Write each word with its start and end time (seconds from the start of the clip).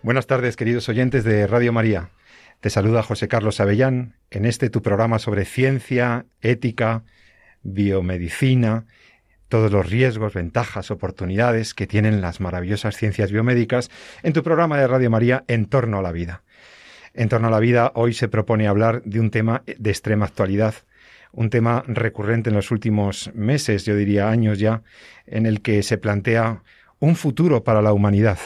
Buenas 0.00 0.28
tardes, 0.28 0.54
queridos 0.54 0.88
oyentes 0.88 1.24
de 1.24 1.48
Radio 1.48 1.72
María. 1.72 2.10
Te 2.60 2.70
saluda 2.70 3.02
José 3.02 3.26
Carlos 3.26 3.58
Avellán 3.58 4.14
en 4.30 4.44
este 4.44 4.70
tu 4.70 4.80
programa 4.80 5.18
sobre 5.18 5.44
ciencia, 5.44 6.24
ética, 6.40 7.02
biomedicina, 7.64 8.86
todos 9.48 9.72
los 9.72 9.90
riesgos, 9.90 10.34
ventajas, 10.34 10.92
oportunidades 10.92 11.74
que 11.74 11.88
tienen 11.88 12.20
las 12.20 12.38
maravillosas 12.38 12.96
ciencias 12.96 13.32
biomédicas 13.32 13.90
en 14.22 14.32
tu 14.32 14.44
programa 14.44 14.78
de 14.78 14.86
Radio 14.86 15.10
María 15.10 15.44
En 15.48 15.66
torno 15.66 15.98
a 15.98 16.02
la 16.02 16.12
vida. 16.12 16.44
En 17.12 17.28
torno 17.28 17.48
a 17.48 17.50
la 17.50 17.58
vida 17.58 17.90
hoy 17.96 18.14
se 18.14 18.28
propone 18.28 18.68
hablar 18.68 19.02
de 19.02 19.18
un 19.18 19.32
tema 19.32 19.64
de 19.66 19.90
extrema 19.90 20.26
actualidad, 20.26 20.74
un 21.32 21.50
tema 21.50 21.82
recurrente 21.88 22.50
en 22.50 22.56
los 22.56 22.70
últimos 22.70 23.32
meses, 23.34 23.84
yo 23.84 23.96
diría 23.96 24.30
años 24.30 24.60
ya, 24.60 24.82
en 25.26 25.44
el 25.44 25.60
que 25.60 25.82
se 25.82 25.98
plantea 25.98 26.62
un 27.00 27.16
futuro 27.16 27.64
para 27.64 27.82
la 27.82 27.92
humanidad 27.92 28.38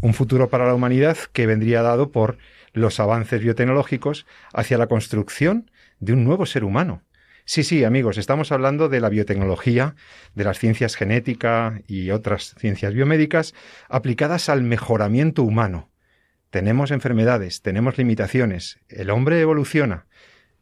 un 0.00 0.14
futuro 0.14 0.48
para 0.48 0.66
la 0.66 0.74
humanidad 0.74 1.16
que 1.32 1.46
vendría 1.46 1.82
dado 1.82 2.10
por 2.10 2.38
los 2.72 3.00
avances 3.00 3.40
biotecnológicos 3.40 4.26
hacia 4.52 4.78
la 4.78 4.86
construcción 4.86 5.70
de 6.00 6.12
un 6.12 6.24
nuevo 6.24 6.46
ser 6.46 6.64
humano. 6.64 7.02
Sí, 7.46 7.62
sí, 7.62 7.84
amigos, 7.84 8.16
estamos 8.16 8.52
hablando 8.52 8.88
de 8.88 9.00
la 9.00 9.10
biotecnología, 9.10 9.96
de 10.34 10.44
las 10.44 10.58
ciencias 10.58 10.96
genética 10.96 11.82
y 11.86 12.10
otras 12.10 12.54
ciencias 12.58 12.94
biomédicas 12.94 13.54
aplicadas 13.88 14.48
al 14.48 14.62
mejoramiento 14.62 15.42
humano. 15.42 15.90
Tenemos 16.48 16.90
enfermedades, 16.90 17.60
tenemos 17.60 17.98
limitaciones, 17.98 18.78
el 18.88 19.10
hombre 19.10 19.40
evoluciona, 19.40 20.06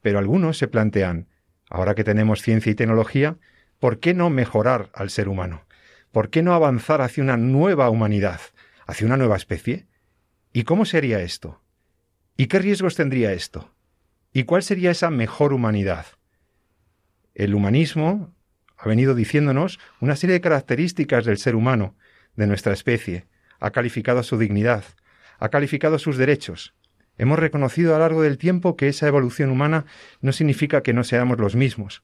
pero 0.00 0.18
algunos 0.18 0.58
se 0.58 0.66
plantean, 0.66 1.28
ahora 1.70 1.94
que 1.94 2.02
tenemos 2.02 2.42
ciencia 2.42 2.72
y 2.72 2.74
tecnología, 2.74 3.36
¿por 3.78 4.00
qué 4.00 4.12
no 4.12 4.28
mejorar 4.28 4.90
al 4.92 5.10
ser 5.10 5.28
humano? 5.28 5.64
¿Por 6.10 6.30
qué 6.30 6.42
no 6.42 6.52
avanzar 6.52 7.00
hacia 7.00 7.22
una 7.22 7.36
nueva 7.36 7.90
humanidad? 7.90 8.40
Hacia 8.86 9.06
una 9.06 9.16
nueva 9.16 9.36
especie? 9.36 9.86
¿Y 10.52 10.64
cómo 10.64 10.84
sería 10.84 11.20
esto? 11.20 11.62
¿Y 12.36 12.46
qué 12.46 12.58
riesgos 12.58 12.94
tendría 12.94 13.32
esto? 13.32 13.74
¿Y 14.32 14.44
cuál 14.44 14.62
sería 14.62 14.90
esa 14.90 15.10
mejor 15.10 15.52
humanidad? 15.52 16.06
El 17.34 17.54
humanismo 17.54 18.34
ha 18.76 18.88
venido 18.88 19.14
diciéndonos 19.14 19.78
una 20.00 20.16
serie 20.16 20.34
de 20.34 20.40
características 20.40 21.24
del 21.24 21.38
ser 21.38 21.54
humano, 21.54 21.96
de 22.36 22.46
nuestra 22.46 22.72
especie, 22.72 23.26
ha 23.60 23.70
calificado 23.70 24.22
su 24.22 24.38
dignidad, 24.38 24.84
ha 25.38 25.48
calificado 25.50 25.98
sus 25.98 26.16
derechos. 26.16 26.74
Hemos 27.18 27.38
reconocido 27.38 27.94
a 27.94 27.98
lo 27.98 28.04
largo 28.04 28.22
del 28.22 28.38
tiempo 28.38 28.76
que 28.76 28.88
esa 28.88 29.06
evolución 29.06 29.50
humana 29.50 29.84
no 30.20 30.32
significa 30.32 30.82
que 30.82 30.94
no 30.94 31.04
seamos 31.04 31.38
los 31.38 31.54
mismos. 31.54 32.02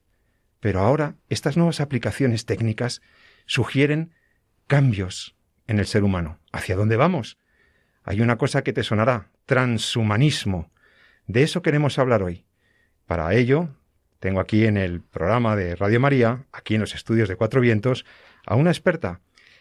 Pero 0.61 0.81
ahora 0.81 1.17
estas 1.29 1.57
nuevas 1.57 1.81
aplicaciones 1.81 2.45
técnicas 2.45 3.01
sugieren 3.47 4.13
cambios 4.67 5.38
en 5.69 5.79
el 5.79 5.87
ser 5.87 6.03
humano. 6.03 6.41
¿Hacia 6.53 6.75
dónde 6.75 6.97
vamos? 6.97 7.39
Hay 8.03 8.21
una 8.21 8.37
cosa 8.37 8.65
que 8.65 8.73
te 8.73 8.83
sonará, 8.83 9.29
transhumanismo. 9.47 10.73
De 11.27 11.45
eso 11.45 11.63
queremos 11.63 11.99
hablar 11.99 12.23
hoy. 12.25 12.45
Para 13.07 13.33
ello, 13.35 13.69
tengo 14.19 14.41
aquí 14.41 14.65
en 14.65 14.77
el 14.77 15.01
programa 15.01 15.55
de 15.55 15.77
Radio 15.77 16.01
María, 16.01 16.47
aquí 16.53 16.75
en 16.75 16.81
los 16.81 16.95
estudios 16.95 17.29
de 17.29 17.37
Cuatro 17.37 17.61
Vientos, 17.61 18.05
a 18.47 18.57
una 18.57 18.71
experta, 18.71 19.21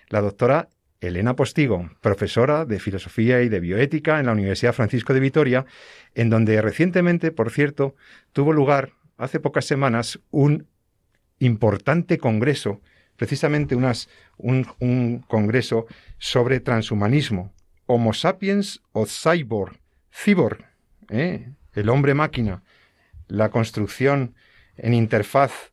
la 0.09 0.21
doctora 0.21 0.69
Elena 1.01 1.35
Postigo, 1.35 1.91
profesora 2.01 2.65
de 2.65 2.79
Filosofía 2.79 3.41
y 3.41 3.49
de 3.49 3.59
Bioética 3.59 4.19
en 4.19 4.25
la 4.25 4.31
Universidad 4.31 4.73
Francisco 4.73 5.13
de 5.13 5.19
Vitoria, 5.19 5.65
en 6.15 6.29
donde 6.29 6.61
recientemente, 6.61 7.31
por 7.31 7.51
cierto, 7.51 7.95
tuvo 8.31 8.53
lugar, 8.53 8.93
hace 9.17 9.39
pocas 9.39 9.65
semanas, 9.65 10.19
un 10.31 10.67
importante 11.39 12.17
congreso 12.17 12.81
precisamente 13.17 13.75
unas, 13.75 14.07
un, 14.37 15.23
congreso 15.27 15.87
sobre 16.17 16.61
transhumanismo, 16.61 17.51
Homo 17.85 18.13
sapiens 18.13 18.81
o 18.91 19.05
cyborg, 19.05 19.79
cyborg, 20.11 20.65
¿eh? 21.09 21.49
el 21.73 21.89
hombre 21.89 22.13
máquina, 22.13 22.63
la 23.27 23.49
construcción 23.49 24.35
en 24.75 24.93
interfaz 24.93 25.71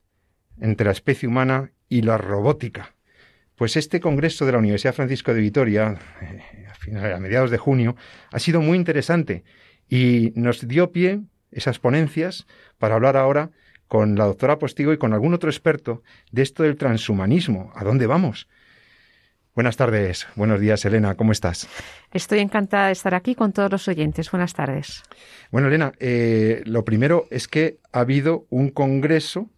entre 0.61 0.87
la 0.87 0.93
especie 0.93 1.29
humana 1.29 1.73
y 1.89 2.03
la 2.03 2.19
robótica. 2.19 2.95
Pues 3.57 3.77
este 3.77 4.01
congreso 4.01 4.47
de 4.47 4.53
la 4.53 4.59
Universidad 4.59 4.95
Francisco 4.95 5.35
de 5.35 5.41
Vitoria, 5.41 5.99
eh, 6.21 6.67
a 6.97 7.19
mediados 7.19 7.51
de 7.51 7.59
junio, 7.59 7.97
ha 8.33 8.39
sido 8.39 8.61
muy 8.61 8.77
interesante 8.79 9.45
y 9.89 10.33
nos 10.35 10.67
dio 10.67 10.93
pie 10.93 11.21
esas 11.51 11.79
ponencias 11.79 12.47
para 12.79 12.95
hablar 12.95 13.17
ahora 13.17 13.51
con 13.89 14.17
la 14.17 14.25
doctora 14.25 14.59
Postigo 14.59 14.93
y 14.93 14.99
con 14.99 15.13
algún 15.13 15.35
otro 15.35 15.51
experto 15.51 16.03
de 16.33 16.43
esto 16.43 16.63
del 16.63 16.77
transhumanismo. 16.77 17.73
¿A 17.75 17.85
dónde 17.85 18.07
vamos? 18.07 18.49
Buenas 19.55 19.77
tardes, 19.77 20.27
buenos 20.35 20.59
días, 20.59 20.85
Elena, 20.85 21.15
¿cómo 21.15 21.31
estás? 21.31 21.69
Estoy 22.13 22.41
encantada 22.41 22.87
de 22.87 22.93
estar 22.93 23.15
aquí 23.15 23.37
con 23.37 23.53
todos 23.53 23.71
los 23.71 23.87
oyentes. 23.87 24.29
Buenas 24.33 24.53
tardes. 24.53 25.05
Bueno, 25.53 25.69
Elena, 25.69 25.93
eh, 26.01 26.63
lo 26.67 26.85
primero 26.85 27.29
es 27.31 27.47
que 27.47 27.79
ha 27.93 28.01
habido 28.01 28.47
un 28.51 28.71
congreso 28.71 29.49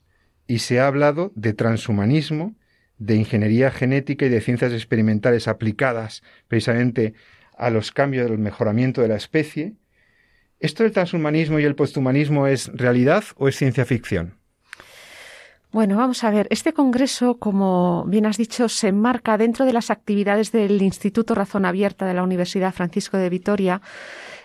y 0.47 0.59
se 0.59 0.81
ha 0.81 0.87
hablado 0.87 1.33
de 1.35 1.55
transhumanismo, 1.55 2.55
de 2.99 3.17
ingeniería 3.17 3.71
genética 3.71 4.27
y 4.27 4.29
de 4.29 4.43
ciencias 4.43 4.73
experimentales 4.73 5.49
aplicadas 5.49 6.23
precisamente 6.47 7.15
a 7.57 7.71
los 7.71 7.91
cambios 7.91 8.29
del 8.29 8.39
mejoramiento 8.39 9.01
de 9.01 9.09
la 9.09 9.17
especie 9.17 9.77
¿Esto 10.67 10.83
del 10.83 10.91
transhumanismo 10.91 11.61
y 11.61 11.65
el 11.65 11.77
posthumanismo 11.77 12.49
es 12.49 12.73
realidad 12.75 13.23
o 13.37 13.47
es 13.47 13.55
ciencia 13.55 13.85
ficción? 13.85 14.35
Bueno, 15.71 15.97
vamos 15.97 16.25
a 16.25 16.31
ver, 16.33 16.49
este 16.51 16.73
congreso, 16.73 17.37
como 17.39 18.05
bien 18.09 18.27
has 18.27 18.37
dicho, 18.37 18.69
se 18.69 18.89
enmarca 18.89 19.39
dentro 19.39 19.65
de 19.65 19.73
las 19.73 19.93
actividades 19.93 20.51
del 20.51 20.83
Instituto 20.83 21.37
Razón 21.37 21.67
Abierta 21.67 22.05
de 22.05 22.15
la 22.15 22.25
Universidad 22.25 22.75
Francisco 22.75 23.17
de 23.17 23.31
Vitoria, 23.31 23.81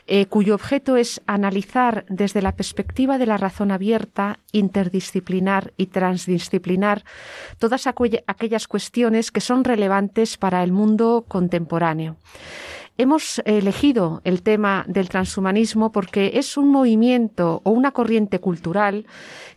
eh, 0.05 0.27
cuyo 0.27 0.53
objeto 0.53 0.95
es 0.95 1.23
analizar 1.25 2.05
desde 2.07 2.43
la 2.43 2.51
perspectiva 2.51 3.17
de 3.17 3.25
la 3.25 3.37
razón 3.37 3.71
abierta, 3.71 4.37
interdisciplinar 4.51 5.73
y 5.75 5.87
transdisciplinar 5.87 7.03
todas 7.57 7.87
aquellas 7.87 8.67
cuestiones 8.67 9.31
que 9.31 9.41
son 9.41 9.63
relevantes 9.63 10.37
para 10.37 10.63
el 10.63 10.71
mundo 10.71 11.25
contemporáneo. 11.27 12.17
Hemos 13.01 13.41
elegido 13.45 14.21
el 14.25 14.43
tema 14.43 14.85
del 14.87 15.09
transhumanismo 15.09 15.91
porque 15.91 16.33
es 16.35 16.55
un 16.55 16.69
movimiento 16.69 17.59
o 17.63 17.71
una 17.71 17.93
corriente 17.93 18.37
cultural 18.37 19.07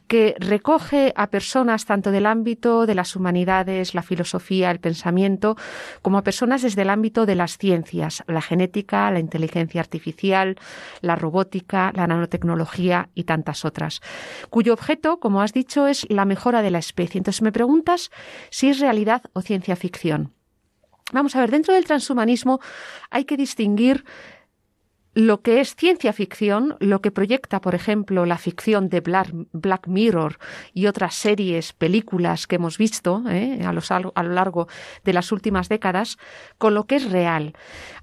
que 0.08 0.34
recoge 0.38 1.12
a 1.14 1.26
personas 1.26 1.84
tanto 1.84 2.10
del 2.10 2.24
ámbito 2.24 2.86
de 2.86 2.94
las 2.94 3.16
humanidades, 3.16 3.94
la 3.94 4.00
filosofía, 4.00 4.70
el 4.70 4.80
pensamiento, 4.80 5.58
como 6.00 6.16
a 6.16 6.24
personas 6.24 6.62
desde 6.62 6.80
el 6.80 6.88
ámbito 6.88 7.26
de 7.26 7.34
las 7.34 7.58
ciencias, 7.58 8.24
la 8.28 8.40
genética, 8.40 9.10
la 9.10 9.20
inteligencia 9.20 9.82
artificial, 9.82 10.56
la 11.02 11.14
robótica, 11.14 11.92
la 11.94 12.06
nanotecnología 12.06 13.10
y 13.14 13.24
tantas 13.24 13.66
otras, 13.66 14.00
cuyo 14.48 14.72
objeto, 14.72 15.20
como 15.20 15.42
has 15.42 15.52
dicho, 15.52 15.86
es 15.86 16.06
la 16.08 16.24
mejora 16.24 16.62
de 16.62 16.70
la 16.70 16.78
especie. 16.78 17.18
Entonces 17.18 17.42
me 17.42 17.52
preguntas 17.52 18.10
si 18.48 18.70
es 18.70 18.80
realidad 18.80 19.20
o 19.34 19.42
ciencia 19.42 19.76
ficción. 19.76 20.33
Vamos 21.12 21.36
a 21.36 21.40
ver, 21.40 21.50
dentro 21.50 21.74
del 21.74 21.84
transhumanismo 21.84 22.60
hay 23.10 23.24
que 23.24 23.36
distinguir 23.36 24.04
lo 25.14 25.42
que 25.42 25.60
es 25.60 25.76
ciencia 25.76 26.12
ficción, 26.12 26.76
lo 26.80 27.00
que 27.00 27.12
proyecta, 27.12 27.60
por 27.60 27.74
ejemplo, 27.74 28.26
la 28.26 28.36
ficción 28.36 28.88
de 28.88 29.00
Black 29.00 29.86
Mirror 29.86 30.38
y 30.72 30.86
otras 30.86 31.14
series, 31.14 31.72
películas 31.72 32.46
que 32.46 32.56
hemos 32.56 32.78
visto 32.78 33.22
¿eh? 33.28 33.60
a, 33.64 33.68
a, 33.70 34.22
lo 34.22 34.32
largo 34.32 34.66
de 35.04 35.12
las 35.12 35.30
últimas 35.30 35.68
décadas, 35.68 36.18
con 36.58 36.74
lo 36.74 36.86
que 36.86 36.96
es 36.96 37.10
real. 37.10 37.54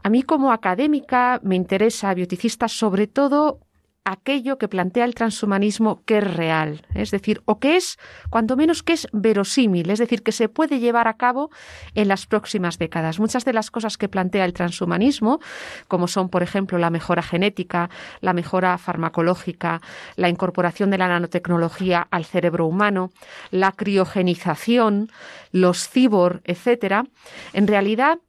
A 0.03 0.09
mí 0.09 0.23
como 0.23 0.53
académica 0.53 1.41
me 1.43 1.55
interesa, 1.55 2.13
bioticista, 2.13 2.69
sobre 2.69 3.07
todo 3.07 3.59
aquello 4.03 4.57
que 4.57 4.67
plantea 4.67 5.05
el 5.05 5.15
transhumanismo 5.15 6.03
que 6.05 6.17
es 6.17 6.33
real, 6.33 6.85
es 6.95 7.11
decir, 7.11 7.41
o 7.45 7.59
que 7.59 7.75
es, 7.75 7.99
cuanto 8.29 8.57
menos 8.57 8.81
que 8.81 8.93
es 8.93 9.07
verosímil, 9.11 9.89
es 9.89 9.99
decir, 9.99 10.23
que 10.23 10.31
se 10.31 10.49
puede 10.49 10.79
llevar 10.79 11.07
a 11.07 11.17
cabo 11.17 11.51
en 11.93 12.07
las 12.07 12.25
próximas 12.25 12.79
décadas. 12.79 13.19
Muchas 13.19 13.45
de 13.45 13.53
las 13.53 13.69
cosas 13.69 13.97
que 13.97 14.09
plantea 14.09 14.45
el 14.45 14.53
transhumanismo, 14.53 15.39
como 15.87 16.07
son, 16.07 16.29
por 16.29 16.41
ejemplo, 16.41 16.77
la 16.77 16.89
mejora 16.89 17.21
genética, 17.21 17.89
la 18.21 18.33
mejora 18.33 18.77
farmacológica, 18.77 19.81
la 20.15 20.29
incorporación 20.29 20.89
de 20.89 20.97
la 20.97 21.07
nanotecnología 21.07 22.07
al 22.09 22.25
cerebro 22.25 22.65
humano, 22.65 23.11
la 23.51 23.71
criogenización, 23.71 25.09
los 25.51 25.87
cibor, 25.87 26.41
etcétera, 26.45 27.05
en 27.53 27.67
realidad 27.67 28.19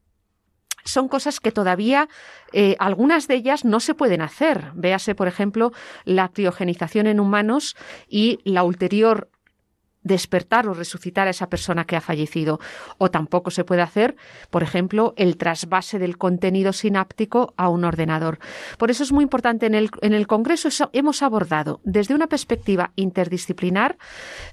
son 0.84 1.08
cosas 1.08 1.40
que 1.40 1.52
todavía 1.52 2.08
eh, 2.52 2.76
algunas 2.78 3.28
de 3.28 3.34
ellas 3.34 3.64
no 3.64 3.80
se 3.80 3.94
pueden 3.94 4.20
hacer. 4.20 4.70
Véase, 4.74 5.14
por 5.14 5.28
ejemplo, 5.28 5.72
la 6.04 6.28
criogenización 6.28 7.06
en 7.06 7.20
humanos 7.20 7.76
y 8.08 8.40
la 8.44 8.62
ulterior 8.62 9.28
despertar 10.02 10.66
o 10.68 10.74
resucitar 10.74 11.26
a 11.26 11.30
esa 11.30 11.48
persona 11.48 11.84
que 11.84 11.96
ha 11.96 12.00
fallecido. 12.00 12.60
O 12.98 13.10
tampoco 13.10 13.50
se 13.50 13.64
puede 13.64 13.82
hacer, 13.82 14.16
por 14.50 14.62
ejemplo, 14.62 15.14
el 15.16 15.36
trasvase 15.36 15.98
del 15.98 16.18
contenido 16.18 16.72
sináptico 16.72 17.54
a 17.56 17.68
un 17.68 17.84
ordenador. 17.84 18.38
Por 18.78 18.90
eso 18.90 19.02
es 19.02 19.12
muy 19.12 19.22
importante 19.22 19.66
en 19.66 19.74
el, 19.74 19.90
en 20.00 20.12
el 20.12 20.26
Congreso 20.26 20.68
hemos 20.92 21.22
abordado 21.22 21.80
desde 21.84 22.14
una 22.14 22.26
perspectiva 22.26 22.92
interdisciplinar, 22.96 23.98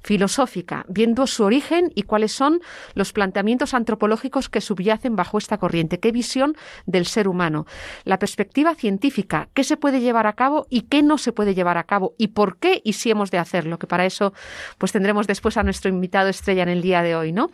filosófica, 0.04 0.86
viendo 0.88 1.28
su 1.28 1.44
origen 1.44 1.92
y 1.96 2.04
cuáles 2.04 2.32
son 2.32 2.62
los 2.94 3.14
planteamientos 3.14 3.74
antropológicos 3.74 4.50
que 4.50 4.62
subyacen 4.62 5.16
bajo 5.16 5.38
esta 5.38 5.58
corriente, 5.58 6.00
qué 6.00 6.12
visión 6.12 6.56
del 6.86 7.06
ser 7.06 7.28
humano, 7.28 7.66
la 8.06 8.20
perspectiva 8.20 8.76
científica, 8.76 9.50
qué 9.54 9.64
se 9.64 9.78
puede 9.78 10.02
llevar 10.02 10.28
a 10.28 10.34
cabo 10.34 10.68
y 10.70 10.82
qué 10.82 11.04
no 11.04 11.18
se 11.18 11.32
puede 11.32 11.56
llevar 11.56 11.78
a 11.78 11.84
cabo 11.84 12.16
y 12.18 12.28
por 12.30 12.58
qué 12.58 12.82
y 12.84 12.94
si 12.94 13.12
hemos 13.12 13.32
de 13.32 13.38
hacerlo, 13.38 13.80
que 13.80 13.88
para 13.88 14.06
eso 14.06 14.34
pues 14.78 14.92
tendremos 14.92 15.28
de 15.28 15.34
después 15.40 15.56
a 15.56 15.64
nuestro 15.64 15.90
invitado 15.90 16.28
estrella 16.28 16.64
en 16.64 16.70
el 16.70 16.82
día 16.82 17.02
de 17.02 17.16
hoy, 17.16 17.32
¿no? 17.32 17.50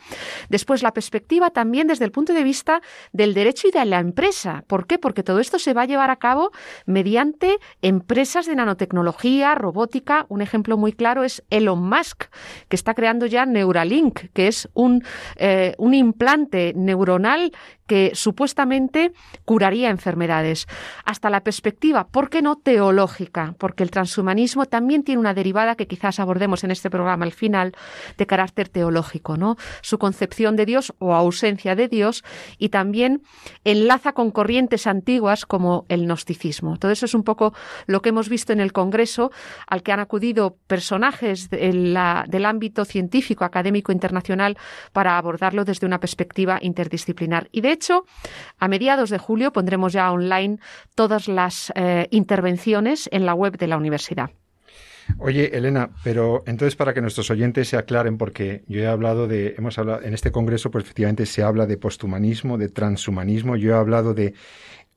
Después 0.50 0.82
la 0.82 0.92
perspectiva 0.92 1.52
también 1.52 1.86
desde 1.86 2.04
el 2.04 2.12
punto 2.12 2.34
de 2.34 2.44
vista 2.44 2.82
del 3.14 3.36
derecho 3.36 3.68
y 3.68 3.72
de 3.72 3.86
la 3.86 4.00
empresa. 4.00 4.64
¿Por 4.66 4.88
qué? 4.88 4.98
Porque 4.98 5.22
todo 5.22 5.40
esto 5.40 5.60
se 5.60 5.76
va 5.76 5.84
a 5.84 5.86
llevar 5.86 6.10
a 6.10 6.16
cabo 6.16 6.52
mediante 6.88 7.60
empresas 7.84 8.48
de 8.48 8.56
nanotecnología, 8.56 9.54
robótica. 9.54 10.26
Un 10.30 10.42
ejemplo 10.42 10.78
muy 10.78 10.94
claro 10.94 11.24
es 11.24 11.44
Elon 11.52 11.88
Musk, 11.88 12.24
que 12.70 12.76
está 12.76 12.96
creando 12.96 13.28
ya 13.28 13.46
Neuralink, 13.46 14.31
que 14.34 14.48
es 14.48 14.68
un, 14.74 15.04
eh, 15.36 15.76
un 15.78 15.94
implante 15.94 16.74
neuronal 16.76 17.52
que 17.88 18.12
supuestamente 18.14 19.14
curaría 19.46 19.90
enfermedades, 19.90 20.68
hasta 21.04 21.30
la 21.30 21.42
perspectiva, 21.42 22.08
¿por 22.08 22.30
qué 22.30 22.42
no 22.42 22.56
teológica? 22.56 23.56
Porque 23.58 23.84
el 23.84 23.92
transhumanismo 23.92 24.66
también 24.66 25.04
tiene 25.04 25.20
una 25.20 25.34
derivada 25.34 25.76
que 25.76 25.88
quizás 25.88 26.20
abordemos 26.20 26.64
en 26.64 26.72
este 26.72 26.90
programa 26.90 27.26
al 27.26 27.32
final, 27.32 27.74
de 28.18 28.26
carácter 28.26 28.70
teológico, 28.70 29.38
¿no? 29.38 29.56
Su 29.82 29.98
concepción 29.98 30.56
de 30.56 30.66
Dios 30.66 30.94
o 31.00 31.14
ausencia 31.14 31.76
de 31.76 31.88
Dios 31.88 32.24
y 32.58 32.70
también 32.70 33.22
enlaza 33.64 34.14
con 34.14 34.31
corrientes 34.31 34.88
antiguas 34.88 35.46
como 35.46 35.86
el 35.90 36.06
gnosticismo. 36.06 36.78
Todo 36.78 36.92
eso 36.92 37.06
es 37.06 37.14
un 37.14 37.24
poco 37.24 37.54
lo 37.86 38.02
que 38.02 38.10
hemos 38.10 38.30
visto 38.30 38.54
en 38.54 38.60
el 38.60 38.74
Congreso, 38.74 39.31
al 39.68 39.84
que 39.84 39.92
han 39.92 40.00
acudido 40.00 40.58
personajes 40.68 41.50
del 41.50 41.96
ámbito 42.46 42.86
científico, 42.86 43.46
académico 43.46 43.92
internacional 43.92 44.58
para 44.92 45.18
abordarlo 45.18 45.66
desde 45.66 45.86
una 45.86 46.00
perspectiva 46.00 46.60
interdisciplinar. 46.62 47.48
Y 47.52 47.62
de 47.62 47.75
hecho, 47.75 48.06
a 48.57 48.68
mediados 48.68 49.10
de 49.10 49.18
julio 49.18 49.54
pondremos 49.54 49.94
ya 49.94 50.12
online 50.12 50.57
todas 50.95 51.27
las 51.27 51.72
eh, 51.75 52.07
intervenciones 52.12 53.07
en 53.12 53.25
la 53.25 53.33
web 53.33 53.57
de 53.57 53.68
la 53.68 53.77
universidad. 53.77 54.31
Oye, 55.19 55.56
Elena, 55.56 55.92
pero 56.04 56.44
entonces 56.48 56.75
para 56.75 56.94
que 56.94 57.01
nuestros 57.01 57.30
oyentes 57.30 57.69
se 57.69 57.77
aclaren, 57.77 58.18
porque 58.18 58.63
yo 58.68 58.81
he 58.81 58.88
hablado 58.88 59.27
de, 59.27 59.54
hemos 59.57 59.77
hablado, 59.77 60.01
en 60.01 60.13
este 60.13 60.31
congreso, 60.31 60.72
pues 60.72 60.83
efectivamente 60.83 61.25
se 61.27 61.44
habla 61.44 61.68
de 61.68 61.77
posthumanismo, 61.77 62.57
de 62.57 62.69
transhumanismo, 62.69 63.56
yo 63.56 63.75
he 63.75 63.78
hablado 63.78 64.13
de, 64.13 64.33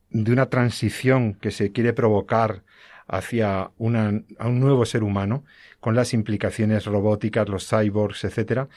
de 0.09 0.31
una 0.31 0.47
transición 0.47 1.35
que 1.35 1.51
se 1.51 1.71
quiere 1.71 1.93
provocar 1.93 2.63
hacia 3.07 3.71
una, 3.77 4.23
a 4.37 4.47
un 4.47 4.59
nuevo 4.59 4.85
ser 4.85 5.03
humano, 5.03 5.43
con 5.79 5.95
las 5.95 6.13
implicaciones 6.13 6.85
robóticas, 6.85 7.49
los 7.49 7.67
cyborgs, 7.67 8.23
etcétera. 8.23 8.67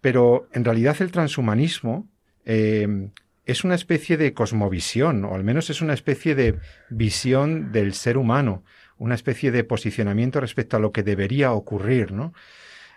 Pero 0.00 0.48
en 0.52 0.64
realidad 0.64 0.96
el 1.00 1.10
transhumanismo 1.10 2.06
eh, 2.44 3.08
es 3.46 3.64
una 3.64 3.74
especie 3.74 4.16
de 4.16 4.32
cosmovisión, 4.32 5.24
o 5.24 5.34
al 5.34 5.44
menos 5.44 5.70
es 5.70 5.80
una 5.80 5.94
especie 5.94 6.34
de 6.34 6.58
visión 6.90 7.72
del 7.72 7.94
ser 7.94 8.16
humano, 8.16 8.64
una 8.98 9.14
especie 9.14 9.50
de 9.50 9.64
posicionamiento 9.64 10.40
respecto 10.40 10.76
a 10.76 10.80
lo 10.80 10.92
que 10.92 11.02
debería 11.02 11.52
ocurrir, 11.52 12.12
¿no? 12.12 12.32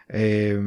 Eh, 0.10 0.58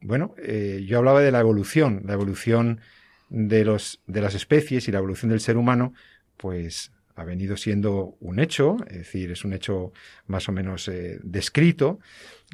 bueno, 0.00 0.34
eh, 0.38 0.84
yo 0.86 0.98
hablaba 0.98 1.20
de 1.20 1.30
la 1.30 1.40
evolución, 1.40 2.02
la 2.06 2.14
evolución 2.14 2.80
de, 3.28 3.64
los, 3.64 4.00
de 4.06 4.20
las 4.20 4.34
especies 4.34 4.88
y 4.88 4.92
la 4.92 4.98
evolución 4.98 5.30
del 5.30 5.40
ser 5.40 5.56
humano, 5.56 5.94
pues 6.36 6.90
ha 7.14 7.24
venido 7.24 7.56
siendo 7.56 8.16
un 8.20 8.40
hecho, 8.40 8.76
es 8.88 8.98
decir, 8.98 9.30
es 9.30 9.44
un 9.44 9.52
hecho 9.52 9.92
más 10.26 10.48
o 10.48 10.52
menos 10.52 10.88
eh, 10.88 11.20
descrito, 11.22 12.00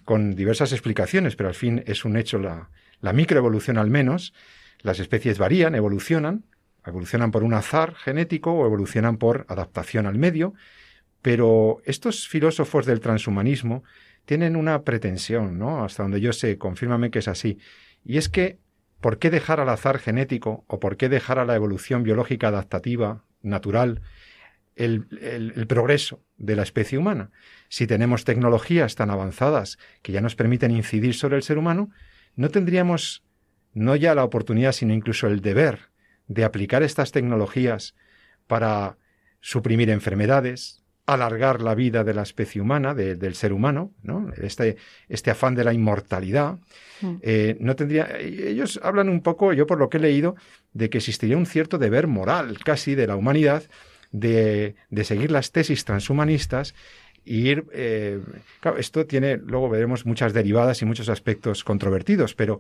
con 0.05 0.35
diversas 0.35 0.73
explicaciones, 0.73 1.37
pero 1.37 1.49
al 1.49 1.55
fin 1.55 1.83
es 1.87 2.05
un 2.05 2.17
hecho 2.17 2.39
la, 2.39 2.71
la 3.01 3.13
microevolución 3.13 3.79
al 3.79 3.91
menos. 3.91 4.35
Las 4.81 5.01
especies 5.01 5.39
varían, 5.39 5.75
evolucionan, 5.75 6.45
evolucionan 6.87 7.31
por 7.31 7.45
un 7.45 7.55
azar 7.55 7.95
genético 7.95 8.53
o 8.53 8.67
evolucionan 8.67 9.17
por 9.17 9.45
adaptación 9.49 10.07
al 10.07 10.19
medio, 10.19 10.55
pero 11.23 11.83
estos 11.85 12.29
filósofos 12.29 12.87
del 12.87 13.01
transhumanismo 13.01 13.83
tienen 14.25 14.57
una 14.57 14.83
pretensión, 14.83 15.59
¿no? 15.59 15.85
Hasta 15.85 16.03
donde 16.03 16.21
yo 16.21 16.33
sé, 16.33 16.59
confírmame 16.59 17.11
que 17.11 17.21
es 17.21 17.29
así. 17.29 17.59
Y 18.05 18.19
es 18.19 18.29
que, 18.29 18.59
¿por 19.01 19.19
qué 19.19 19.31
dejar 19.31 19.59
al 19.59 19.69
azar 19.69 19.99
genético 19.99 20.65
o 20.69 20.79
por 20.81 20.97
qué 20.97 21.09
dejar 21.09 21.39
a 21.39 21.45
la 21.45 21.57
evolución 21.57 22.03
biológica 22.03 22.49
adaptativa, 22.49 23.25
natural, 23.43 24.03
el, 24.77 25.07
el, 25.21 25.67
progreso 25.67 26.23
de 26.37 26.57
la 26.57 26.63
especie 26.63 26.99
humana? 26.99 27.31
Si 27.69 27.87
tenemos 27.87 28.25
tecnologías 28.25 28.95
tan 28.95 29.11
avanzadas 29.11 29.79
que 30.03 30.13
ya 30.13 30.21
nos 30.21 30.37
permiten 30.37 30.71
incidir 30.71 31.15
sobre 31.15 31.37
el 31.37 31.43
ser 31.43 31.59
humano, 31.59 31.91
no 32.37 32.51
tendríamos 32.51 33.25
no 33.79 33.97
ya 33.97 34.15
la 34.15 34.25
oportunidad, 34.25 34.73
sino 34.73 34.93
incluso 34.93 35.29
el 35.29 35.41
deber 35.41 35.79
de 36.27 36.45
aplicar 36.45 36.83
estas 36.83 37.13
tecnologías 37.13 37.95
para 38.47 38.97
suprimir 39.41 39.89
enfermedades, 39.91 40.83
alargar 41.07 41.63
la 41.63 41.75
vida 41.75 42.05
de 42.05 42.13
la 42.13 42.23
especie 42.23 42.61
humana, 42.61 42.95
del 42.95 43.35
ser 43.35 43.53
humano, 43.53 43.93
¿no? 44.03 44.31
Este, 44.37 44.77
este 45.09 45.31
afán 45.31 45.55
de 45.55 45.65
la 45.65 45.73
inmortalidad. 45.73 46.59
Mm. 47.01 47.15
Eh, 47.23 47.57
no 47.61 47.77
tendría. 47.77 48.19
Ellos 48.19 48.79
hablan 48.83 49.09
un 49.09 49.23
poco, 49.23 49.53
yo 49.53 49.67
por 49.67 49.79
lo 49.79 49.89
que 49.89 49.97
he 49.97 50.01
leído, 50.01 50.37
de 50.73 50.91
que 50.91 50.99
existiría 50.99 51.37
un 51.37 51.47
cierto 51.47 51.79
deber 51.79 52.09
moral 52.09 52.59
casi 52.63 52.95
de 52.95 53.07
la 53.07 53.17
humanidad 53.17 53.63
de, 54.11 54.75
de 54.91 55.05
seguir 55.05 55.31
las 55.31 55.53
tesis 55.53 55.85
transhumanistas 55.85 56.75
y 57.25 57.51
ir. 57.51 57.65
Eh, 57.73 58.21
claro, 58.61 58.79
esto 58.79 59.07
tiene, 59.07 59.37
luego 59.37 59.69
veremos 59.69 60.07
muchas 60.07 60.33
derivadas 60.33 60.83
y 60.83 60.85
muchos 60.85 61.09
aspectos 61.09 61.63
controvertidos, 61.63 62.35
pero 62.35 62.59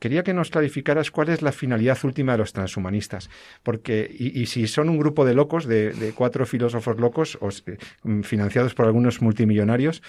quería 0.00 0.24
que 0.24 0.34
nos 0.34 0.50
clarificaras 0.50 1.12
cuál 1.12 1.28
es 1.28 1.42
la 1.42 1.52
finalidad 1.52 1.98
última 2.02 2.32
de 2.32 2.38
los 2.38 2.52
transhumanistas. 2.52 3.30
Porque, 3.62 4.10
y, 4.18 4.46
si 4.46 4.66
son 4.66 4.88
un 4.88 4.98
grupo 4.98 5.24
de 5.24 5.34
locos, 5.34 5.66
de, 5.66 6.12
cuatro 6.16 6.44
filósofos 6.46 6.98
locos, 6.98 7.38
mm, 8.02 8.22
financiados 8.22 8.74
por 8.74 8.86
algunos 8.86 9.22
multimillonarios, 9.22 10.02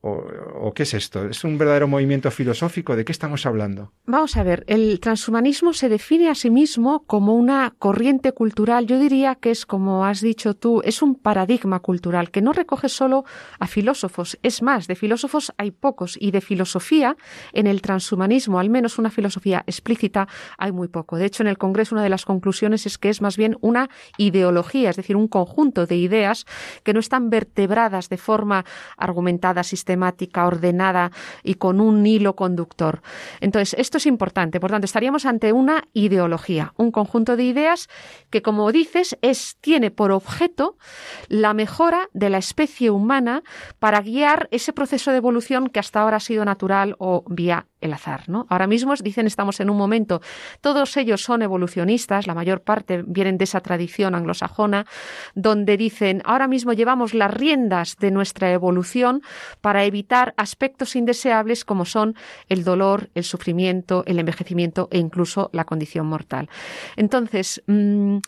¿O, 0.00 0.72
qué 0.74 0.84
es 0.84 0.94
esto? 0.94 1.28
¿Es 1.28 1.42
un 1.42 1.58
verdadero 1.58 1.88
movimiento 1.88 2.30
filosófico? 2.30 2.94
¿De 2.94 3.04
qué 3.04 3.10
estamos 3.10 3.46
hablando? 3.46 3.92
Vamos 4.06 4.36
a 4.36 4.44
ver, 4.44 4.62
el 4.68 5.00
transhumanismo 5.00 5.72
se 5.72 5.88
define 5.88 6.28
a 6.28 6.36
sí 6.36 6.50
mismo 6.50 7.02
como 7.04 7.34
una 7.34 7.74
corriente 7.80 8.30
cultural. 8.30 8.86
Yo 8.86 9.00
diría 9.00 9.34
que 9.34 9.50
es, 9.50 9.66
como 9.66 10.06
has 10.06 10.20
dicho 10.20 10.54
tú, 10.54 10.82
es 10.84 11.02
un 11.02 11.16
paradigma 11.16 11.80
cultural 11.80 12.30
que 12.30 12.42
no 12.42 12.52
recoge 12.52 12.88
solo 12.88 13.24
a 13.58 13.66
filósofos. 13.66 14.38
Es 14.44 14.62
más, 14.62 14.86
de 14.86 14.94
filósofos 14.94 15.52
hay 15.56 15.72
pocos 15.72 16.16
y 16.20 16.30
de 16.30 16.42
filosofía 16.42 17.16
en 17.52 17.66
el 17.66 17.82
transhumanismo, 17.82 18.60
al 18.60 18.70
menos 18.70 18.98
una 18.98 19.10
filosofía 19.10 19.64
explícita, 19.66 20.28
hay 20.58 20.70
muy 20.70 20.86
poco. 20.86 21.16
De 21.16 21.24
hecho, 21.24 21.42
en 21.42 21.48
el 21.48 21.58
Congreso 21.58 21.96
una 21.96 22.04
de 22.04 22.08
las 22.08 22.24
conclusiones 22.24 22.86
es 22.86 22.98
que 22.98 23.08
es 23.08 23.20
más 23.20 23.36
bien 23.36 23.56
una 23.62 23.90
ideología, 24.16 24.90
es 24.90 24.96
decir, 24.96 25.16
un 25.16 25.26
conjunto 25.26 25.86
de 25.86 25.96
ideas 25.96 26.46
que 26.84 26.92
no 26.92 27.00
están 27.00 27.30
vertebradas 27.30 28.08
de 28.08 28.16
forma 28.16 28.64
argumentada, 28.96 29.64
sistemática 29.64 29.87
sistemática, 29.88 30.46
ordenada 30.46 31.10
y 31.42 31.54
con 31.54 31.80
un 31.80 32.06
hilo 32.06 32.36
conductor. 32.36 33.00
Entonces, 33.40 33.74
esto 33.78 33.96
es 33.96 34.06
importante. 34.06 34.60
Por 34.60 34.70
tanto, 34.70 34.84
estaríamos 34.84 35.24
ante 35.24 35.52
una 35.52 35.84
ideología, 35.94 36.74
un 36.76 36.90
conjunto 36.90 37.36
de 37.36 37.44
ideas 37.44 37.88
que, 38.30 38.42
como 38.42 38.70
dices, 38.70 39.16
es, 39.22 39.56
tiene 39.60 39.90
por 39.90 40.12
objeto 40.12 40.76
la 41.28 41.54
mejora 41.54 42.08
de 42.12 42.28
la 42.28 42.38
especie 42.38 42.90
humana 42.90 43.42
para 43.78 44.02
guiar 44.02 44.48
ese 44.50 44.72
proceso 44.74 45.10
de 45.10 45.16
evolución 45.16 45.68
que 45.68 45.80
hasta 45.80 46.02
ahora 46.02 46.18
ha 46.18 46.20
sido 46.20 46.44
natural 46.44 46.94
o 46.98 47.24
vía 47.28 47.66
el 47.80 47.92
azar, 47.92 48.28
¿no? 48.28 48.46
Ahora 48.48 48.66
mismo 48.66 48.94
dicen 48.94 49.26
estamos 49.26 49.60
en 49.60 49.70
un 49.70 49.76
momento, 49.76 50.20
todos 50.60 50.96
ellos 50.96 51.22
son 51.22 51.42
evolucionistas, 51.42 52.26
la 52.26 52.34
mayor 52.34 52.62
parte 52.62 53.02
vienen 53.06 53.38
de 53.38 53.44
esa 53.44 53.60
tradición 53.60 54.14
anglosajona, 54.14 54.86
donde 55.34 55.76
dicen 55.76 56.22
ahora 56.24 56.48
mismo 56.48 56.72
llevamos 56.72 57.14
las 57.14 57.32
riendas 57.32 57.96
de 57.96 58.10
nuestra 58.10 58.52
evolución 58.52 59.22
para 59.60 59.84
evitar 59.84 60.34
aspectos 60.36 60.96
indeseables 60.96 61.64
como 61.64 61.84
son 61.84 62.14
el 62.48 62.64
dolor, 62.64 63.10
el 63.14 63.24
sufrimiento, 63.24 64.02
el 64.06 64.18
envejecimiento 64.18 64.88
e 64.90 64.98
incluso 64.98 65.50
la 65.52 65.64
condición 65.64 66.06
mortal. 66.06 66.48
Entonces, 66.96 67.62
mm, 67.66 68.18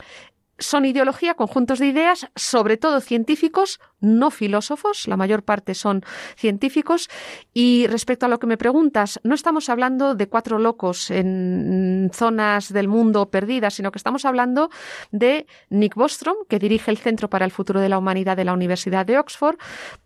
son 0.61 0.85
ideología, 0.85 1.35
conjuntos 1.35 1.78
de 1.78 1.87
ideas, 1.87 2.28
sobre 2.37 2.76
todo 2.76 3.00
científicos, 3.00 3.80
no 4.00 4.30
filósofos, 4.30 5.09
la 5.09 5.16
mayor 5.16 5.42
parte 5.42 5.75
son 5.75 6.02
científicos. 6.37 7.09
Y 7.52 7.87
respecto 7.88 8.26
a 8.26 8.28
lo 8.28 8.38
que 8.38 8.47
me 8.47 8.57
preguntas, 8.57 9.21
no 9.23 9.35
estamos 9.35 9.69
hablando 9.69 10.14
de 10.14 10.28
cuatro 10.28 10.59
locos 10.59 11.11
en 11.11 12.11
zonas 12.12 12.73
del 12.73 12.88
mundo 12.88 13.30
perdidas, 13.30 13.75
sino 13.75 13.92
que 13.92 13.99
estamos 13.99 14.25
hablando 14.25 14.71
de 15.11 15.47
Nick 15.69 15.95
Bostrom, 15.95 16.37
que 16.49 16.59
dirige 16.59 16.90
el 16.90 16.99
Centro 16.99 17.28
para 17.28 17.45
el 17.45 17.50
Futuro 17.50 17.80
de 17.80 17.88
la 17.88 17.99
Humanidad 17.99 18.37
de 18.37 18.45
la 18.45 18.52
Universidad 18.52 19.07
de 19.07 19.19
Oxford, 19.19 19.57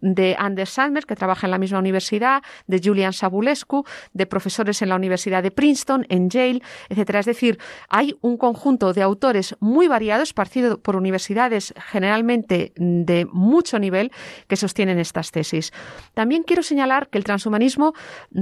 de 0.01 0.37
Anders 0.39 0.71
Salmer, 0.71 1.07
que 1.07 1.17
trabaja 1.17 1.47
en 1.47 1.51
la 1.51 1.59
misma 1.59 1.79
universidad, 1.79 2.43
de 2.67 2.81
Julian 2.83 3.13
Sabulescu, 3.13 3.85
de 4.13 4.27
profesores 4.27 4.83
en 4.83 4.89
la 4.89 4.97
Universidad 4.97 5.43
de 5.43 5.51
Princeton, 5.51 6.07
en 6.09 6.31
Yale, 6.31 6.63
etcétera. 6.89 7.21
Es 7.21 7.27
decir, 7.27 7.59
hay 7.89 8.17
un 8.21 8.37
conjunto 8.37 8.93
de 8.93 9.03
autores 9.03 9.57
muy 9.61 9.89
variados, 9.89 10.33
partido 10.33 10.79
por 10.81 10.97
universidades 10.97 11.75
generalmente 11.91 12.73
de 12.77 13.27
mucho 13.31 13.79
nivel, 13.79 13.84
que 14.49 14.57
sostienen 14.57 14.99
estas 14.99 15.31
tesis. 15.31 15.73
También 16.15 16.43
quiero 16.43 16.63
señalar 16.63 17.09
que 17.09 17.19
el 17.19 17.25
transhumanismo, 17.25 17.95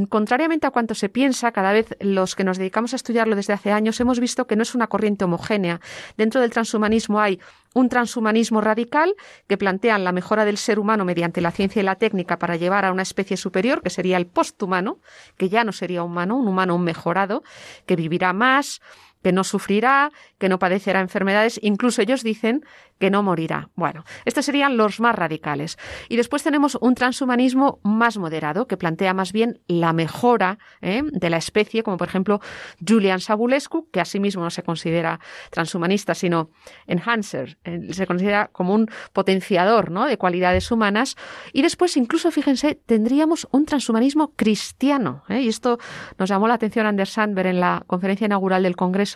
contrariamente 0.09 0.67
a 0.67 0.71
cuanto 0.71 0.95
se 0.95 1.09
piensa, 1.09 1.53
cada 1.53 1.73
vez 1.73 1.97
los 2.01 2.35
que 2.35 2.45
nos 2.45 2.59
dedicamos 2.59 2.93
a 2.93 2.97
estudiarlo 2.97 3.37
desde 3.37 3.53
hace 3.53 3.73
años 3.73 4.01
hemos 4.01 4.21
visto 4.21 4.47
que 4.47 4.57
no 4.57 4.63
es 4.63 4.75
una 4.75 4.87
corriente 4.87 5.25
homogénea. 5.25 5.81
Dentro 6.17 6.41
del 6.41 6.51
transhumanismo 6.51 7.21
hay 7.21 7.41
un 7.75 7.89
transhumanismo 7.89 8.61
radical 8.61 9.15
que 9.49 9.57
plantean 9.57 10.05
la 10.05 10.13
mejora 10.13 10.45
del 10.45 10.59
ser 10.59 10.79
humano 10.79 11.05
mediante 11.05 11.41
la 11.41 11.51
ciencia 11.51 11.81
y 11.81 11.85
la 11.85 11.97
técnica 11.97 12.39
para 12.39 12.57
llevar 12.57 12.85
a 12.85 12.93
una 12.93 13.03
especie 13.03 13.37
superior, 13.37 13.83
que 13.83 13.91
sería 13.91 14.17
el 14.17 14.27
posthumano, 14.27 14.99
que 15.37 15.49
ya 15.49 15.65
no 15.65 15.73
sería 15.73 16.03
humano, 16.03 16.37
un 16.37 16.49
humano 16.49 16.79
mejorado, 16.79 17.43
que 17.87 17.97
vivirá 17.97 18.33
más, 18.33 18.81
que 19.23 19.33
no 19.33 19.45
sufrirá, 19.45 20.11
que 20.39 20.49
no 20.49 20.59
padecerá 20.59 21.01
enfermedades, 21.01 21.61
incluso 21.63 22.03
ellos 22.03 22.23
dicen 22.23 22.65
que 22.99 23.11
no 23.11 23.23
morirá. 23.23 23.69
Bueno, 23.75 24.05
estos 24.25 24.45
serían 24.45 24.77
los 24.77 25.01
más 25.01 25.15
radicales. 25.15 25.77
Y 26.09 26.17
después 26.17 26.43
tenemos 26.43 26.79
un 26.81 26.95
transhumanismo 26.95 27.81
más 27.83 28.17
moderado, 28.17 28.67
que 28.67 28.77
plantea 28.77 29.13
más 29.13 29.33
bien 29.33 29.61
la 29.67 29.93
mejora 29.93 30.59
¿eh? 30.81 31.03
de 31.05 31.31
la 31.31 31.37
especie, 31.37 31.83
como 31.83 31.97
por 31.97 32.09
ejemplo 32.09 32.41
Julian 32.87 33.21
Sabulescu, 33.21 33.91
que 33.91 34.01
asimismo 34.01 34.43
no 34.43 34.51
se 34.51 34.63
considera 34.63 35.21
transhumanista, 35.51 36.15
sino 36.15 36.51
enhancer, 36.87 37.59
eh, 37.65 37.93
se 37.93 38.07
considera 38.07 38.49
como 38.53 38.75
un 38.75 38.89
potenciador 39.13 39.83
de 39.83 40.17
cualidades 40.17 40.71
humanas. 40.71 41.17
Y 41.53 41.63
después, 41.63 41.97
incluso, 41.97 42.31
fíjense, 42.31 42.75
tendríamos 42.75 43.47
un 43.51 43.67
transhumanismo 43.67 44.33
cristiano. 44.37 45.25
¿eh? 45.29 45.43
Y 45.43 45.49
esto 45.49 45.79
nos 46.19 46.29
llamó 46.29 46.49
la 46.49 46.55
atención 46.55 46.87
Anders 46.87 47.11
Sandberg 47.11 47.49
en 47.49 47.61
la 47.61 47.83
conferencia 47.87 48.27
inaugural 48.27 48.63
del 48.63 48.77
Congreso. 48.77 49.12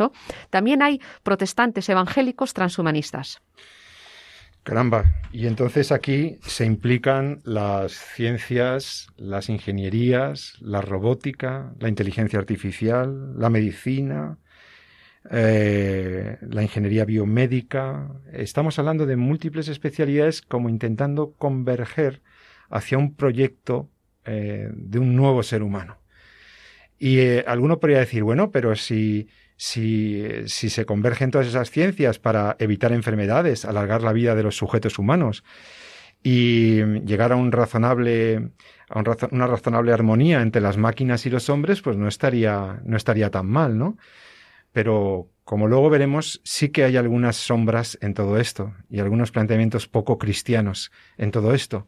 También 0.50 0.82
hay 0.82 1.00
protestantes 1.22 1.88
evangélicos 1.88 2.54
transhumanistas. 2.54 3.40
Caramba, 4.66 5.04
y 5.30 5.46
entonces 5.46 5.92
aquí 5.92 6.38
se 6.42 6.64
implican 6.64 7.40
las 7.44 7.92
ciencias, 7.92 9.06
las 9.16 9.48
ingenierías, 9.48 10.56
la 10.60 10.80
robótica, 10.80 11.72
la 11.78 11.88
inteligencia 11.88 12.40
artificial, 12.40 13.38
la 13.38 13.48
medicina, 13.48 14.38
eh, 15.30 16.38
la 16.40 16.62
ingeniería 16.62 17.04
biomédica. 17.04 18.10
Estamos 18.32 18.78
hablando 18.80 19.06
de 19.06 19.14
múltiples 19.14 19.68
especialidades 19.68 20.42
como 20.42 20.68
intentando 20.68 21.34
converger 21.34 22.22
hacia 22.68 22.98
un 22.98 23.14
proyecto 23.14 23.88
eh, 24.24 24.68
de 24.72 24.98
un 24.98 25.14
nuevo 25.14 25.44
ser 25.44 25.62
humano. 25.62 25.98
Y 26.98 27.18
eh, 27.20 27.44
alguno 27.46 27.78
podría 27.78 28.00
decir, 28.00 28.24
bueno, 28.24 28.50
pero 28.50 28.74
si 28.74 29.28
si, 29.56 30.24
si 30.46 30.70
se 30.70 30.84
convergen 30.84 31.30
todas 31.30 31.46
esas 31.46 31.70
ciencias 31.70 32.18
para 32.18 32.56
evitar 32.58 32.92
enfermedades, 32.92 33.64
alargar 33.64 34.02
la 34.02 34.12
vida 34.12 34.34
de 34.34 34.42
los 34.42 34.56
sujetos 34.56 34.98
humanos 34.98 35.44
y 36.22 36.82
llegar 37.04 37.32
a 37.32 37.36
un 37.36 37.52
razonable 37.52 38.50
a 38.88 39.00
una 39.32 39.46
razonable 39.46 39.92
armonía 39.92 40.42
entre 40.42 40.62
las 40.62 40.76
máquinas 40.76 41.26
y 41.26 41.30
los 41.30 41.48
hombres, 41.48 41.82
pues 41.82 41.96
no 41.96 42.06
estaría, 42.06 42.80
no 42.84 42.96
estaría 42.96 43.30
tan 43.30 43.46
mal, 43.46 43.76
¿no? 43.76 43.96
Pero 44.72 45.28
como 45.44 45.66
luego 45.66 45.90
veremos, 45.90 46.40
sí 46.44 46.68
que 46.68 46.84
hay 46.84 46.96
algunas 46.96 47.36
sombras 47.36 47.98
en 48.00 48.14
todo 48.14 48.38
esto 48.38 48.74
y 48.90 49.00
algunos 49.00 49.32
planteamientos 49.32 49.88
poco 49.88 50.18
cristianos 50.18 50.92
en 51.16 51.30
todo 51.30 51.54
esto. 51.54 51.86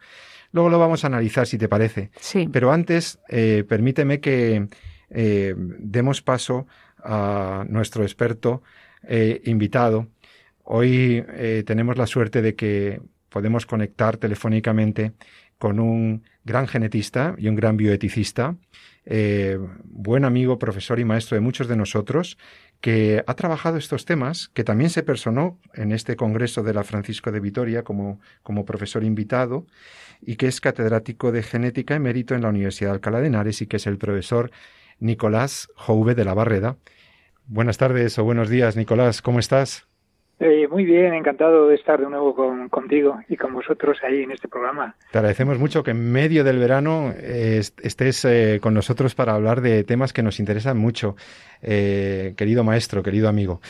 Luego 0.53 0.71
lo 0.71 0.79
vamos 0.79 1.05
a 1.05 1.09
analizar, 1.09 1.47
si 1.47 1.59
te 1.59 1.69
parece. 1.69 2.11
Sí. 2.19 2.49
Pero 2.51 2.73
antes, 2.73 3.19
eh, 3.29 3.65
permíteme 3.69 4.21
que 4.21 4.69
eh, 5.11 5.55
demos 5.57 6.23
paso 6.23 6.67
a 7.03 7.65
nuestro 7.69 8.03
experto 8.03 8.63
eh, 9.03 9.41
invitado. 9.45 10.09
Hoy 10.65 11.25
eh, 11.29 11.63
tenemos 11.67 11.97
la 11.97 12.07
suerte 12.07 12.43
de 12.43 12.55
que 12.55 13.01
podemos 13.29 13.67
conectar 13.67 14.17
telefónicamente 14.17 15.13
con 15.59 15.81
un 15.81 16.23
gran 16.45 16.67
genetista 16.67 17.35
y 17.37 17.49
un 17.49 17.57
gran 17.57 17.77
bioeticista, 17.77 18.57
eh, 19.05 19.59
buen 19.85 20.25
amigo, 20.25 20.59
profesor 20.59 21.01
y 21.01 21.05
maestro 21.05 21.35
de 21.35 21.41
muchos 21.41 21.69
de 21.69 21.77
nosotros, 21.77 22.39
que 22.81 23.25
ha 23.27 23.35
trabajado 23.35 23.77
estos 23.77 24.05
temas, 24.05 24.49
que 24.55 24.63
también 24.63 24.91
se 24.91 25.03
personó 25.03 25.59
en 25.75 25.93
este 25.93 26.15
Congreso 26.15 26.63
de 26.63 26.75
la 26.75 26.85
Francisco 26.85 27.33
de 27.33 27.41
Vitoria 27.41 27.83
como, 27.83 28.21
como 28.43 28.65
profesor 28.65 29.03
invitado 29.03 29.67
y 30.21 30.37
que 30.37 30.47
es 30.47 30.61
catedrático 30.61 31.33
de 31.33 31.43
genética 31.43 31.97
emérito 31.97 32.35
en 32.35 32.43
la 32.43 32.51
Universidad 32.51 32.91
de 32.91 32.95
Alcalá 32.95 33.21
de 33.21 33.29
Henares 33.29 33.63
y 33.63 33.67
que 33.67 33.79
es 33.79 33.87
el 33.87 33.99
profesor 33.99 34.51
Nicolás 35.01 35.69
Jouve 35.77 36.15
de 36.15 36.25
la 36.25 36.35
Barreda. 36.35 36.77
Buenas 37.47 37.79
tardes 37.79 38.19
o 38.19 38.25
buenos 38.25 38.49
días, 38.51 38.77
Nicolás, 38.77 39.23
¿cómo 39.23 39.39
estás? 39.39 39.89
Eh, 40.41 40.69
muy 40.69 40.85
bien, 40.85 41.15
encantado 41.15 41.67
de 41.67 41.75
estar 41.75 41.99
de 41.99 42.09
nuevo 42.09 42.33
contigo 42.71 43.19
y 43.29 43.37
con 43.37 43.53
vosotros 43.53 43.99
ahí 44.05 44.23
en 44.23 44.31
este 44.31 44.47
programa. 44.47 44.95
Te 45.11 45.19
agradecemos 45.19 45.59
mucho 45.59 45.83
que 45.83 45.91
en 45.91 46.13
medio 46.13 46.45
del 46.45 46.61
verano 46.61 47.13
eh, 47.17 47.61
estés 47.83 48.25
eh, 48.25 48.61
con 48.63 48.73
nosotros 48.73 49.17
para 49.17 49.35
hablar 49.35 49.61
de 49.63 49.83
temas 49.83 50.13
que 50.13 50.23
nos 50.23 50.39
interesan 50.39 50.79
mucho, 50.79 51.17
querido 51.61 52.63
maestro, 52.63 53.03
querido 53.03 53.29
amigo. 53.29 53.61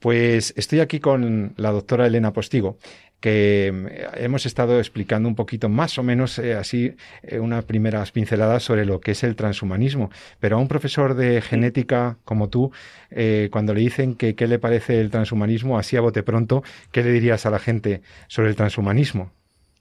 Pues 0.00 0.52
estoy 0.54 0.80
aquí 0.80 1.00
con 1.00 1.54
la 1.56 1.70
doctora 1.70 2.06
Elena 2.06 2.34
Postigo 2.34 2.76
que 3.20 3.72
mm, 3.72 4.22
hemos 4.24 4.46
estado 4.46 4.78
explicando 4.78 5.28
un 5.28 5.34
poquito 5.34 5.68
más 5.68 5.98
o 5.98 6.02
menos 6.02 6.38
eh, 6.38 6.54
así 6.54 6.94
eh, 7.22 7.38
unas 7.38 7.64
primeras 7.64 8.12
pinceladas 8.12 8.62
sobre 8.62 8.84
lo 8.84 9.00
que 9.00 9.12
es 9.12 9.24
el 9.24 9.36
transhumanismo. 9.36 10.10
Pero 10.40 10.56
a 10.56 10.60
un 10.60 10.68
profesor 10.68 11.14
de 11.14 11.40
genética 11.40 12.16
como 12.24 12.48
tú, 12.48 12.72
eh, 13.10 13.48
cuando 13.50 13.74
le 13.74 13.80
dicen 13.80 14.14
que 14.14 14.34
qué 14.34 14.46
le 14.46 14.58
parece 14.58 15.00
el 15.00 15.10
transhumanismo, 15.10 15.78
así 15.78 15.96
a 15.96 16.00
bote 16.00 16.22
pronto, 16.22 16.62
¿qué 16.92 17.02
le 17.02 17.12
dirías 17.12 17.46
a 17.46 17.50
la 17.50 17.58
gente 17.58 18.02
sobre 18.28 18.50
el 18.50 18.56
transhumanismo? 18.56 19.32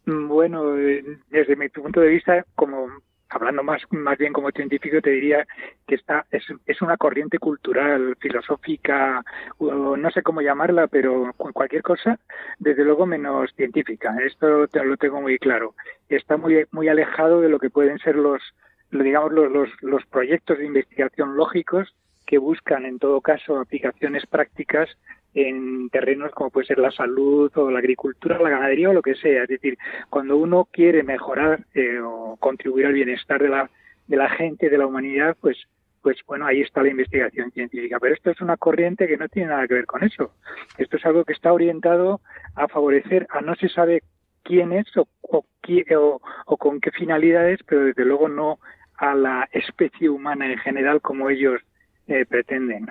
Bueno, 0.05 0.73
desde 1.29 1.55
mi 1.57 1.67
punto 1.67 1.99
de 1.99 2.07
vista, 2.07 2.45
como 2.55 2.87
hablando 3.29 3.63
más, 3.63 3.81
más 3.91 4.17
bien 4.17 4.33
como 4.33 4.51
científico, 4.51 5.01
te 5.01 5.11
diría 5.11 5.45
que 5.87 5.95
esta 5.95 6.25
es, 6.31 6.43
es 6.65 6.81
una 6.81 6.97
corriente 6.97 7.39
cultural, 7.39 8.15
filosófica, 8.19 9.23
no 9.59 10.11
sé 10.11 10.21
cómo 10.23 10.41
llamarla, 10.41 10.87
pero 10.87 11.33
cualquier 11.33 11.83
cosa, 11.83 12.19
desde 12.59 12.83
luego 12.83 13.05
menos 13.05 13.53
científica. 13.55 14.15
Esto 14.25 14.67
te 14.67 14.83
lo 14.83 14.97
tengo 14.97 15.21
muy 15.21 15.37
claro. 15.37 15.75
Está 16.09 16.37
muy, 16.37 16.65
muy 16.71 16.87
alejado 16.87 17.41
de 17.41 17.49
lo 17.49 17.59
que 17.59 17.69
pueden 17.69 17.99
ser 17.99 18.15
los, 18.15 18.41
digamos, 18.91 19.31
los, 19.31 19.51
los, 19.51 19.69
los 19.81 20.05
proyectos 20.05 20.57
de 20.57 20.65
investigación 20.65 21.35
lógicos 21.35 21.93
que 22.25 22.37
buscan, 22.37 22.85
en 22.85 22.99
todo 22.99 23.21
caso, 23.21 23.59
aplicaciones 23.59 24.25
prácticas 24.27 24.89
en 25.37 25.89
terrenos 25.89 26.31
como 26.31 26.49
puede 26.49 26.65
ser 26.65 26.79
la 26.79 26.89
salud 26.89 27.51
o 27.55 27.69
la 27.69 27.77
agricultura, 27.77 28.39
la 28.39 28.49
ganadería 28.49 28.89
o 28.89 28.93
lo 28.93 29.03
que 29.03 29.13
sea. 29.13 29.43
Es 29.43 29.49
decir, 29.49 29.77
cuando 30.09 30.35
uno 30.35 30.67
quiere 30.71 31.03
mejorar 31.03 31.63
eh, 31.75 31.99
o 31.99 32.37
contribuir 32.39 32.87
al 32.87 32.93
bienestar 32.93 33.39
de 33.41 33.49
la, 33.49 33.69
de 34.07 34.17
la 34.17 34.29
gente, 34.29 34.69
de 34.69 34.77
la 34.77 34.87
humanidad, 34.87 35.37
pues 35.39 35.57
pues 36.01 36.17
bueno, 36.25 36.45
ahí 36.45 36.61
está 36.61 36.81
la 36.81 36.89
investigación 36.89 37.51
científica. 37.51 37.99
Pero 37.99 38.15
esto 38.15 38.31
es 38.31 38.39
una 38.39 38.55
corriente 38.55 39.07
que 39.07 39.17
no 39.17 39.27
tiene 39.27 39.49
nada 39.49 39.67
que 39.67 39.73
ver 39.73 39.85
con 39.85 40.03
eso. 40.03 40.31
Esto 40.77 40.95
es 40.95 41.05
algo 41.05 41.25
que 41.25 41.33
está 41.33 41.51
orientado 41.51 42.21
a 42.55 42.67
favorecer 42.69 43.27
a 43.29 43.41
no 43.41 43.55
se 43.55 43.67
sabe 43.67 44.03
quién 44.41 44.71
es 44.71 44.87
o, 44.95 45.07
o 46.45 46.57
con 46.57 46.79
qué 46.79 46.91
finalidades, 46.91 47.59
pero 47.67 47.83
desde 47.83 48.05
luego 48.05 48.29
no 48.29 48.59
a 48.97 49.15
la 49.15 49.49
especie 49.51 50.09
humana 50.09 50.49
en 50.49 50.57
general 50.59 51.01
como 51.01 51.29
ellos 51.29 51.61
eh, 52.07 52.25
pretenden. 52.25 52.87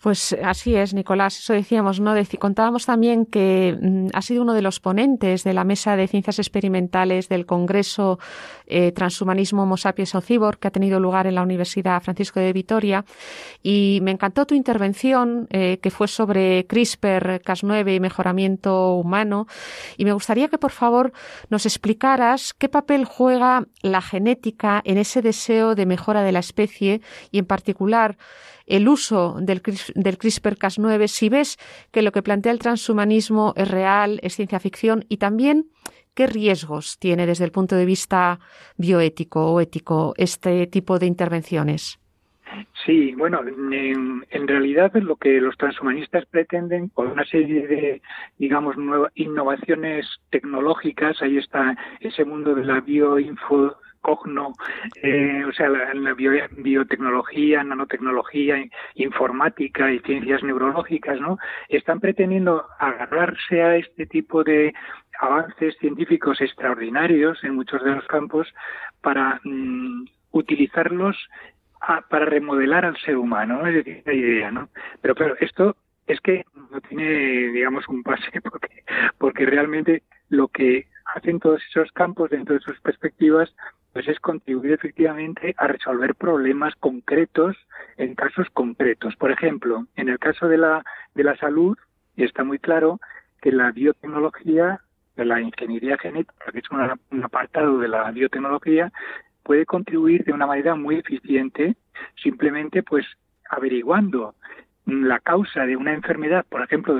Pues 0.00 0.34
así 0.42 0.74
es, 0.74 0.94
Nicolás. 0.94 1.38
Eso 1.38 1.52
decíamos, 1.52 2.00
¿no? 2.00 2.14
contábamos 2.38 2.86
también 2.86 3.26
que 3.26 3.76
mm, 3.78 4.06
ha 4.14 4.22
sido 4.22 4.40
uno 4.42 4.54
de 4.54 4.62
los 4.62 4.80
ponentes 4.80 5.44
de 5.44 5.52
la 5.52 5.64
Mesa 5.64 5.94
de 5.94 6.08
Ciencias 6.08 6.38
Experimentales 6.38 7.28
del 7.28 7.44
Congreso 7.44 8.18
eh, 8.66 8.92
Transhumanismo 8.92 9.64
Homo 9.64 9.76
sapiens 9.76 10.14
o 10.14 10.22
Cibor, 10.22 10.58
que 10.58 10.68
ha 10.68 10.70
tenido 10.70 11.00
lugar 11.00 11.26
en 11.26 11.34
la 11.34 11.42
Universidad 11.42 12.02
Francisco 12.02 12.40
de 12.40 12.54
Vitoria. 12.54 13.04
Y 13.62 13.98
me 14.02 14.10
encantó 14.10 14.46
tu 14.46 14.54
intervención, 14.54 15.46
eh, 15.50 15.78
que 15.82 15.90
fue 15.90 16.08
sobre 16.08 16.66
CRISPR-Cas9 16.66 17.96
y 17.96 18.00
mejoramiento 18.00 18.94
humano. 18.94 19.48
Y 19.98 20.06
me 20.06 20.14
gustaría 20.14 20.48
que, 20.48 20.56
por 20.56 20.70
favor, 20.70 21.12
nos 21.50 21.66
explicaras 21.66 22.54
qué 22.54 22.70
papel 22.70 23.04
juega 23.04 23.66
la 23.82 24.00
genética 24.00 24.80
en 24.86 24.96
ese 24.96 25.20
deseo 25.20 25.74
de 25.74 25.84
mejora 25.84 26.22
de 26.22 26.32
la 26.32 26.38
especie 26.38 27.02
y, 27.30 27.38
en 27.38 27.44
particular, 27.44 28.16
el 28.66 28.88
uso 28.88 29.36
del, 29.40 29.62
del 29.94 30.18
CRISPR-Cas9, 30.18 31.06
si 31.08 31.28
ves 31.28 31.58
que 31.90 32.02
lo 32.02 32.12
que 32.12 32.22
plantea 32.22 32.52
el 32.52 32.58
transhumanismo 32.58 33.54
es 33.56 33.70
real, 33.70 34.20
es 34.22 34.36
ciencia 34.36 34.60
ficción 34.60 35.04
y 35.08 35.18
también 35.18 35.66
qué 36.14 36.26
riesgos 36.26 36.98
tiene 36.98 37.26
desde 37.26 37.44
el 37.44 37.52
punto 37.52 37.76
de 37.76 37.86
vista 37.86 38.40
bioético 38.76 39.52
o 39.52 39.60
ético 39.60 40.14
este 40.16 40.66
tipo 40.66 40.98
de 40.98 41.06
intervenciones. 41.06 41.98
Sí, 42.84 43.14
bueno, 43.14 43.42
en, 43.46 44.48
realidad 44.48 44.92
lo 44.94 45.16
que 45.16 45.40
los 45.40 45.56
transhumanistas 45.56 46.26
pretenden 46.26 46.88
con 46.88 47.08
una 47.08 47.24
serie 47.24 47.66
de, 47.66 48.02
digamos, 48.38 48.74
innovaciones 49.14 50.06
tecnológicas, 50.30 51.22
ahí 51.22 51.36
está 51.38 51.76
ese 52.00 52.24
mundo 52.24 52.54
de 52.54 52.64
la 52.64 52.80
bioinfo 52.80 53.76
cogno, 54.00 54.52
eh, 55.02 55.44
o 55.46 55.52
sea, 55.52 55.68
la, 55.68 56.14
biotecnología, 56.14 57.62
nanotecnología, 57.62 58.64
informática 58.94 59.90
y 59.92 60.00
ciencias 60.00 60.42
neurológicas, 60.42 61.20
¿no? 61.20 61.38
Están 61.68 62.00
pretendiendo 62.00 62.66
agarrarse 62.78 63.62
a 63.62 63.76
este 63.76 64.06
tipo 64.06 64.42
de 64.42 64.72
avances 65.20 65.76
científicos 65.78 66.40
extraordinarios 66.40 67.42
en 67.44 67.54
muchos 67.54 67.82
de 67.84 67.94
los 67.94 68.06
campos 68.06 68.48
para 69.02 69.40
mm, 69.44 70.04
utilizarlos 70.32 71.16
para 72.10 72.26
remodelar 72.26 72.84
al 72.84 72.96
ser 72.98 73.16
humano, 73.16 73.66
es 73.66 73.74
decir, 73.74 74.02
la 74.04 74.12
idea, 74.12 74.50
¿no? 74.50 74.68
Pero 75.00 75.14
claro, 75.14 75.34
esto 75.40 75.76
es 76.06 76.20
que 76.20 76.44
no 76.70 76.80
tiene, 76.82 77.04
digamos, 77.52 77.88
un 77.88 78.02
pase 78.02 78.40
porque, 78.42 78.84
porque 79.18 79.46
realmente 79.46 80.02
lo 80.28 80.48
que 80.48 80.86
hacen 81.14 81.40
todos 81.40 81.62
esos 81.70 81.90
campos 81.92 82.30
dentro 82.30 82.54
de 82.54 82.60
sus 82.60 82.78
perspectivas 82.80 83.54
pues 83.92 84.06
es 84.08 84.18
contribuir 84.20 84.72
efectivamente 84.72 85.54
a 85.58 85.66
resolver 85.66 86.14
problemas 86.14 86.74
concretos 86.76 87.56
en 87.96 88.14
casos 88.14 88.48
concretos. 88.52 89.16
Por 89.16 89.32
ejemplo, 89.32 89.86
en 89.96 90.08
el 90.08 90.18
caso 90.18 90.48
de 90.48 90.58
la, 90.58 90.84
de 91.14 91.24
la 91.24 91.36
salud, 91.36 91.76
está 92.16 92.44
muy 92.44 92.58
claro 92.58 93.00
que 93.40 93.52
la 93.52 93.72
biotecnología, 93.72 94.80
la 95.16 95.40
ingeniería 95.40 95.98
genética, 95.98 96.52
que 96.52 96.58
es 96.60 96.70
un 96.70 97.24
apartado 97.24 97.78
de 97.78 97.88
la 97.88 98.10
biotecnología, 98.10 98.92
puede 99.42 99.66
contribuir 99.66 100.24
de 100.24 100.32
una 100.32 100.46
manera 100.46 100.74
muy 100.74 100.96
eficiente 100.96 101.76
simplemente 102.22 102.82
pues 102.82 103.06
averiguando 103.48 104.34
la 104.86 105.20
causa 105.20 105.66
de 105.66 105.76
una 105.76 105.92
enfermedad, 105.92 106.44
por 106.48 106.62
ejemplo, 106.62 106.98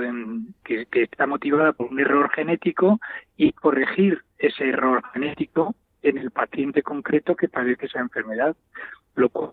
que, 0.64 0.86
está 0.92 1.26
motivada 1.26 1.72
por 1.72 1.90
un 1.90 1.98
error 1.98 2.30
genético 2.30 3.00
y 3.36 3.52
corregir 3.52 4.22
ese 4.38 4.68
error 4.68 5.02
genético 5.12 5.74
en 6.02 6.18
el 6.18 6.30
paciente 6.30 6.82
concreto 6.82 7.36
que 7.36 7.48
padece 7.48 7.86
esa 7.86 8.00
enfermedad. 8.00 8.56
Lo 9.16 9.28
cual, 9.28 9.52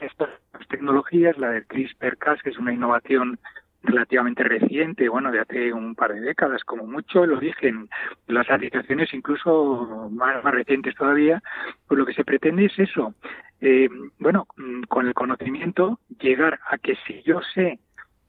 estas 0.00 0.28
tecnologías, 0.68 1.36
la 1.38 1.50
del 1.50 1.66
CRISPR-Cas, 1.66 2.42
que 2.42 2.50
es 2.50 2.58
una 2.58 2.72
innovación 2.72 3.38
relativamente 3.82 4.42
reciente, 4.44 5.08
bueno, 5.08 5.32
de 5.32 5.40
hace 5.40 5.72
un 5.72 5.94
par 5.94 6.12
de 6.12 6.20
décadas 6.20 6.62
como 6.64 6.86
mucho, 6.86 7.24
el 7.24 7.32
origen, 7.32 7.88
las 8.26 8.50
aplicaciones 8.50 9.12
incluso 9.14 10.10
más, 10.12 10.42
recientes 10.44 10.94
todavía, 10.94 11.42
pues 11.88 11.98
lo 11.98 12.04
que 12.04 12.12
se 12.12 12.24
pretende 12.24 12.66
es 12.66 12.78
eso, 12.78 13.14
eh, 13.60 13.88
bueno, 14.18 14.46
mm, 14.56 14.82
con 14.82 15.06
el 15.06 15.14
conocimiento 15.14 15.98
llegar 16.20 16.60
a 16.68 16.78
que 16.78 16.96
si 17.06 17.22
yo 17.22 17.40
sé 17.54 17.78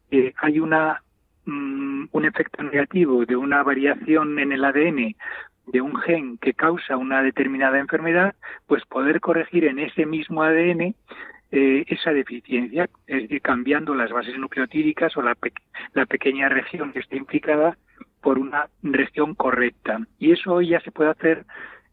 que 0.09 0.33
hay 0.37 0.59
una 0.59 1.01
mm, 1.45 2.05
un 2.11 2.25
efecto 2.25 2.63
negativo 2.63 3.25
de 3.25 3.35
una 3.35 3.63
variación 3.63 4.39
en 4.39 4.51
el 4.51 4.63
ADN 4.63 5.15
de 5.67 5.81
un 5.81 5.95
gen 6.01 6.37
que 6.37 6.53
causa 6.53 6.97
una 6.97 7.21
determinada 7.21 7.79
enfermedad, 7.79 8.35
pues 8.67 8.83
poder 8.85 9.19
corregir 9.19 9.65
en 9.65 9.79
ese 9.79 10.05
mismo 10.05 10.43
ADN 10.43 10.95
eh, 11.51 11.83
esa 11.87 12.11
deficiencia, 12.11 12.89
es 13.07 13.23
decir, 13.23 13.41
cambiando 13.41 13.93
las 13.93 14.11
bases 14.11 14.37
nucleotídicas 14.37 15.15
o 15.17 15.21
la, 15.21 15.37
la 15.93 16.05
pequeña 16.05 16.49
región 16.49 16.93
que 16.93 16.99
esté 16.99 17.17
implicada 17.17 17.77
por 18.21 18.39
una 18.39 18.67
región 18.83 19.35
correcta. 19.35 19.99
Y 20.17 20.31
eso 20.31 20.61
ya 20.61 20.79
se 20.81 20.91
puede 20.91 21.11
hacer 21.11 21.45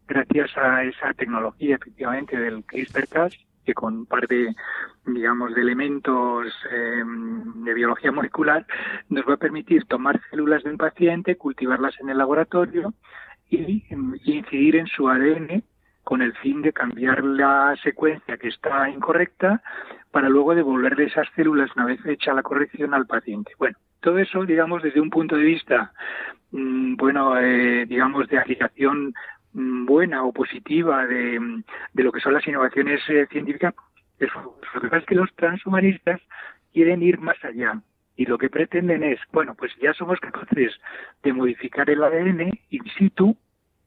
gracias 0.07 0.57
a 0.57 0.83
esa 0.83 1.13
tecnología, 1.13 1.75
efectivamente, 1.75 2.37
del 2.37 2.63
CRISPR-Cas, 2.63 3.37
que 3.69 3.75
con 3.75 3.99
un 3.99 4.05
par 4.07 4.27
de, 4.27 4.55
digamos, 5.05 5.53
de 5.53 5.61
elementos 5.61 6.47
eh, 6.71 7.03
de 7.05 7.73
biología 7.75 8.11
molecular 8.11 8.65
nos 9.09 9.23
va 9.27 9.35
a 9.35 9.37
permitir 9.37 9.85
tomar 9.85 10.19
células 10.31 10.63
de 10.63 10.71
un 10.71 10.77
paciente, 10.77 11.37
cultivarlas 11.37 11.93
en 11.99 12.09
el 12.09 12.17
laboratorio 12.17 12.93
y 13.47 13.83
incidir 14.25 14.75
en 14.75 14.87
su 14.87 15.07
ADN 15.07 15.63
con 16.03 16.23
el 16.23 16.33
fin 16.37 16.63
de 16.63 16.73
cambiar 16.73 17.23
la 17.23 17.75
secuencia 17.83 18.37
que 18.37 18.47
está 18.47 18.89
incorrecta 18.89 19.61
para 20.09 20.29
luego 20.29 20.55
devolverle 20.55 21.05
esas 21.05 21.27
células 21.35 21.69
una 21.75 21.85
vez 21.85 22.03
hecha 22.07 22.33
la 22.33 22.41
corrección 22.41 22.95
al 22.95 23.05
paciente. 23.05 23.51
Bueno, 23.59 23.77
todo 23.99 24.17
eso, 24.17 24.45
digamos, 24.45 24.81
desde 24.81 24.99
un 24.99 25.11
punto 25.11 25.35
de 25.35 25.43
vista, 25.43 25.93
mm, 26.51 26.95
bueno, 26.95 27.37
eh, 27.37 27.85
digamos, 27.85 28.27
de 28.29 28.39
aplicación 28.39 29.13
buena 29.53 30.23
o 30.23 30.31
positiva 30.31 31.05
de, 31.05 31.63
lo 31.93 32.11
que 32.11 32.19
son 32.19 32.33
las 32.33 32.47
innovaciones 32.47 33.01
eh, 33.09 33.27
científicas, 33.31 33.73
lo 34.19 34.81
que 34.81 34.87
pasa 34.87 34.97
es 34.97 35.05
que 35.05 35.15
los 35.15 35.33
transhumanistas 35.35 36.21
quieren 36.73 37.01
ir 37.01 37.19
más 37.19 37.37
allá 37.43 37.81
y 38.15 38.25
lo 38.25 38.37
que 38.37 38.49
pretenden 38.49 39.03
es, 39.03 39.19
bueno, 39.31 39.55
pues 39.55 39.71
ya 39.81 39.93
somos 39.93 40.19
capaces 40.19 40.73
de 41.23 41.33
modificar 41.33 41.89
el 41.89 42.03
ADN 42.03 42.51
in 42.69 42.83
situ 42.97 43.37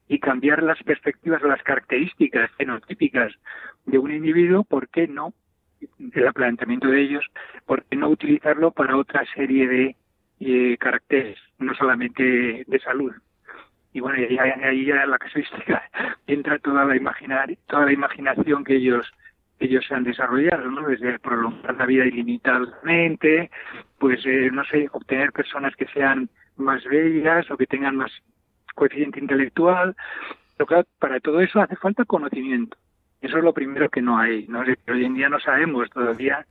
y 0.08 0.18
cambiar 0.18 0.62
las 0.62 0.82
perspectivas 0.82 1.42
o 1.42 1.48
las 1.48 1.62
características 1.62 2.50
fenotípicas 2.52 3.32
de 3.84 3.98
un 3.98 4.10
individuo, 4.10 4.64
¿por 4.64 4.88
qué 4.88 5.06
no? 5.06 5.34
El 5.98 6.32
planteamiento 6.32 6.88
de 6.88 7.02
ellos, 7.02 7.24
¿por 7.66 7.84
qué 7.84 7.96
no 7.96 8.08
utilizarlo 8.08 8.70
para 8.70 8.96
otra 8.96 9.24
serie 9.34 9.68
de 9.68 9.96
eh, 10.40 10.76
caracteres, 10.78 11.38
no 11.58 11.74
solamente 11.74 12.64
de 12.66 12.80
salud? 12.80 13.12
Y 13.92 14.00
bueno, 14.00 14.18
ahí, 14.18 14.38
ahí 14.38 14.84
ya 14.86 15.06
la 15.06 15.18
casuística 15.18 15.82
entra 16.26 16.58
toda 16.58 16.84
la 16.84 16.96
imaginar, 16.96 17.54
toda 17.66 17.86
la 17.86 17.92
imaginación 17.92 18.64
que 18.64 18.76
ellos 18.76 19.12
ellos 19.62 19.84
se 19.86 19.94
han 19.94 20.04
desarrollado, 20.04 20.70
¿no? 20.70 20.88
Desde 20.88 21.18
prolongar 21.20 21.76
la 21.76 21.86
vida 21.86 22.04
ilimitadamente, 22.04 23.50
pues, 23.98 24.20
eh, 24.26 24.50
no 24.52 24.64
sé, 24.64 24.88
obtener 24.92 25.32
personas 25.32 25.74
que 25.76 25.86
sean 25.86 26.28
más 26.56 26.84
bellas 26.84 27.50
o 27.50 27.56
que 27.56 27.66
tengan 27.66 27.96
más 27.96 28.10
coeficiente 28.74 29.20
intelectual. 29.20 29.94
Pero 30.56 30.66
claro, 30.66 30.86
para 30.98 31.20
todo 31.20 31.40
eso 31.40 31.60
hace 31.60 31.76
falta 31.76 32.04
conocimiento. 32.04 32.76
Eso 33.20 33.38
es 33.38 33.44
lo 33.44 33.54
primero 33.54 33.88
que 33.88 34.02
no 34.02 34.18
hay. 34.18 34.46
¿no? 34.48 34.60
Hoy 34.60 35.04
en 35.04 35.14
día 35.14 35.28
no 35.28 35.38
sabemos 35.38 35.88
todavía 35.90 36.44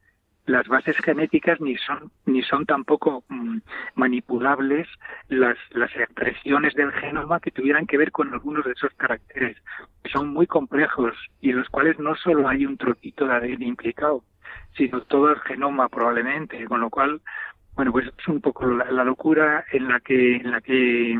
las 0.51 0.67
bases 0.67 0.97
genéticas 0.97 1.59
ni 1.61 1.75
son 1.77 2.11
ni 2.25 2.41
son 2.43 2.65
tampoco 2.65 3.23
mm, 3.29 3.57
manipulables 3.95 4.87
las 5.29 5.57
las 5.71 5.95
expresiones 5.95 6.73
del 6.75 6.91
genoma 6.91 7.39
que 7.39 7.51
tuvieran 7.51 7.87
que 7.87 7.97
ver 7.97 8.11
con 8.11 8.33
algunos 8.33 8.65
de 8.65 8.73
esos 8.73 8.93
caracteres 8.95 9.57
que 10.03 10.11
son 10.11 10.29
muy 10.29 10.47
complejos 10.47 11.15
y 11.41 11.51
en 11.51 11.57
los 11.59 11.69
cuales 11.69 11.97
no 11.99 12.15
solo 12.15 12.47
hay 12.47 12.65
un 12.65 12.77
trocito 12.77 13.25
de 13.25 13.33
ADN 13.33 13.63
implicado 13.63 14.23
sino 14.75 15.01
todo 15.01 15.31
el 15.31 15.39
genoma 15.41 15.89
probablemente 15.89 16.65
con 16.65 16.81
lo 16.81 16.89
cual 16.89 17.21
bueno 17.75 17.91
pues 17.91 18.07
es 18.17 18.27
un 18.27 18.41
poco 18.41 18.65
la, 18.65 18.91
la 18.91 19.03
locura 19.03 19.65
en 19.71 19.87
la 19.87 19.99
que 19.99 20.35
en 20.35 20.51
la 20.51 20.61
que 20.61 21.17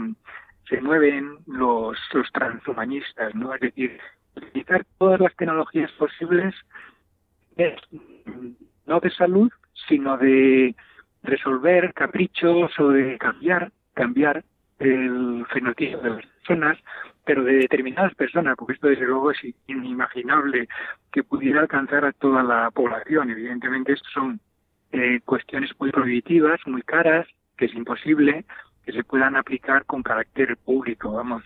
se 0.72 0.80
mueven 0.80 1.38
los, 1.48 1.98
los 2.13 2.32
transhumanistas, 2.32 3.36
¿no? 3.36 3.54
Es 3.54 3.60
decir, 3.60 4.00
utilizar 4.38 4.86
todas 4.98 5.20
las 5.20 5.36
tecnologías 5.36 5.91
posibles 5.91 6.56
no 8.92 9.00
de 9.00 9.10
salud, 9.10 9.50
sino 9.88 10.18
de 10.18 10.76
resolver 11.24 11.94
caprichos 11.94 12.78
o 12.78 12.90
de 12.90 13.18
cambiar, 13.18 13.72
cambiar 13.94 14.44
el 14.80 15.46
fenotipo 15.54 16.00
de 16.00 16.10
las 16.10 16.26
personas, 16.26 16.78
pero 17.24 17.44
de 17.46 17.54
determinadas 17.54 18.14
personas, 18.16 18.56
porque 18.58 18.74
esto 18.74 18.88
desde 18.90 19.06
luego 19.06 19.32
es 19.32 19.38
inimaginable 19.68 20.68
que 21.10 21.24
pudiera 21.24 21.62
alcanzar 21.62 22.04
a 22.04 22.12
toda 22.12 22.44
la 22.44 22.70
población. 22.72 23.30
Evidentemente, 23.30 23.94
esto 23.94 24.10
son 24.14 24.42
eh, 24.92 25.22
cuestiones 25.24 25.72
muy 25.80 25.90
prohibitivas, 25.92 26.60
muy 26.66 26.82
caras, 26.82 27.26
que 27.58 27.66
es 27.68 27.74
imposible, 27.74 28.44
que 28.92 28.98
se 28.98 29.04
puedan 29.04 29.36
aplicar 29.36 29.86
con 29.86 30.04
carácter 30.04 30.58
público, 30.58 31.12
vamos. 31.12 31.44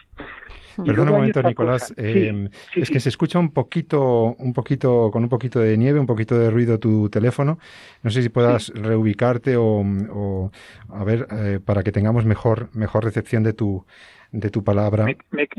Perdona 0.83 1.11
un 1.11 1.17
momento, 1.17 1.41
Nicolás. 1.41 1.93
Eh, 1.95 2.49
es 2.75 2.89
que 2.89 2.99
se 2.99 3.09
escucha 3.09 3.39
un 3.39 3.51
poquito, 3.51 4.35
un 4.37 4.51
poquito, 4.53 5.09
con 5.11 5.23
un 5.23 5.29
poquito 5.29 5.59
de 5.59 5.77
nieve, 5.77 5.99
un 5.99 6.05
poquito 6.05 6.37
de 6.37 6.49
ruido 6.49 6.79
tu 6.79 7.09
teléfono. 7.09 7.59
No 8.03 8.09
sé 8.09 8.21
si 8.21 8.29
puedas 8.29 8.69
reubicarte 8.75 9.55
o, 9.57 10.51
a 10.89 11.03
ver, 11.03 11.27
eh, 11.31 11.59
para 11.63 11.83
que 11.83 11.91
tengamos 11.91 12.25
mejor, 12.25 12.69
mejor 12.73 13.05
recepción 13.05 13.43
de 13.43 13.53
tu, 13.53 13.85
de 14.31 14.49
tu 14.49 14.63
palabra. 14.63 15.05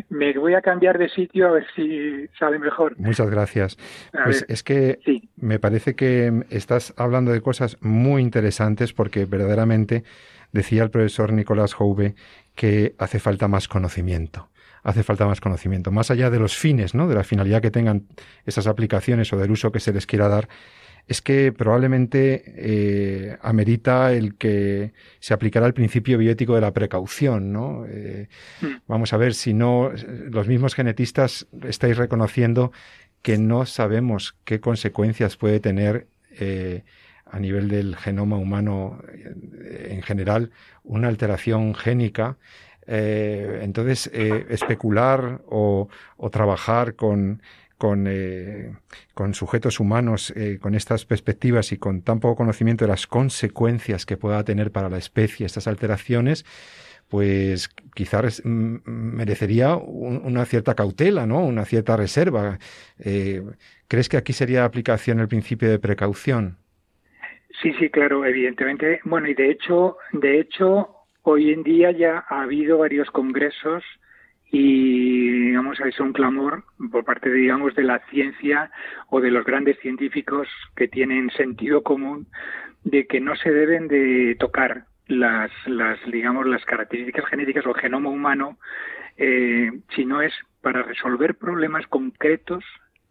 Me, 0.09 0.39
voy 0.39 0.55
a 0.55 0.63
cambiar 0.63 0.99
de 0.99 1.09
sitio 1.09 1.49
a 1.49 1.53
ver 1.53 1.67
si 1.75 2.27
sale 2.39 2.59
mejor. 2.59 2.99
Muchas 2.99 3.31
gracias. 3.31 3.79
pues 4.25 4.45
es 4.49 4.63
que 4.63 4.99
me 5.37 5.59
parece 5.59 5.95
que 5.95 6.45
estás 6.51 6.95
hablando 6.97 7.33
de 7.33 7.41
cosas 7.41 7.79
muy 7.81 8.23
interesantes 8.23 8.93
porque 8.93 9.25
verdaderamente 9.25 10.05
decía 10.53 10.83
el 10.83 10.91
profesor 10.91 11.33
Nicolás 11.33 11.75
Jouve 11.75 12.15
que 12.55 12.95
hace 12.99 13.19
falta 13.19 13.49
más 13.49 13.69
conocimiento. 13.69 14.49
Hace 14.83 15.03
falta 15.03 15.27
más 15.27 15.41
conocimiento. 15.41 15.91
Más 15.91 16.11
allá 16.11 16.31
de 16.31 16.39
los 16.39 16.57
fines, 16.57 16.95
¿no? 16.95 17.09
De 17.09 17.15
la 17.17 17.25
finalidad 17.25 17.61
que 17.61 17.73
tengan 17.73 18.07
esas 18.45 18.67
aplicaciones 18.69 19.33
o 19.33 19.37
del 19.37 19.51
uso 19.51 19.73
que 19.73 19.81
se 19.81 19.93
les 19.93 20.07
quiera 20.07 20.29
dar, 20.29 20.49
es 21.07 21.23
que 21.23 21.53
probablemente 21.53 22.43
eh, 22.57 23.39
amerita 23.41 24.13
el 24.13 24.35
que 24.37 24.93
se 25.21 25.35
aplicara 25.35 25.67
el 25.67 25.75
principio 25.75 26.19
bioético 26.19 26.55
de 26.55 26.61
la 26.61 26.73
precaución, 26.73 27.53
¿no? 27.53 27.85
Eh, 27.89 28.29
mm. 28.61 28.67
vamos 28.89 29.13
a 29.13 29.17
ver 29.17 29.35
si 29.35 29.55
no 29.55 29.93
los 30.31 30.49
mismos 30.49 30.75
genetistas 30.75 31.47
estáis 31.65 31.97
reconociendo 31.97 32.73
que 33.23 33.39
no 33.39 33.67
sabemos 33.67 34.37
qué 34.45 34.61
consecuencias 34.61 35.37
puede 35.37 35.61
tener 35.61 36.09
eh, 36.39 36.85
a 37.25 37.39
nivel 37.39 37.69
del 37.69 37.97
genoma 37.97 38.37
humano 38.37 39.01
en 39.89 40.03
general 40.03 40.51
una 40.85 41.09
alteración 41.09 41.75
génica 41.75 42.37
eh, 42.87 43.61
entonces, 43.63 44.09
eh, 44.13 44.47
especular 44.51 45.41
o, 45.47 45.89
trabajar 46.31 46.95
con, 46.95 47.43
con, 47.79 48.07
eh, 48.09 48.73
con, 49.15 49.35
sujetos 49.35 49.81
humanos 49.81 50.33
con 50.61 50.75
estas 50.75 51.05
perspectivas 51.05 51.73
y 51.73 51.79
con 51.79 52.03
tan 52.03 52.21
poco 52.21 52.37
conocimiento 52.37 52.85
de 52.85 52.91
las 52.91 53.07
consecuencias 53.07 54.07
que 54.07 54.17
pueda 54.17 54.45
tener 54.45 54.71
para 54.73 54.89
la 54.89 54.99
especie 54.99 55.47
estas 55.47 55.67
alteraciones, 55.67 56.45
pues 57.09 57.69
quizás 57.95 58.43
merecería 58.45 59.77
una 59.77 60.45
cierta 60.45 60.75
cautela, 60.75 61.27
¿no? 61.27 61.45
Una 61.45 61.65
cierta 61.65 61.97
reserva. 61.97 62.59
¿Crees 63.89 64.09
que 64.09 64.17
aquí 64.17 64.33
sería 64.33 64.65
aplicación 64.65 65.21
el 65.21 65.29
principio 65.29 65.71
de 65.71 65.79
precaución? 65.79 66.57
Sí, 67.63 67.73
sí, 67.79 67.91
claro, 67.91 68.25
evidentemente. 68.25 69.01
Bueno, 69.05 69.29
y 69.29 69.35
de 69.35 69.51
hecho, 69.51 69.97
de 70.13 70.41
hecho, 70.41 70.97
Hoy 71.29 71.51
en 71.51 71.65
día 71.65 71.91
ya 71.91 72.25
ha 72.29 72.43
habido 72.43 72.79
varios 72.79 73.11
congresos 73.11 73.83
y 74.51 75.31
digamos 75.49 75.81
es 75.81 75.99
un 76.01 76.13
clamor 76.13 76.65
por 76.91 77.05
parte 77.05 77.33
digamos 77.33 77.75
de 77.75 77.83
la 77.83 77.99
ciencia 78.11 78.71
o 79.09 79.21
de 79.21 79.31
los 79.31 79.45
grandes 79.45 79.79
científicos 79.81 80.49
que 80.77 80.89
tienen 80.89 81.31
sentido 81.31 81.83
común 81.83 82.27
de 82.85 83.07
que 83.07 83.21
no 83.21 83.35
se 83.37 83.51
deben 83.51 83.89
de 83.89 84.37
tocar 84.39 84.85
las, 85.09 85.51
las 85.67 85.99
digamos 86.11 86.47
las 86.47 86.65
características 86.65 87.27
genéticas 87.27 87.67
o 87.67 87.71
el 87.71 87.81
genoma 87.81 88.11
humano 88.11 88.59
eh, 89.17 89.71
sino 89.95 90.21
es 90.21 90.33
para 90.61 90.83
resolver 90.83 91.35
problemas 91.35 91.87
concretos 91.89 92.65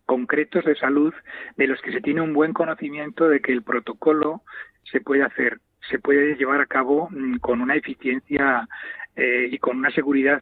concretos 0.05 0.63
de 0.65 0.75
salud 0.75 1.13
de 1.57 1.67
los 1.67 1.81
que 1.81 1.91
se 1.91 2.01
tiene 2.01 2.21
un 2.21 2.33
buen 2.33 2.53
conocimiento 2.53 3.27
de 3.27 3.41
que 3.41 3.51
el 3.51 3.63
protocolo 3.63 4.43
se 4.83 5.01
puede 5.01 5.23
hacer 5.23 5.59
se 5.89 5.99
puede 5.99 6.35
llevar 6.35 6.61
a 6.61 6.65
cabo 6.65 7.09
mm, 7.11 7.37
con 7.37 7.61
una 7.61 7.75
eficiencia 7.75 8.67
eh, 9.15 9.47
y 9.51 9.57
con 9.59 9.77
una 9.77 9.91
seguridad 9.91 10.41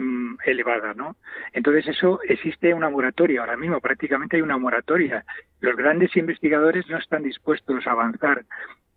mm, 0.00 0.38
elevada, 0.44 0.94
¿no? 0.94 1.16
Entonces 1.52 1.86
eso 1.88 2.20
existe 2.24 2.74
una 2.74 2.90
moratoria 2.90 3.40
ahora 3.40 3.56
mismo, 3.56 3.80
prácticamente 3.80 4.36
hay 4.36 4.42
una 4.42 4.58
moratoria. 4.58 5.24
Los 5.60 5.76
grandes 5.76 6.16
investigadores 6.16 6.88
no 6.88 6.98
están 6.98 7.22
dispuestos 7.22 7.86
a 7.86 7.92
avanzar 7.92 8.44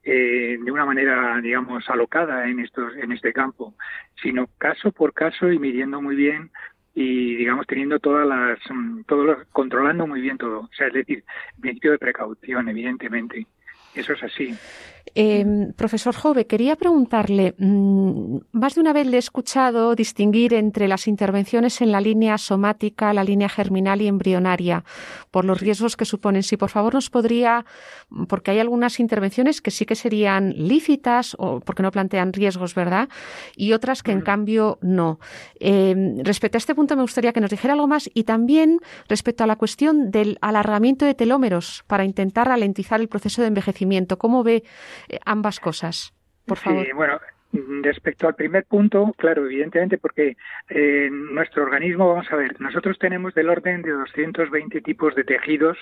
eh, 0.03 0.57
de 0.61 0.71
una 0.71 0.85
manera, 0.85 1.39
digamos, 1.41 1.89
alocada 1.89 2.49
en 2.49 2.59
estos, 2.59 2.95
en 2.97 3.11
este 3.11 3.31
campo, 3.31 3.73
sino 4.21 4.47
caso 4.57 4.91
por 4.91 5.13
caso 5.13 5.51
y 5.51 5.59
midiendo 5.59 6.01
muy 6.01 6.15
bien 6.15 6.51
y 6.95 7.35
digamos 7.35 7.65
teniendo 7.67 7.99
todas 7.99 8.27
las, 8.27 8.59
mm, 8.69 9.03
todo 9.03 9.37
controlando 9.51 10.05
muy 10.05 10.21
bien 10.21 10.37
todo, 10.37 10.61
o 10.61 10.69
sea, 10.77 10.87
es 10.87 10.93
decir, 10.93 11.23
principio 11.59 11.91
de 11.91 11.99
precaución, 11.99 12.69
evidentemente. 12.69 13.47
Eso 13.95 14.13
es 14.13 14.23
así. 14.23 14.55
Eh, 15.15 15.45
profesor 15.75 16.15
Jove, 16.15 16.47
quería 16.47 16.75
preguntarle, 16.75 17.53
mm, 17.57 18.37
más 18.51 18.73
de 18.73 18.81
una 18.81 18.93
vez 18.93 19.05
le 19.05 19.17
he 19.17 19.19
escuchado 19.19 19.95
distinguir 19.95 20.53
entre 20.55 20.87
las 20.87 21.07
intervenciones 21.07 21.81
en 21.81 21.91
la 21.91 22.01
línea 22.01 22.37
somática, 22.37 23.13
la 23.13 23.23
línea 23.23 23.49
germinal 23.49 24.01
y 24.01 24.07
embrionaria, 24.07 24.83
por 25.29 25.45
los 25.45 25.59
riesgos 25.59 25.95
que 25.97 26.05
suponen. 26.05 26.41
Si 26.41 26.57
por 26.57 26.69
favor 26.69 26.95
nos 26.95 27.09
podría, 27.11 27.65
porque 28.27 28.51
hay 28.51 28.59
algunas 28.59 28.99
intervenciones 28.99 29.61
que 29.61 29.71
sí 29.71 29.85
que 29.85 29.95
serían 29.95 30.53
lícitas 30.57 31.35
o 31.37 31.59
porque 31.59 31.83
no 31.83 31.91
plantean 31.91 32.33
riesgos, 32.33 32.73
¿verdad? 32.73 33.07
Y 33.55 33.73
otras 33.73 34.01
que 34.01 34.13
en 34.13 34.21
cambio 34.21 34.79
no. 34.81 35.19
Eh, 35.59 35.95
respecto 36.23 36.57
a 36.57 36.59
este 36.59 36.73
punto 36.73 36.95
me 36.95 37.03
gustaría 37.03 37.33
que 37.33 37.41
nos 37.41 37.51
dijera 37.51 37.73
algo 37.73 37.87
más 37.87 38.09
y 38.13 38.23
también 38.23 38.79
respecto 39.09 39.43
a 39.43 39.47
la 39.47 39.57
cuestión 39.57 40.09
del 40.09 40.39
alargamiento 40.41 41.05
de 41.05 41.13
telómeros 41.13 41.83
para 41.87 42.03
intentar 42.03 42.47
ralentizar 42.47 42.99
el 42.99 43.09
proceso 43.09 43.41
de 43.41 43.49
envejecimiento. 43.49 43.82
¿Cómo 44.17 44.43
ve 44.43 44.63
eh, 45.07 45.19
ambas 45.25 45.59
cosas, 45.59 46.13
por 46.45 46.57
favor. 46.57 46.85
Sí, 46.85 46.91
bueno, 46.93 47.19
Respecto 47.83 48.27
al 48.27 48.33
primer 48.33 48.65
punto, 48.65 49.13
claro, 49.15 49.45
evidentemente, 49.45 49.99
porque 49.99 50.37
eh, 50.69 51.07
nuestro 51.11 51.61
organismo, 51.61 52.07
vamos 52.07 52.25
a 52.31 52.35
ver, 52.35 52.59
nosotros 52.59 52.97
tenemos 52.97 53.35
del 53.35 53.47
orden 53.47 53.83
de 53.83 53.91
220 53.91 54.81
tipos 54.81 55.13
de 55.13 55.23
tejidos 55.23 55.77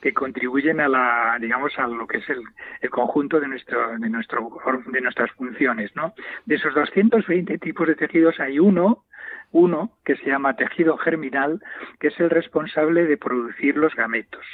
que 0.00 0.12
contribuyen 0.12 0.80
a 0.80 0.88
la, 0.88 1.38
digamos, 1.40 1.78
a 1.78 1.86
lo 1.86 2.08
que 2.08 2.18
es 2.18 2.28
el, 2.28 2.42
el 2.80 2.90
conjunto 2.90 3.38
de 3.38 3.46
nuestro, 3.46 3.96
de 3.96 4.08
nuestro, 4.10 4.50
de 4.86 5.00
nuestras 5.00 5.30
funciones, 5.32 5.94
¿no? 5.94 6.12
De 6.44 6.56
esos 6.56 6.74
220 6.74 7.56
tipos 7.58 7.86
de 7.86 7.94
tejidos 7.94 8.40
hay 8.40 8.58
uno 8.58 9.04
uno 9.52 9.92
que 10.02 10.16
se 10.16 10.24
llama 10.24 10.56
tejido 10.56 10.96
germinal, 10.96 11.62
que 12.00 12.08
es 12.08 12.18
el 12.18 12.30
responsable 12.30 13.04
de 13.04 13.18
producir 13.18 13.76
los 13.76 13.94
gametos, 13.94 14.44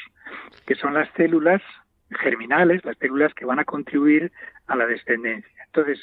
que 0.67 0.75
son 0.75 0.93
las 0.93 1.09
células 1.17 1.63
germinales, 2.11 2.85
las 2.85 2.97
células 2.99 3.35
que 3.35 3.45
van 3.45 3.59
a 3.59 3.65
contribuir 3.65 4.33
a 4.67 4.77
la 4.77 4.87
descendencia. 4.87 5.51
Entonces, 5.67 6.01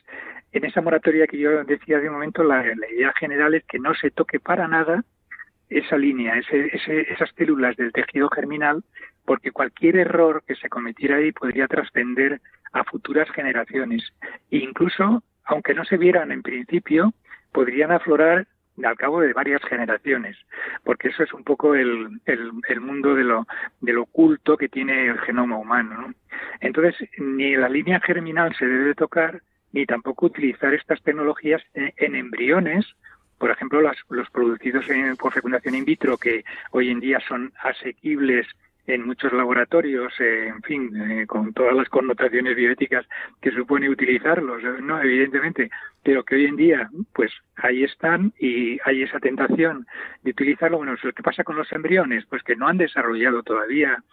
en 0.52 0.65
esa 0.65 0.82
moratoria 0.82 1.28
que 1.28 1.38
yo 1.38 1.63
decía 1.63 2.00
de 2.00 2.08
un 2.08 2.13
momento, 2.13 2.44
la, 2.44 2.63
idea 2.91 3.12
general 3.20 3.56
es 3.56 3.65
que 3.65 3.80
no 3.80 3.94
se 3.96 4.12
toque 4.12 4.39
para 4.39 4.68
nada 4.68 5.04
esa 5.70 5.98
línea, 5.98 6.36
esas 6.38 7.30
células 7.36 7.76
del 7.76 7.91
tejido 7.91 8.30
germinal, 8.30 8.84
porque 9.26 9.52
cualquier 9.52 9.98
error 9.98 10.44
que 10.48 10.56
se 10.56 10.70
cometiera 10.70 11.18
ahí 11.18 11.32
podría 11.32 11.68
trascender 11.68 12.39
a 12.72 12.84
futuras 12.84 13.30
generaciones. 13.32 14.13
E 14.52 14.58
incluso, 14.58 15.24
aunque 15.46 15.74
no 15.74 15.84
se 15.86 15.98
vieran 15.98 16.32
en 16.32 16.44
principio, 16.44 17.13
podrían 17.52 17.91
aflorar 17.91 18.48
al 18.84 18.98
cabo 18.98 19.22
de 19.22 19.34
varias 19.34 19.62
generaciones, 19.64 20.38
porque 20.84 21.10
eso 21.10 21.24
es 21.24 21.34
un 21.34 21.44
poco 21.44 21.76
el, 21.76 22.20
el, 22.26 22.82
mundo 22.82 23.16
de 23.16 23.24
lo, 23.24 23.48
del 23.82 24.00
oculto 24.00 24.58
que 24.58 24.70
tiene 24.70 25.08
el 25.08 25.20
genoma 25.20 25.58
humano. 25.58 26.14
Entonces, 26.60 26.96
ni 27.18 27.56
la 27.56 27.70
línea 27.70 28.00
germinal 28.02 28.56
se 28.56 28.66
debe 28.66 28.94
tocar, 28.96 29.42
ni 29.72 29.86
tampoco 29.86 30.28
utilizar 30.28 30.74
estas 30.74 31.02
tecnologías 31.04 31.62
en, 31.74 32.16
embriones, 32.16 32.86
por 33.38 33.52
ejemplo, 33.52 33.82
los 33.82 34.30
producidos 34.32 34.86
por 35.20 35.34
fecundación 35.34 35.76
in 35.76 35.86
vitro, 35.86 36.18
que 36.18 36.44
hoy 36.72 36.90
en 36.90 37.00
día 37.00 37.20
son 37.28 37.52
asequibles 37.62 38.48
en 38.88 39.06
muchos 39.06 39.34
laboratorios, 39.34 40.13
eh, 40.19 40.48
en 40.48 40.62
fin, 40.62 40.95
eh, 40.95 41.26
con 41.26 41.54
todas 41.54 41.76
las 41.76 41.89
connotaciones 41.89 42.56
bioéticas 42.56 43.06
que 43.41 43.52
supone 43.52 43.89
utilizarlos, 43.89 44.63
eh, 44.63 44.82
no, 44.82 45.02
evidentemente, 45.02 45.69
pero 46.04 46.24
que 46.24 46.36
hoy 46.36 46.45
en 46.45 46.56
día, 46.56 46.89
pues 47.13 47.32
ahí 47.56 47.84
están 47.84 48.32
y 48.39 48.78
hay 48.86 49.04
esa 49.04 49.19
tentación 49.19 49.88
de 50.21 50.32
utilizarlo. 50.32 50.78
Bueno, 50.78 50.95
¿qué 51.02 51.24
pasa 51.24 51.43
con 51.43 51.56
los 51.56 51.71
embriones? 51.71 52.26
Pues 52.26 52.43
que 52.43 52.56
no 52.56 52.67
han 52.67 52.78
desarrollado 52.78 53.41
todavía 53.41 54.04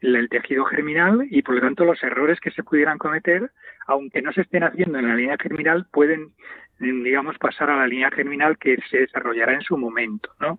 el, 0.00 0.28
tejido 0.30 0.64
germinal 0.64 1.26
y 1.30 1.42
por 1.42 1.56
lo 1.56 1.60
tanto 1.60 1.84
los 1.84 2.02
errores 2.02 2.40
que 2.40 2.50
se 2.52 2.62
pudieran 2.62 2.98
cometer, 2.98 3.50
aunque 3.86 4.22
no 4.22 4.32
se 4.32 4.42
estén 4.42 4.64
haciendo 4.64 4.98
en 4.98 5.08
la 5.08 5.14
línea 5.14 5.36
germinal, 5.38 5.86
pueden, 5.92 6.30
digamos, 6.78 7.36
pasar 7.38 7.68
a 7.68 7.76
la 7.76 7.86
línea 7.86 8.10
germinal 8.10 8.56
que 8.56 8.78
se 8.90 8.98
desarrollará 8.98 9.52
en 9.52 9.62
su 9.62 9.76
momento, 9.76 10.30
¿no? 10.40 10.58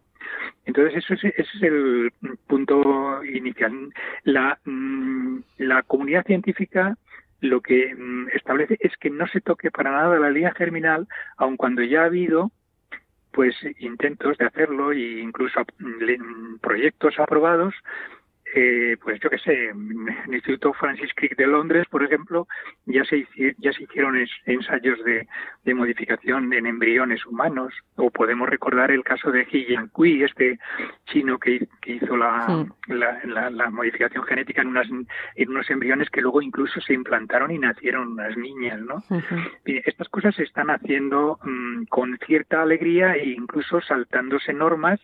Entonces, 0.65 1.03
eso 1.03 1.13
es, 1.13 1.23
ese 1.23 1.57
es 1.57 1.63
el 1.63 2.11
punto 2.47 3.23
inicial. 3.23 3.93
La, 4.23 4.59
mm, 4.65 5.39
comunidad 5.87 6.25
científica 6.25 6.97
lo 7.41 7.61
que 7.61 7.93
mm, 7.93 8.29
establece 8.33 8.77
es 8.79 8.95
que 8.97 9.09
no 9.09 9.27
se 9.27 9.41
toque 9.41 9.69
para 9.71 9.91
nada 9.91 10.17
la 10.19 10.29
línea 10.29 10.53
germinal, 10.53 11.07
aun 11.37 11.57
cuando 11.57 11.83
ya 11.83 12.01
ha 12.01 12.05
habido 12.05 12.51
pues 13.31 13.55
intentos 13.79 14.37
de 14.37 14.45
hacerlo 14.45 14.91
e 14.91 15.19
incluso 15.19 15.61
mm, 15.79 16.57
proyectos 16.61 17.19
aprobados 17.19 17.73
eh, 18.55 18.97
pues 19.01 19.19
yo 19.19 19.29
qué 19.29 19.37
sé, 19.39 19.69
en 19.69 20.07
el 20.27 20.33
Instituto 20.35 20.73
Francis 20.73 21.11
Crick 21.15 21.35
de 21.35 21.47
Londres, 21.47 21.85
por 21.89 22.03
ejemplo, 22.03 22.47
ya 22.85 23.03
se, 23.05 23.27
ya 23.57 23.73
se 23.73 23.83
hicieron 23.83 24.15
ensayos 24.45 25.03
de, 25.03 25.27
de, 25.63 25.73
modificación 25.73 26.53
en 26.53 26.67
embriones 26.67 27.25
humanos, 27.25 27.73
o 27.95 28.11
podemos 28.11 28.47
recordar 28.47 28.91
el 28.91 29.03
caso 29.03 29.31
de 29.31 29.41
He 29.41 29.65
Jiankui, 29.65 30.23
este 30.23 30.59
chino 31.05 31.39
que, 31.39 31.67
que 31.81 31.93
hizo 31.93 32.15
la, 32.15 32.65
la, 32.87 33.49
la, 33.49 33.69
modificación 33.71 34.23
genética 34.23 34.61
en, 34.61 34.67
unas, 34.67 34.87
en 35.35 35.49
unos 35.49 35.69
embriones 35.69 36.09
que 36.09 36.21
luego 36.21 36.41
incluso 36.41 36.79
se 36.81 36.93
implantaron 36.93 37.51
y 37.51 37.57
nacieron 37.57 38.13
unas 38.13 38.37
niñas, 38.37 38.79
¿no? 38.81 39.03
estas 39.65 40.09
cosas 40.09 40.35
se 40.35 40.43
están 40.43 40.69
haciendo 40.69 41.39
mm, 41.43 41.85
con 41.85 42.17
cierta 42.25 42.61
alegría 42.61 43.15
e 43.15 43.29
incluso 43.29 43.81
saltándose 43.81 44.53
normas 44.53 44.99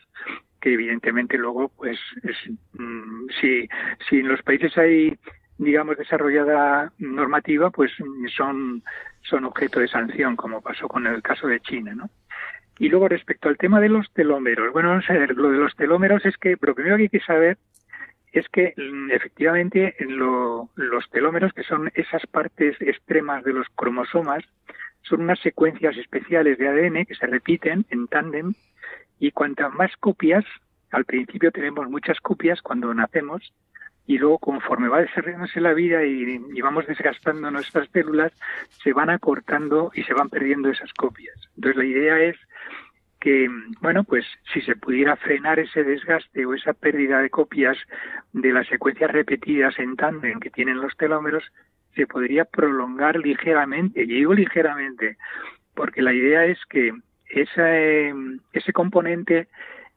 que 0.59 0.73
evidentemente 0.73 1.37
luego, 1.37 1.69
pues, 1.69 1.99
mm, 2.73 3.27
si, 3.39 3.67
si 4.09 4.19
en 4.19 4.27
los 4.27 4.41
países 4.41 4.77
hay, 4.77 5.17
digamos, 5.57 5.97
desarrollada 5.97 6.91
normativa, 6.97 7.69
pues 7.69 7.91
son, 8.35 8.83
son 9.21 9.45
objeto 9.45 9.79
de 9.79 9.87
sanción, 9.87 10.35
como 10.35 10.61
pasó 10.61 10.87
con 10.87 11.07
el 11.07 11.21
caso 11.21 11.47
de 11.47 11.59
China, 11.61 11.93
¿no? 11.95 12.09
Y 12.77 12.87
luego 12.87 13.09
respecto 13.09 13.49
al 13.49 13.57
tema 13.57 13.81
de 13.81 13.89
los 13.89 14.11
telómeros, 14.13 14.71
bueno, 14.71 14.89
vamos 14.89 15.09
a 15.09 15.13
ver, 15.13 15.35
lo 15.35 15.51
de 15.51 15.57
los 15.57 15.75
telómeros 15.75 16.25
es 16.25 16.37
que 16.37 16.55
lo 16.61 16.73
primero 16.73 16.95
que 16.95 17.03
hay 17.03 17.09
que 17.09 17.19
saber 17.19 17.57
es 18.31 18.47
que 18.49 18.73
mm, 18.77 19.11
efectivamente 19.11 19.95
los 20.07 21.09
telómeros, 21.11 21.51
que 21.53 21.63
son 21.63 21.91
esas 21.93 22.25
partes 22.27 22.77
extremas 22.79 23.43
de 23.43 23.53
los 23.53 23.67
cromosomas, 23.75 24.43
son 25.01 25.21
unas 25.21 25.39
secuencias 25.39 25.97
especiales 25.97 26.57
de 26.57 26.67
ADN 26.67 27.05
que 27.05 27.15
se 27.15 27.25
repiten 27.25 27.85
en 27.89 28.07
tándem 28.07 28.53
y 29.19 29.31
cuantas 29.31 29.73
más 29.73 29.95
copias, 29.97 30.45
al 30.91 31.05
principio 31.05 31.51
tenemos 31.51 31.89
muchas 31.89 32.19
copias 32.19 32.61
cuando 32.61 32.93
nacemos 32.93 33.53
y 34.07 34.17
luego 34.17 34.39
conforme 34.39 34.87
va 34.87 35.01
desarrollándose 35.01 35.61
la 35.61 35.73
vida 35.73 36.03
y, 36.03 36.41
y, 36.53 36.61
vamos 36.61 36.87
desgastando 36.87 37.51
nuestras 37.51 37.87
células, 37.89 38.31
se 38.83 38.91
van 38.91 39.11
acortando 39.11 39.91
y 39.93 40.03
se 40.03 40.15
van 40.15 40.29
perdiendo 40.29 40.69
esas 40.69 40.91
copias. 40.93 41.35
Entonces 41.55 41.77
la 41.77 41.85
idea 41.85 42.19
es 42.19 42.35
que, 43.19 43.49
bueno, 43.81 44.03
pues 44.03 44.25
si 44.53 44.61
se 44.61 44.75
pudiera 44.75 45.15
frenar 45.15 45.59
ese 45.59 45.83
desgaste 45.83 46.45
o 46.45 46.53
esa 46.53 46.73
pérdida 46.73 47.21
de 47.21 47.29
copias 47.29 47.77
de 48.33 48.51
las 48.51 48.67
secuencias 48.67 49.11
repetidas 49.11 49.77
en 49.77 49.95
tándem 49.95 50.39
que 50.39 50.49
tienen 50.49 50.81
los 50.81 50.95
telómeros, 50.95 51.43
se 51.95 52.07
podría 52.07 52.45
prolongar 52.45 53.17
ligeramente. 53.17 54.03
Y 54.03 54.07
digo 54.07 54.33
ligeramente, 54.33 55.17
porque 55.75 56.01
la 56.01 56.13
idea 56.13 56.45
es 56.45 56.57
que 56.69 56.93
ese, 57.29 58.13
ese 58.53 58.73
componente 58.73 59.47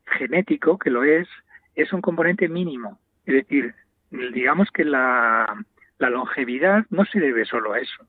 genético, 0.07 0.79
que 0.79 0.91
lo 0.91 1.05
es, 1.05 1.29
es 1.75 1.93
un 1.93 2.01
componente 2.01 2.49
mínimo. 2.49 2.99
Es 3.27 3.35
decir, 3.35 3.75
digamos 4.11 4.71
que 4.71 4.85
la, 4.85 5.65
la 5.99 6.11
longevidad 6.11 6.85
no 6.91 7.05
se 7.05 7.21
debe 7.21 7.45
solo 7.45 7.73
a 7.73 7.79
eso. 7.79 8.07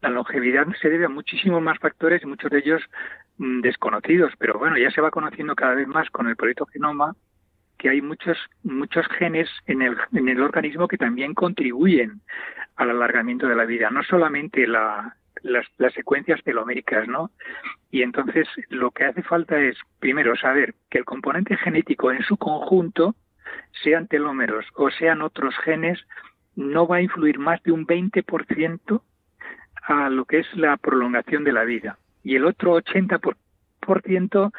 La 0.00 0.10
longevidad 0.10 0.66
se 0.80 0.88
debe 0.88 1.04
a 1.04 1.10
muchísimos 1.10 1.62
más 1.62 1.78
factores 1.78 2.24
muchos 2.24 2.50
de 2.50 2.58
ellos 2.58 2.82
mm, 3.38 3.60
desconocidos, 3.60 4.32
pero 4.38 4.58
bueno, 4.58 4.76
ya 4.78 4.90
se 4.90 5.00
va 5.00 5.10
conociendo 5.10 5.54
cada 5.54 5.74
vez 5.74 5.86
más 5.86 6.08
con 6.10 6.28
el 6.28 6.36
proyecto 6.36 6.66
Genoma 6.66 7.14
que 7.78 7.88
hay 7.88 8.00
muchos 8.00 8.38
muchos 8.62 9.04
genes 9.18 9.48
en 9.66 9.82
el, 9.82 9.96
en 10.12 10.28
el 10.28 10.40
organismo 10.40 10.86
que 10.86 10.98
también 10.98 11.34
contribuyen 11.34 12.20
al 12.76 12.90
alargamiento 12.90 13.48
de 13.48 13.56
la 13.56 13.64
vida, 13.64 13.90
no 13.90 14.04
solamente 14.04 14.68
la, 14.68 15.16
las, 15.42 15.66
las, 15.78 15.92
secuencias 15.94 16.42
teloméricas, 16.42 17.08
¿no? 17.08 17.30
Y 17.90 18.02
entonces 18.02 18.48
lo 18.68 18.90
que 18.90 19.04
hace 19.04 19.22
falta 19.22 19.60
es, 19.60 19.76
primero, 19.98 20.36
saber 20.36 20.74
que 20.90 20.98
el 20.98 21.04
componente 21.04 21.56
genético 21.56 22.10
en 22.12 22.22
su 22.22 22.36
conjunto, 22.36 23.14
sean 23.82 24.06
telómeros 24.08 24.64
o 24.74 24.90
sean 24.90 25.22
otros 25.22 25.54
genes, 25.64 25.98
no 26.56 26.86
va 26.86 26.96
a 26.96 27.02
influir 27.02 27.38
más 27.38 27.62
de 27.62 27.72
un 27.72 27.86
20% 27.86 29.02
a 29.82 30.10
lo 30.10 30.24
que 30.24 30.40
es 30.40 30.46
la 30.54 30.76
prolongación 30.76 31.44
de 31.44 31.52
la 31.52 31.64
vida. 31.64 31.98
Y 32.22 32.36
el 32.36 32.44
otro 32.44 32.76
80% 32.76 34.52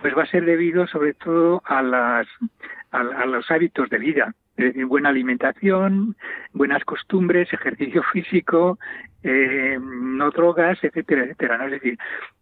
pues 0.00 0.16
va 0.16 0.22
a 0.22 0.30
ser 0.30 0.44
debido 0.44 0.86
sobre 0.86 1.14
todo 1.14 1.62
a, 1.64 1.82
las, 1.82 2.28
a 2.90 3.26
los 3.26 3.50
hábitos 3.50 3.90
de 3.90 3.98
vida 3.98 4.34
es 4.58 4.64
decir, 4.64 4.86
buena 4.86 5.10
alimentación, 5.10 6.16
buenas 6.52 6.84
costumbres, 6.84 7.52
ejercicio 7.52 8.02
físico, 8.12 8.78
eh, 9.22 9.78
no 9.80 10.30
drogas, 10.32 10.82
etcétera, 10.82 11.22
etcétera. 11.22 11.58
¿no? 11.58 11.66
Es 11.66 11.70
decir, 11.70 11.96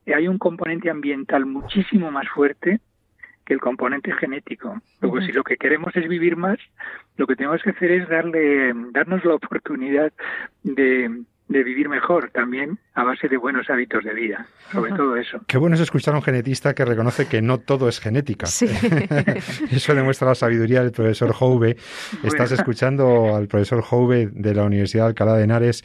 hay 0.06 0.26
un 0.26 0.38
componente 0.38 0.88
ambiental 0.88 1.44
muchísimo 1.44 2.10
más 2.10 2.26
fuerte 2.28 2.80
que 3.44 3.52
el 3.52 3.60
componente 3.60 4.12
genético. 4.12 4.80
Luego, 5.02 5.20
si 5.20 5.30
lo 5.32 5.44
que 5.44 5.58
queremos 5.58 5.94
es 5.94 6.08
vivir 6.08 6.36
más, 6.36 6.58
lo 7.18 7.26
que 7.26 7.36
tenemos 7.36 7.62
que 7.62 7.70
hacer 7.70 7.92
es 7.92 8.08
darle, 8.08 8.72
darnos 8.92 9.22
la 9.24 9.34
oportunidad 9.34 10.10
de, 10.62 11.22
de 11.48 11.64
vivir 11.64 11.90
mejor 11.90 12.30
también 12.30 12.78
a 12.96 13.04
base 13.04 13.28
de 13.28 13.36
buenos 13.36 13.68
hábitos 13.68 14.02
de 14.04 14.14
vida, 14.14 14.46
sobre 14.72 14.90
todo 14.92 15.16
eso. 15.16 15.38
Qué 15.46 15.58
bueno 15.58 15.74
es 15.74 15.82
escuchar 15.82 16.14
a 16.14 16.16
un 16.16 16.22
genetista 16.22 16.74
que 16.74 16.82
reconoce 16.82 17.26
que 17.26 17.42
no 17.42 17.58
todo 17.58 17.90
es 17.90 18.00
genética. 18.00 18.46
eso 19.70 19.94
demuestra 19.94 20.28
la 20.28 20.34
sabiduría 20.34 20.80
del 20.80 20.92
profesor 20.92 21.30
Jouve. 21.34 21.76
Estás 22.24 22.52
escuchando 22.52 23.36
al 23.36 23.48
profesor 23.48 23.82
Jouve 23.82 24.30
de 24.32 24.54
la 24.54 24.64
Universidad 24.64 25.04
de 25.04 25.08
Alcalá 25.08 25.34
de 25.34 25.44
Henares 25.44 25.84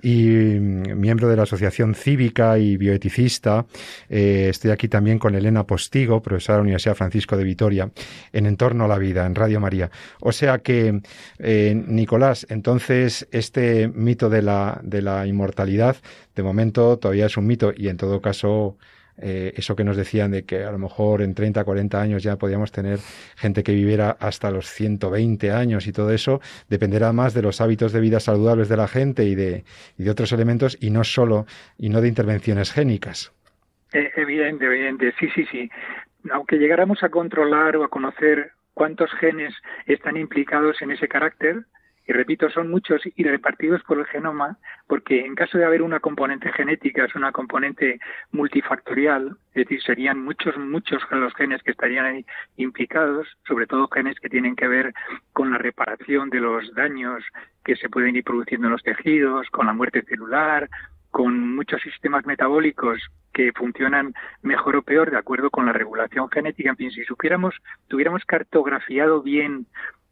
y 0.00 0.26
mm, 0.28 0.96
miembro 0.96 1.28
de 1.28 1.36
la 1.36 1.42
Asociación 1.42 1.96
Cívica 1.96 2.56
y 2.56 2.76
bioeticista. 2.76 3.66
Eh, 4.08 4.46
estoy 4.48 4.70
aquí 4.70 4.86
también 4.86 5.18
con 5.18 5.34
Elena 5.34 5.64
Postigo, 5.64 6.22
profesora 6.22 6.54
de 6.54 6.58
la 6.58 6.62
Universidad 6.62 6.94
Francisco 6.94 7.36
de 7.36 7.42
Vitoria, 7.42 7.90
en 8.32 8.46
Entorno 8.46 8.84
a 8.84 8.88
la 8.88 8.98
Vida, 8.98 9.26
en 9.26 9.34
Radio 9.34 9.58
María. 9.58 9.90
O 10.20 10.30
sea 10.30 10.58
que, 10.58 11.00
eh, 11.40 11.74
Nicolás, 11.74 12.46
entonces 12.48 13.26
este 13.32 13.88
mito 13.88 14.30
de 14.30 14.42
la 14.42 14.80
de 14.84 15.02
la 15.02 15.26
inmortalidad, 15.26 15.96
de 16.34 16.42
momento 16.42 16.98
todavía 16.98 17.26
es 17.26 17.36
un 17.36 17.46
mito 17.46 17.72
y 17.76 17.88
en 17.88 17.96
todo 17.96 18.20
caso 18.20 18.76
eh, 19.16 19.52
eso 19.56 19.76
que 19.76 19.84
nos 19.84 19.96
decían 19.96 20.32
de 20.32 20.44
que 20.44 20.64
a 20.64 20.72
lo 20.72 20.78
mejor 20.78 21.22
en 21.22 21.34
30, 21.34 21.64
40 21.64 22.00
años 22.00 22.22
ya 22.22 22.36
podíamos 22.36 22.72
tener 22.72 22.98
gente 23.36 23.62
que 23.62 23.72
viviera 23.72 24.16
hasta 24.18 24.50
los 24.50 24.66
120 24.66 25.52
años 25.52 25.86
y 25.86 25.92
todo 25.92 26.10
eso, 26.10 26.40
dependerá 26.68 27.12
más 27.12 27.32
de 27.32 27.42
los 27.42 27.60
hábitos 27.60 27.92
de 27.92 28.00
vida 28.00 28.18
saludables 28.18 28.68
de 28.68 28.76
la 28.76 28.88
gente 28.88 29.24
y 29.24 29.34
de, 29.36 29.64
otros 30.10 30.32
elementos 30.32 30.76
y 30.80 30.90
no 30.90 31.04
solo, 31.04 31.46
y 31.78 31.90
no 31.90 32.00
de 32.00 32.08
intervenciones 32.08 32.72
génicas. 32.72 33.32
Eh, 33.92 34.10
evidente, 34.16 34.66
evidente, 34.66 35.14
sí, 35.18 35.28
sí, 35.34 35.44
sí. 35.50 35.70
Aunque 36.32 36.56
llegáramos 36.56 37.02
a 37.04 37.08
controlar 37.10 37.76
o 37.76 37.84
a 37.84 37.88
conocer 37.88 38.50
cuántos 38.72 39.10
genes 39.20 39.54
están 39.86 40.16
implicados 40.16 40.82
en 40.82 40.90
ese 40.90 41.06
carácter, 41.06 41.64
y 42.06 42.12
repito, 42.12 42.50
son 42.50 42.70
muchos 42.70 43.02
y 43.04 43.24
repartidos 43.24 43.82
por 43.84 43.98
el 43.98 44.06
genoma, 44.06 44.58
porque 44.86 45.24
en 45.24 45.34
caso 45.34 45.56
de 45.56 45.64
haber 45.64 45.82
una 45.82 46.00
componente 46.00 46.52
genética, 46.52 47.04
es 47.04 47.14
una 47.14 47.32
componente 47.32 47.98
multifactorial, 48.32 49.36
es 49.54 49.64
decir, 49.66 49.82
serían 49.82 50.22
muchos, 50.22 50.56
muchos 50.58 51.02
los 51.10 51.34
genes 51.34 51.62
que 51.62 51.70
estarían 51.70 52.04
ahí 52.04 52.26
implicados, 52.56 53.26
sobre 53.46 53.66
todo 53.66 53.88
genes 53.88 54.20
que 54.20 54.28
tienen 54.28 54.54
que 54.54 54.68
ver 54.68 54.92
con 55.32 55.50
la 55.50 55.58
reparación 55.58 56.28
de 56.28 56.40
los 56.40 56.74
daños 56.74 57.24
que 57.64 57.76
se 57.76 57.88
pueden 57.88 58.16
ir 58.16 58.24
produciendo 58.24 58.66
en 58.66 58.72
los 58.72 58.82
tejidos, 58.82 59.48
con 59.50 59.66
la 59.66 59.72
muerte 59.72 60.02
celular, 60.02 60.68
con 61.10 61.54
muchos 61.54 61.80
sistemas 61.80 62.26
metabólicos 62.26 63.00
que 63.32 63.52
funcionan 63.52 64.14
mejor 64.42 64.76
o 64.76 64.82
peor 64.82 65.10
de 65.10 65.16
acuerdo 65.16 65.48
con 65.48 65.64
la 65.64 65.72
regulación 65.72 66.28
genética. 66.28 66.70
En 66.70 66.76
fin, 66.76 66.90
si 66.90 67.04
supiéramos, 67.04 67.54
tuviéramos 67.88 68.24
cartografiado 68.24 69.22
bien 69.22 69.66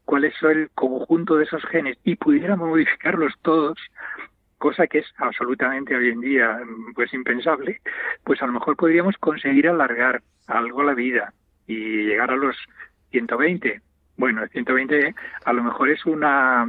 cuál 0.05 0.25
es 0.25 0.33
el 0.43 0.69
conjunto 0.75 1.35
de 1.35 1.45
esos 1.45 1.63
genes 1.65 1.97
y 2.03 2.15
pudiéramos 2.15 2.69
modificarlos 2.69 3.33
todos, 3.41 3.77
cosa 4.57 4.87
que 4.87 4.99
es 4.99 5.05
absolutamente 5.17 5.95
hoy 5.95 6.09
en 6.09 6.21
día 6.21 6.59
pues 6.95 7.13
impensable, 7.13 7.81
pues 8.23 8.41
a 8.41 8.47
lo 8.47 8.53
mejor 8.53 8.75
podríamos 8.75 9.17
conseguir 9.17 9.67
alargar 9.67 10.21
algo 10.47 10.83
la 10.83 10.93
vida 10.93 11.33
y 11.67 12.05
llegar 12.05 12.31
a 12.31 12.35
los 12.35 12.55
120. 13.11 13.81
Bueno, 14.17 14.45
120 14.47 15.15
a 15.45 15.53
lo 15.53 15.63
mejor 15.63 15.89
es 15.89 16.05
una 16.05 16.67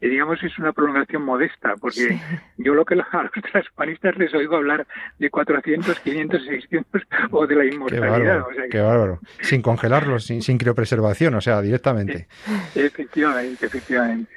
digamos, 0.00 0.42
es 0.42 0.56
una 0.58 0.72
prolongación 0.72 1.22
modesta, 1.22 1.74
porque 1.80 2.18
yo 2.56 2.74
lo 2.74 2.84
que 2.84 2.94
a 3.12 3.22
los 3.22 3.32
transhumanistas 3.50 4.16
les 4.16 4.32
oigo 4.34 4.56
hablar 4.56 4.86
de 5.18 5.30
400, 5.30 6.00
500, 6.00 6.44
600 6.44 7.02
o 7.30 7.46
de 7.46 7.54
la 7.56 7.64
inmortalidad. 7.64 8.44
Qué 8.70 8.80
bárbaro, 8.80 9.20
Sin 9.40 9.62
congelarlos, 9.62 10.24
sin, 10.24 10.42
sin 10.42 10.58
criopreservación, 10.58 11.34
o 11.34 11.40
sea, 11.40 11.60
directamente. 11.60 12.28
Efectivamente, 12.74 13.66
efectivamente. 13.66 14.30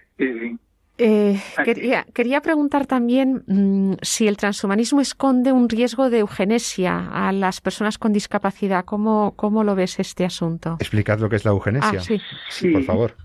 Eh, 0.97 1.41
quería, 1.63 2.05
quería, 2.13 2.41
preguntar 2.41 2.85
también 2.85 3.43
mm, 3.47 3.93
si 4.03 4.27
el 4.27 4.37
transhumanismo 4.37 5.01
esconde 5.01 5.51
un 5.51 5.67
riesgo 5.67 6.11
de 6.11 6.19
eugenesia 6.19 7.07
a 7.11 7.31
las 7.31 7.59
personas 7.59 7.97
con 7.97 8.13
discapacidad. 8.13 8.85
¿Cómo, 8.85 9.33
cómo 9.35 9.63
lo 9.63 9.73
ves 9.73 9.99
este 9.99 10.25
asunto? 10.25 10.77
Explicad 10.79 11.19
lo 11.19 11.27
que 11.27 11.37
es 11.37 11.45
la 11.45 11.51
eugenesia. 11.51 11.99
Ah, 11.99 12.03
sí. 12.03 12.21
sí. 12.49 12.69
por 12.69 12.83
favor. 12.83 13.15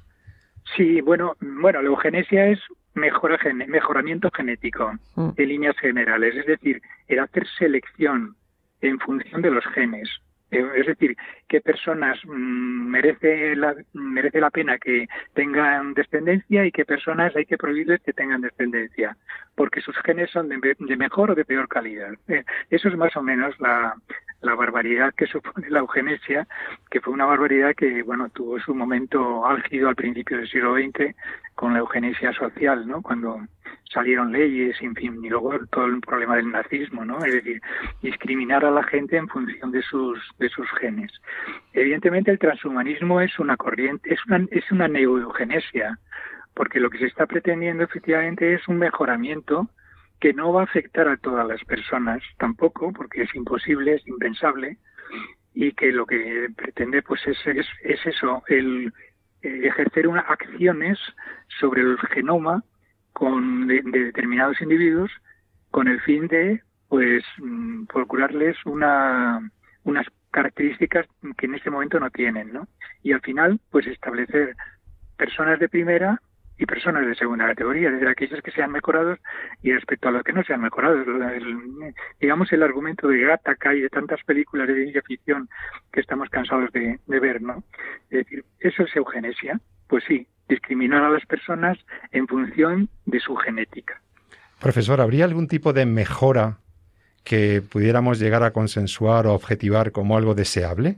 Sí, 0.74 1.00
bueno, 1.00 1.36
bueno, 1.40 1.80
la 1.80 1.88
eugenesia 1.88 2.48
es 2.48 2.58
mejora, 2.94 3.38
mejoramiento 3.68 4.30
genético 4.34 4.92
mm. 5.14 5.30
en 5.36 5.48
líneas 5.48 5.76
generales, 5.78 6.34
es 6.34 6.46
decir, 6.46 6.82
el 7.08 7.20
hacer 7.20 7.46
selección 7.58 8.34
en 8.80 8.98
función 8.98 9.42
de 9.42 9.50
los 9.50 9.64
genes. 9.66 10.08
Eh, 10.50 10.64
es 10.76 10.86
decir, 10.86 11.16
qué 11.48 11.60
personas 11.60 12.18
mm, 12.24 12.88
merece 12.88 13.56
la, 13.56 13.74
merece 13.92 14.40
la 14.40 14.50
pena 14.50 14.78
que 14.78 15.08
tengan 15.34 15.92
descendencia 15.94 16.64
y 16.64 16.72
qué 16.72 16.84
personas 16.84 17.34
hay 17.34 17.46
que 17.46 17.58
prohibirles 17.58 18.00
que 18.02 18.12
tengan 18.12 18.42
descendencia, 18.42 19.16
porque 19.56 19.80
sus 19.80 19.96
genes 20.04 20.30
son 20.30 20.48
de, 20.48 20.96
mejor 20.96 21.32
o 21.32 21.34
de 21.34 21.44
peor 21.44 21.68
calidad. 21.68 22.14
Eh, 22.28 22.44
eso 22.70 22.88
es 22.88 22.96
más 22.96 23.16
o 23.16 23.22
menos 23.22 23.58
la, 23.58 23.94
la 24.40 24.54
barbaridad 24.54 25.12
que 25.14 25.26
supone 25.32 25.68
la 25.68 25.80
eugenesia, 25.80 26.46
que 26.90 27.00
fue 27.00 27.12
una 27.12 27.26
barbaridad 27.26 27.74
que, 27.74 28.02
bueno, 28.02 28.28
tuvo 28.30 28.60
su 28.60 28.74
momento 28.74 29.46
álgido 29.46 29.88
al 29.88 29.96
principio 29.96 30.38
del 30.38 30.48
siglo 30.48 30.74
XX 30.74 31.14
con 31.54 31.72
la 31.72 31.80
eugenesia 31.80 32.32
social, 32.32 32.86
¿no? 32.86 33.02
Cuando 33.02 33.40
salieron 33.92 34.32
leyes, 34.32 34.76
en 34.80 34.94
fin, 34.94 35.24
y 35.24 35.28
luego 35.28 35.58
todo 35.70 35.86
el 35.86 36.00
problema 36.00 36.36
del 36.36 36.50
nazismo, 36.50 37.04
¿no? 37.04 37.24
Es 37.24 37.32
decir, 37.32 37.60
discriminar 38.02 38.64
a 38.64 38.70
la 38.70 38.82
gente 38.84 39.16
en 39.16 39.28
función 39.28 39.70
de 39.70 39.82
sus 39.82 40.18
de 40.38 40.48
sus 40.48 40.68
genes. 40.80 41.12
Evidentemente 41.72 42.30
el 42.30 42.38
transhumanismo 42.38 43.20
es 43.20 43.38
una 43.38 43.56
corriente, 43.56 44.12
es 44.12 44.20
una 44.26 44.46
es 44.50 44.70
una 44.70 44.88
neuroeugenesia, 44.88 45.98
porque 46.54 46.80
lo 46.80 46.90
que 46.90 46.98
se 46.98 47.06
está 47.06 47.26
pretendiendo 47.26 47.84
efectivamente 47.84 48.54
es 48.54 48.66
un 48.68 48.78
mejoramiento 48.78 49.68
que 50.20 50.32
no 50.32 50.52
va 50.52 50.62
a 50.62 50.64
afectar 50.64 51.08
a 51.08 51.16
todas 51.16 51.46
las 51.46 51.62
personas 51.64 52.22
tampoco, 52.38 52.92
porque 52.92 53.22
es 53.22 53.34
imposible, 53.34 53.94
es 53.94 54.06
impensable, 54.06 54.78
y 55.54 55.72
que 55.72 55.92
lo 55.92 56.06
que 56.06 56.48
pretende 56.56 57.02
pues 57.02 57.20
es, 57.26 57.38
es, 57.46 58.06
eso, 58.06 58.42
el, 58.48 58.92
eh, 59.42 59.60
ejercer 59.64 60.08
unas 60.08 60.28
acciones 60.28 60.98
sobre 61.60 61.82
el 61.82 61.98
genoma 61.98 62.62
con, 63.16 63.66
de, 63.66 63.80
determinados 63.80 64.60
individuos 64.60 65.10
con 65.70 65.88
el 65.88 66.02
fin 66.02 66.28
de 66.28 66.60
pues 66.86 67.24
mm, 67.38 67.86
procurarles 67.86 68.58
una, 68.66 69.40
unas 69.84 70.06
características 70.30 71.06
que 71.38 71.46
en 71.46 71.54
este 71.54 71.70
momento 71.70 71.98
no 71.98 72.10
tienen, 72.10 72.52
¿no? 72.52 72.68
Y 73.02 73.12
al 73.12 73.22
final, 73.22 73.58
pues 73.70 73.86
establecer 73.86 74.54
personas 75.16 75.58
de 75.58 75.70
primera 75.70 76.20
y 76.58 76.66
personas 76.66 77.06
de 77.06 77.14
segunda 77.14 77.46
categoría, 77.46 77.90
desde 77.90 78.10
aquellos 78.10 78.42
que 78.42 78.50
sean 78.50 78.70
mejorados 78.70 79.18
y 79.62 79.72
respecto 79.72 80.08
a 80.08 80.12
los 80.12 80.22
que 80.22 80.34
no 80.34 80.44
sean 80.44 80.60
mejorados. 80.60 81.06
digamos 82.20 82.52
el 82.52 82.62
argumento 82.62 83.08
de 83.08 83.22
Gattaca 83.22 83.74
y 83.74 83.80
de 83.80 83.88
tantas 83.88 84.22
películas 84.24 84.68
de 84.68 84.74
ciencia 84.74 85.00
ficción 85.00 85.48
que 85.90 86.00
estamos 86.00 86.28
cansados 86.28 86.70
de, 86.72 87.00
de 87.06 87.20
ver, 87.20 87.40
¿no? 87.40 87.64
Es 88.10 88.26
decir, 88.26 88.44
¿eso 88.60 88.82
es 88.82 88.94
eugenesia? 88.94 89.58
Pues 89.88 90.04
sí, 90.04 90.28
discriminar 90.48 91.02
a 91.02 91.10
las 91.10 91.24
personas 91.26 91.78
en 92.12 92.26
función 92.26 92.88
de 93.04 93.20
su 93.20 93.36
genética. 93.36 94.00
Profesor, 94.60 95.00
¿habría 95.00 95.24
algún 95.24 95.48
tipo 95.48 95.72
de 95.72 95.86
mejora 95.86 96.58
que 97.24 97.60
pudiéramos 97.60 98.18
llegar 98.18 98.42
a 98.42 98.52
consensuar 98.52 99.26
o 99.26 99.34
objetivar 99.34 99.92
como 99.92 100.16
algo 100.16 100.34
deseable? 100.34 100.96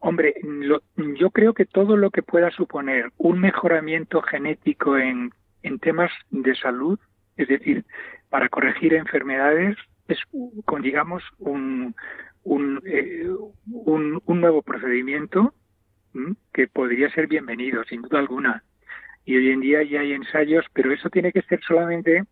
Hombre, 0.00 0.34
yo 0.96 1.30
creo 1.30 1.54
que 1.54 1.66
todo 1.66 1.96
lo 1.96 2.10
que 2.10 2.22
pueda 2.22 2.50
suponer 2.50 3.12
un 3.18 3.38
mejoramiento 3.38 4.22
genético 4.22 4.96
en, 4.96 5.30
en 5.62 5.78
temas 5.78 6.10
de 6.30 6.54
salud, 6.54 6.98
es 7.36 7.48
decir, 7.48 7.84
para 8.30 8.48
corregir 8.48 8.94
enfermedades, 8.94 9.76
es, 10.08 10.18
con, 10.64 10.82
digamos, 10.82 11.22
un, 11.38 11.94
un, 12.42 12.80
eh, 12.86 13.28
un, 13.70 14.22
un, 14.24 14.40
nuevo 14.40 14.62
procedimiento 14.62 15.54
que 16.52 16.66
podría 16.68 17.10
ser 17.10 17.26
bienvenido, 17.26 17.84
sin 17.84 18.02
duda 18.02 18.18
alguna. 18.18 18.62
Y 19.24 19.36
hoy 19.36 19.50
en 19.50 19.60
día 19.60 19.82
ya 19.82 20.00
hay 20.00 20.12
ensayos, 20.12 20.64
pero 20.72 20.92
eso 20.92 21.10
tiene 21.10 21.32
que 21.32 21.42
ser 21.42 21.60
solamente 21.62 22.24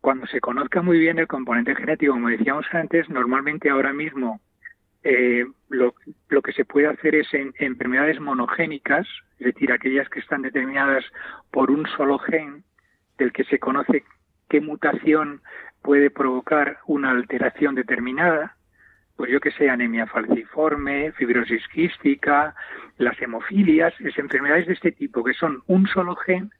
cuando 0.00 0.26
se 0.26 0.40
conozca 0.40 0.80
muy 0.82 0.98
bien 0.98 1.18
el 1.18 1.26
componente 1.26 1.74
genético, 1.74 2.12
como 2.14 2.28
decíamos 2.28 2.66
antes, 2.72 3.08
normalmente 3.10 3.68
ahora 3.68 3.92
mismo 3.92 4.40
eh, 5.02 5.44
lo, 5.68 5.94
lo, 6.28 6.42
que 6.42 6.52
se 6.52 6.64
puede 6.64 6.86
hacer 6.86 7.14
es 7.14 7.32
en, 7.34 7.52
enfermedades 7.58 8.20
monogénicas, 8.20 9.06
es 9.38 9.54
decir, 9.54 9.72
aquellas 9.72 10.08
que 10.08 10.20
están 10.20 10.42
determinadas 10.42 11.04
por 11.50 11.70
un 11.70 11.86
solo 11.96 12.18
gen, 12.18 12.64
del 13.18 13.32
que 13.32 13.44
se 13.44 13.58
conoce 13.58 14.04
qué 14.48 14.60
mutación 14.60 15.42
puede 15.82 16.10
provocar 16.10 16.78
una 16.86 17.10
alteración 17.10 17.74
determinada, 17.74 18.56
pues 19.20 19.32
yo 19.32 19.38
que 19.38 19.50
sé, 19.50 19.68
anemia 19.68 20.06
falciforme, 20.06 21.12
fibrosis 21.12 21.68
quística, 21.68 22.54
las 22.96 23.20
hemofilias, 23.20 23.92
es 24.00 24.16
enfermedades 24.16 24.66
de 24.66 24.72
este 24.72 24.92
tipo, 24.92 25.22
que 25.22 25.34
son 25.34 25.62
un 25.66 25.86
solo 25.88 26.16
gen 26.16 26.50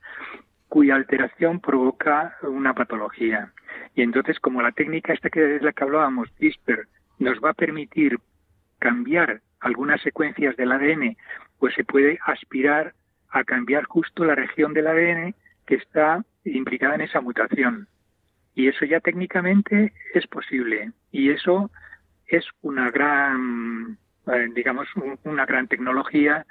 cuya 0.69 0.97
alteración 0.97 1.61
provoca 1.61 2.37
una 2.43 2.75
patología. 2.75 3.51
Y 3.95 4.03
entonces, 4.03 4.39
como 4.41 4.61
la 4.61 4.73
técnica 4.73 5.15
esta 5.15 5.31
que 5.31 5.57
es 5.57 5.63
la 5.63 5.73
que 5.73 5.85
hablábamos, 5.85 6.29
CRISPR, 6.37 6.87
nos 7.19 7.43
va 7.43 7.53
a 7.53 7.55
permitir 7.55 8.19
cambiar 8.79 9.41
algunas 9.61 10.03
secuencias 10.03 10.55
del 10.59 10.73
ADN, 10.73 11.17
pues 11.59 11.73
se 11.73 11.85
puede 11.85 12.19
aspirar 12.27 12.93
a 13.31 13.43
cambiar 13.43 13.85
justo 13.85 14.23
la 14.23 14.35
región 14.35 14.75
del 14.75 14.87
ADN 14.87 15.35
que 15.65 15.77
está 15.77 16.27
implicada 16.45 16.97
en 16.97 17.01
esa 17.01 17.23
mutación. 17.23 17.89
Y 18.55 18.69
eso 18.69 18.85
ya 18.85 19.01
técnicamente 19.01 19.95
es 20.13 20.27
posible. 20.27 20.93
Y 21.11 21.31
eso 21.31 21.71
es 22.31 22.47
una 22.63 22.91
gran, 22.91 23.99
eh, 24.27 24.49
digamos, 24.55 24.89
una 25.25 25.47
gran 25.47 25.69
tecnología 25.69 26.47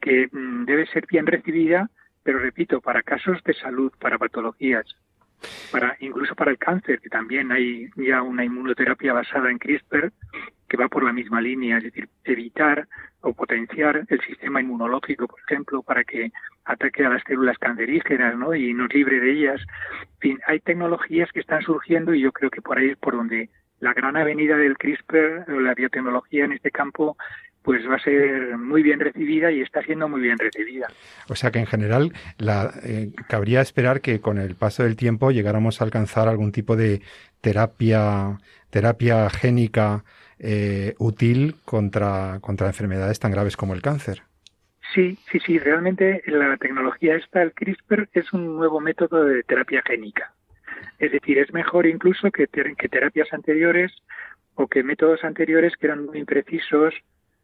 que 0.00 0.28
mm, 0.30 0.64
debe 0.64 0.86
ser 0.86 1.06
bien 1.06 1.26
recibida 1.26 1.88
pero 2.22 2.38
repito, 2.38 2.80
para 2.80 3.02
casos 3.02 3.42
de 3.44 3.54
salud, 3.54 3.92
para 3.98 4.18
patologías, 4.18 4.84
para 5.72 5.96
incluso 6.00 6.34
para 6.34 6.50
el 6.50 6.58
cáncer, 6.58 7.00
que 7.00 7.08
también 7.08 7.50
hay 7.50 7.88
ya 7.96 8.22
una 8.22 8.44
inmunoterapia 8.44 9.12
basada 9.12 9.50
en 9.50 9.58
CRISPR 9.58 10.12
que 10.68 10.76
va 10.76 10.88
por 10.88 11.02
la 11.02 11.12
misma 11.12 11.40
línea, 11.40 11.78
es 11.78 11.84
decir, 11.84 12.08
evitar 12.24 12.86
o 13.22 13.32
potenciar 13.32 14.04
el 14.06 14.20
sistema 14.20 14.60
inmunológico, 14.60 15.26
por 15.26 15.40
ejemplo, 15.40 15.82
para 15.82 16.04
que 16.04 16.30
ataque 16.64 17.04
a 17.04 17.10
las 17.10 17.22
células 17.24 17.58
cancerígenas 17.58 18.36
¿no? 18.36 18.54
y 18.54 18.72
nos 18.72 18.92
libre 18.94 19.18
de 19.18 19.32
ellas. 19.32 19.60
Fin, 20.20 20.38
hay 20.46 20.60
tecnologías 20.60 21.32
que 21.32 21.40
están 21.40 21.62
surgiendo 21.62 22.14
y 22.14 22.20
yo 22.20 22.30
creo 22.30 22.50
que 22.50 22.62
por 22.62 22.78
ahí 22.78 22.90
es 22.90 22.98
por 22.98 23.16
donde 23.16 23.50
la 23.80 23.92
gran 23.94 24.16
avenida 24.16 24.56
del 24.56 24.78
CRISPR, 24.78 25.48
la 25.48 25.74
biotecnología 25.74 26.44
en 26.44 26.52
este 26.52 26.70
campo, 26.70 27.16
pues 27.62 27.86
va 27.88 27.96
a 27.96 28.00
ser 28.00 28.56
muy 28.56 28.82
bien 28.82 29.00
recibida 29.00 29.50
y 29.50 29.60
está 29.60 29.82
siendo 29.82 30.08
muy 30.08 30.20
bien 30.20 30.38
recibida. 30.38 30.88
O 31.28 31.34
sea 31.34 31.50
que 31.50 31.58
en 31.58 31.66
general 31.66 32.12
la, 32.38 32.72
eh, 32.82 33.12
cabría 33.28 33.60
esperar 33.60 34.00
que 34.00 34.20
con 34.20 34.38
el 34.38 34.54
paso 34.54 34.82
del 34.82 34.96
tiempo 34.96 35.30
llegáramos 35.30 35.80
a 35.80 35.84
alcanzar 35.84 36.28
algún 36.28 36.52
tipo 36.52 36.76
de 36.76 37.02
terapia, 37.40 38.38
terapia 38.70 39.28
génica 39.28 40.04
eh, 40.38 40.94
útil 40.98 41.56
contra, 41.64 42.38
contra 42.40 42.68
enfermedades 42.68 43.18
tan 43.18 43.32
graves 43.32 43.56
como 43.56 43.74
el 43.74 43.82
cáncer. 43.82 44.22
Sí, 44.94 45.18
sí, 45.30 45.38
sí, 45.38 45.58
realmente 45.58 46.22
la 46.26 46.56
tecnología 46.56 47.14
esta, 47.14 47.42
el 47.42 47.52
CRISPR, 47.52 48.08
es 48.12 48.32
un 48.32 48.56
nuevo 48.56 48.80
método 48.80 49.24
de 49.24 49.42
terapia 49.44 49.82
génica. 49.86 50.34
Es 50.98 51.12
decir, 51.12 51.38
es 51.38 51.52
mejor 51.52 51.86
incluso 51.86 52.30
que, 52.30 52.46
que 52.46 52.88
terapias 52.88 53.32
anteriores 53.32 53.92
o 54.54 54.66
que 54.66 54.82
métodos 54.82 55.24
anteriores 55.24 55.76
que 55.76 55.86
eran 55.86 56.06
muy 56.06 56.18
imprecisos 56.18 56.94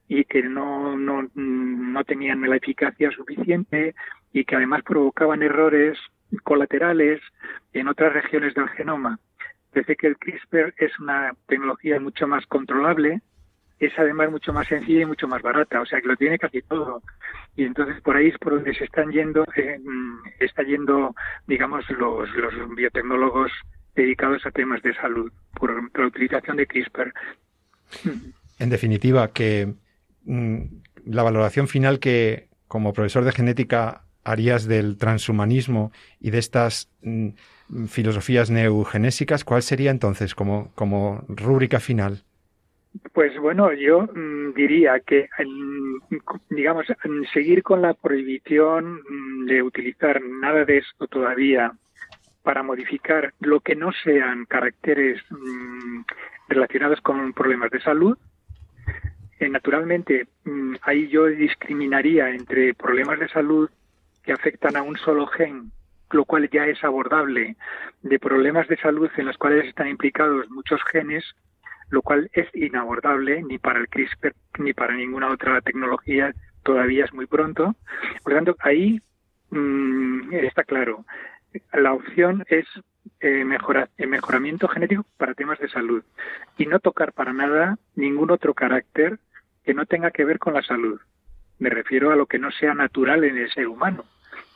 y 0.09 0.25
que 0.25 0.43
no, 0.43 0.97
no, 0.97 1.29
no 1.35 2.05
tenían 2.05 2.43
la 2.49 2.57
eficacia 2.57 3.11
suficiente 3.11 3.95
y 4.33 4.45
que 4.45 4.57
además 4.57 4.83
provocaban 4.83 5.43
errores 5.43 5.99
colaterales 6.43 7.21
en 7.73 7.89
otras 7.89 8.13
regiones 8.13 8.55
del 8.55 8.69
genoma. 8.71 9.19
Parece 9.73 9.97
que 9.97 10.07
el 10.07 10.17
CRISPR 10.17 10.75
es 10.79 10.99
una 10.99 11.33
tecnología 11.47 12.01
mucho 12.01 12.27
más 12.27 12.47
controlable, 12.47 13.21
es 13.79 13.93
además 13.99 14.31
mucho 14.31 14.53
más 14.53 14.67
sencilla 14.67 15.03
y 15.03 15.07
mucho 15.07 15.29
más 15.29 15.43
barata, 15.43 15.81
o 15.81 15.87
sea 15.87 16.01
que 16.01 16.09
lo 16.09 16.17
tiene 16.17 16.39
casi 16.39 16.63
todo. 16.63 17.03
Y 17.57 17.65
entonces 17.65 18.01
por 18.03 18.17
ahí 18.17 18.29
es 18.29 18.39
por 18.39 18.55
donde 18.55 18.75
se 18.75 18.85
están 18.85 19.11
yendo, 19.11 19.45
eh, 19.57 19.79
está 20.41 20.63
yendo, 20.63 21.15
digamos, 21.47 21.89
los, 21.91 22.29
los 22.35 22.77
biotecnólogos 22.77 23.53
dedicados 23.95 24.45
a 24.47 24.51
temas 24.51 24.83
de 24.83 24.95
salud 24.95 25.33
por 25.55 25.73
la 25.99 26.07
utilización 26.07 26.57
de 26.57 26.67
CRISPR. 26.67 27.13
En 28.59 28.71
definitiva, 28.71 29.29
que 29.29 29.75
Mm, 30.27 30.83
la 31.07 31.23
valoración 31.23 31.69
final 31.69 32.01
que 32.01 32.49
como 32.67 32.93
profesor 32.93 33.25
de 33.25 33.31
genética 33.31 34.03
harías 34.25 34.67
del 34.67 34.99
transhumanismo 34.99 35.93
y 36.21 36.31
de 36.31 36.39
estas 36.39 36.91
mm, 37.03 37.29
filosofías 37.87 38.51
neogenésicas, 38.51 39.45
¿cuál 39.45 39.63
sería 39.63 39.93
entonces 39.93 40.35
como, 40.35 40.73
como 40.75 41.25
rúbrica 41.29 41.79
final? 41.79 42.25
Pues 43.13 43.39
bueno, 43.39 43.73
yo 43.73 44.03
mm, 44.03 44.55
diría 44.55 45.01
que, 45.01 45.29
digamos, 46.51 46.87
seguir 47.33 47.63
con 47.63 47.83
la 47.83 47.95
prohibición 47.95 49.01
de 49.47 49.63
utilizar 49.63 50.23
nada 50.23 50.65
de 50.65 50.79
esto 50.79 51.07
todavía 51.07 51.73
para 52.43 52.63
modificar 52.63 53.35
lo 53.41 53.61
que 53.61 53.75
no 53.75 53.91
sean 54.05 54.45
caracteres 54.45 55.21
relacionados 56.49 57.01
con 57.01 57.33
problemas 57.33 57.71
de 57.71 57.81
salud, 57.81 58.17
eh, 59.39 59.49
naturalmente, 59.49 60.27
mm, 60.45 60.77
ahí 60.83 61.09
yo 61.09 61.27
discriminaría 61.27 62.31
entre 62.31 62.73
problemas 62.75 63.19
de 63.19 63.29
salud 63.29 63.69
que 64.23 64.33
afectan 64.33 64.77
a 64.77 64.83
un 64.83 64.97
solo 64.97 65.27
gen, 65.27 65.71
lo 66.11 66.25
cual 66.25 66.49
ya 66.51 66.67
es 66.67 66.83
abordable, 66.83 67.57
de 68.03 68.19
problemas 68.19 68.67
de 68.69 68.77
salud 68.79 69.11
en 69.17 69.27
los 69.27 69.37
cuales 69.37 69.67
están 69.67 69.89
implicados 69.89 70.49
muchos 70.51 70.81
genes, 70.91 71.25
lo 71.91 72.03
cual 72.03 72.31
es 72.33 72.49
inabordable 72.55 73.43
ni 73.43 73.59
para 73.59 73.81
el 73.81 73.89
CRISPR 73.89 74.35
ni 74.59 74.73
para 74.73 74.95
ninguna 74.95 75.31
otra 75.31 75.61
tecnología, 75.61 76.35
todavía 76.63 77.05
es 77.05 77.13
muy 77.13 77.27
pronto. 77.27 77.75
Por 78.23 78.33
lo 78.33 78.39
tanto, 78.39 78.57
ahí 78.61 79.01
mm, 79.51 80.33
está 80.35 80.65
claro. 80.65 81.05
La 81.73 81.93
opción 81.93 82.45
es 82.49 82.67
eh, 83.21 83.45
el 83.97 84.09
mejoramiento 84.09 84.69
genético 84.69 85.07
para 85.17 85.35
temas 85.35 85.59
de 85.59 85.69
salud 85.69 86.03
y 86.59 86.67
no 86.67 86.81
tocar 86.81 87.13
para 87.13 87.33
nada 87.33 87.79
ningún 87.95 88.31
otro 88.31 88.53
carácter 88.53 89.19
que 89.65 89.75
no 89.75 89.87
tenga 89.87 90.11
que 90.11 90.25
ver 90.25 90.39
con 90.39 90.55
la 90.55 90.63
salud. 90.63 91.01
Me 91.59 91.71
refiero 91.71 92.11
a 92.13 92.17
lo 92.17 92.27
que 92.27 92.39
no 92.39 92.51
sea 92.51 92.75
natural 92.75 93.25
en 93.25 93.39
el 93.39 93.51
ser 93.51 93.69
humano. 93.69 94.05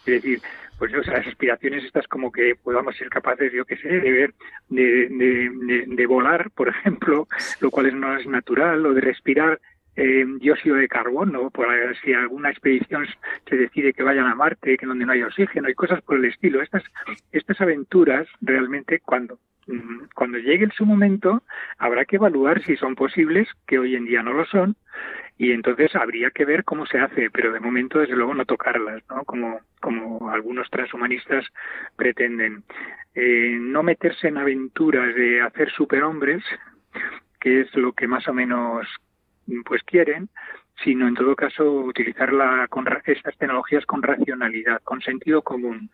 Es 0.01 0.23
decir, 0.23 0.41
pues 0.81 0.93
las 0.93 1.27
aspiraciones 1.27 1.85
estas 1.85 2.09
como 2.09 2.33
que 2.33 2.55
podamos 2.55 2.97
ser 2.97 3.11
capaces, 3.11 3.53
yo 3.53 3.67
qué 3.67 3.77
sé, 3.77 4.01
de 4.01 4.11
ver, 4.11 4.35
de, 4.71 5.85
de, 5.87 6.07
volar, 6.07 6.51
por 6.53 6.69
ejemplo, 6.69 7.29
lo 7.61 7.71
cual 7.71 8.01
no 8.01 8.17
es 8.17 8.27
natural, 8.27 8.87
o 8.87 8.95
de 8.95 9.03
respirar 9.03 9.61
eh, 9.95 10.25
dióxido 10.41 10.77
de 10.77 10.89
carbono, 10.89 11.51
por 11.51 11.69
si 12.03 12.15
alguna 12.15 12.49
expedición 12.49 13.07
se 13.47 13.57
decide 13.57 13.93
que 13.93 14.03
vayan 14.03 14.27
a 14.27 14.35
Marte, 14.35 14.79
que 14.79 14.87
donde 14.87 15.05
no 15.05 15.13
hay 15.13 15.23
oxígeno, 15.23 15.69
y 15.69 15.75
cosas 15.75 16.01
por 16.01 16.17
el 16.17 16.25
estilo. 16.25 16.63
Estas, 16.63 16.83
estas 17.31 17.61
aventuras 17.61 18.27
realmente 18.41 19.01
cuando 19.01 19.39
cuando 20.15 20.39
llegue 20.39 20.69
su 20.77 20.87
momento 20.87 21.43
habrá 21.79 22.05
que 22.05 22.17
evaluar 22.17 22.63
si 22.65 22.77
son 22.77 22.95
posibles, 22.95 23.49
que 23.67 23.79
hoy 23.79 23.97
en 23.97 24.05
día 24.05 24.23
no 24.23 24.33
lo 24.33 24.45
son, 24.47 24.77
y 25.39 25.53
entonces 25.53 25.95
habría 25.97 26.31
que 26.31 26.45
ver 26.45 26.65
cómo 26.65 26.85
se 26.87 26.99
hace, 26.99 27.31
pero 27.31 27.53
de 27.53 27.61
momento 27.61 27.99
desde 27.99 28.15
luego 28.15 28.35
no 28.35 28.45
tocarlas, 28.45 29.03
¿no? 29.09 29.25
Como, 29.25 29.61
algunos 30.31 30.69
transhumanistas 30.69 31.47
pretenden. 31.97 32.63
Eh, 33.15 33.57
no 33.59 33.83
meterse 33.83 34.29
en 34.29 34.37
aventuras 34.37 35.15
de 35.15 35.41
hacer 35.41 35.71
superhombres, 35.71 36.45
que 37.41 37.63
es 37.63 37.75
lo 37.75 37.93
que 37.93 38.07
más 38.07 38.29
o 38.29 38.35
menos 38.35 38.87
pues 39.65 39.83
quieren, 39.85 40.29
sino 40.85 41.09
en 41.09 41.15
todo 41.15 41.35
caso 41.35 41.65
utilizar 41.73 42.33
la, 42.33 42.69
con, 42.69 42.87
estas 43.07 43.37
tecnologías 43.39 43.85
con 43.87 44.03
racionalidad, 44.03 44.81
con 44.83 45.01
sentido 45.01 45.43
común 45.43 45.91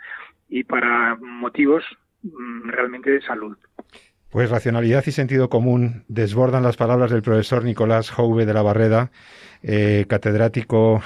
y 0.48 0.64
para 0.64 1.16
motivos 1.16 1.84
realmente 2.22 3.10
de 3.10 3.20
salud. 3.22 3.56
Pues 4.30 4.50
racionalidad 4.50 5.04
y 5.06 5.12
sentido 5.12 5.48
común 5.48 6.04
desbordan 6.08 6.62
las 6.62 6.76
palabras 6.76 7.10
del 7.10 7.22
profesor 7.22 7.64
Nicolás 7.64 8.10
Jouve 8.10 8.44
de 8.44 8.52
la 8.52 8.62
Barreda, 8.62 9.10
eh, 9.62 10.04
catedrático 10.08 11.00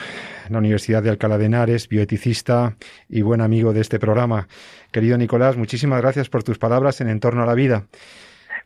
en 0.46 0.52
la 0.52 0.58
Universidad 0.58 1.02
de 1.02 1.11
Alcalá 1.11 1.38
de 1.38 1.44
Henares, 1.44 1.88
bioeticista 1.88 2.76
y 3.08 3.22
buen 3.22 3.40
amigo 3.40 3.72
de 3.72 3.82
este 3.82 3.98
programa. 3.98 4.48
Querido 4.90 5.16
Nicolás, 5.16 5.56
muchísimas 5.56 6.00
gracias 6.00 6.28
por 6.28 6.42
tus 6.42 6.58
palabras 6.58 7.00
en 7.00 7.08
Entorno 7.08 7.42
a 7.42 7.46
la 7.46 7.54
Vida. 7.54 7.86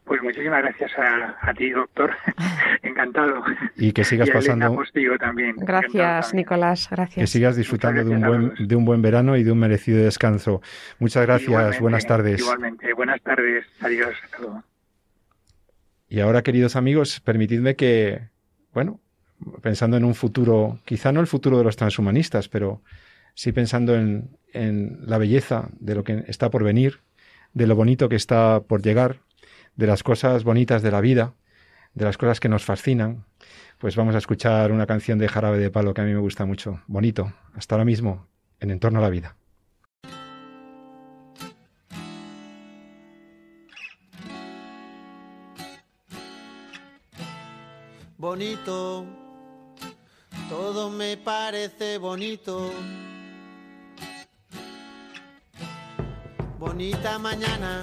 Pues 0.04 0.22
muchísimas 0.22 0.62
gracias 0.62 0.92
a, 0.98 1.54
ti, 1.54 1.70
doctor. 1.70 2.10
Encantado. 2.82 3.42
Y 3.76 3.92
que 3.92 4.04
sigas 4.04 4.28
pasando. 4.30 4.78
también. 5.18 5.56
Gracias, 5.56 6.34
Nicolás. 6.34 6.88
Gracias. 6.90 7.22
Que 7.22 7.26
sigas 7.26 7.56
disfrutando 7.56 8.04
de 8.04 8.10
un 8.10 8.20
buen 8.20 8.54
de 8.58 8.76
un 8.76 8.84
buen 8.84 9.00
verano 9.00 9.36
y 9.36 9.44
de 9.44 9.52
un 9.52 9.58
merecido 9.58 10.04
descanso. 10.04 10.60
Muchas 10.98 11.24
gracias. 11.24 11.80
buenas 11.80 12.06
tardes. 12.06 12.40
Igualmente. 12.40 12.92
Buenas 12.92 13.20
tardes. 13.22 13.64
Adiós. 13.80 14.14
Y 16.08 16.20
ahora, 16.20 16.42
queridos 16.42 16.76
amigos, 16.76 17.20
permitidme 17.20 17.74
que, 17.74 18.28
bueno, 18.72 19.00
pensando 19.62 19.96
en 19.96 20.04
un 20.04 20.14
futuro, 20.14 20.80
quizá 20.84 21.12
no 21.12 21.20
el 21.20 21.26
futuro 21.26 21.56
de 21.56 21.64
los 21.64 21.76
transhumanistas, 21.76 22.48
pero 22.48 22.82
sí 23.34 23.52
pensando 23.52 23.96
en, 23.96 24.36
en 24.52 24.98
la 25.06 25.18
belleza 25.18 25.70
de 25.80 25.94
lo 25.94 26.04
que 26.04 26.24
está 26.28 26.50
por 26.50 26.62
venir, 26.62 27.00
de 27.54 27.66
lo 27.66 27.74
bonito 27.74 28.08
que 28.08 28.16
está 28.16 28.60
por 28.60 28.82
llegar, 28.82 29.20
de 29.76 29.86
las 29.86 30.02
cosas 30.02 30.44
bonitas 30.44 30.82
de 30.82 30.90
la 30.90 31.00
vida, 31.00 31.34
de 31.94 32.04
las 32.04 32.18
cosas 32.18 32.40
que 32.40 32.48
nos 32.48 32.64
fascinan, 32.64 33.24
pues 33.78 33.96
vamos 33.96 34.14
a 34.14 34.18
escuchar 34.18 34.72
una 34.72 34.86
canción 34.86 35.18
de 35.18 35.28
Jarabe 35.28 35.58
de 35.58 35.70
Palo 35.70 35.94
que 35.94 36.00
a 36.00 36.04
mí 36.04 36.12
me 36.12 36.20
gusta 36.20 36.44
mucho. 36.44 36.82
Bonito, 36.86 37.32
hasta 37.54 37.74
ahora 37.74 37.84
mismo, 37.84 38.26
en 38.60 38.70
Entorno 38.70 38.98
a 38.98 39.02
la 39.02 39.10
Vida. 39.10 39.36
Bonito, 48.16 49.04
todo 50.48 50.88
me 50.88 51.16
parece 51.18 51.98
bonito. 51.98 52.72
Bonita 56.58 57.18
mañana 57.18 57.82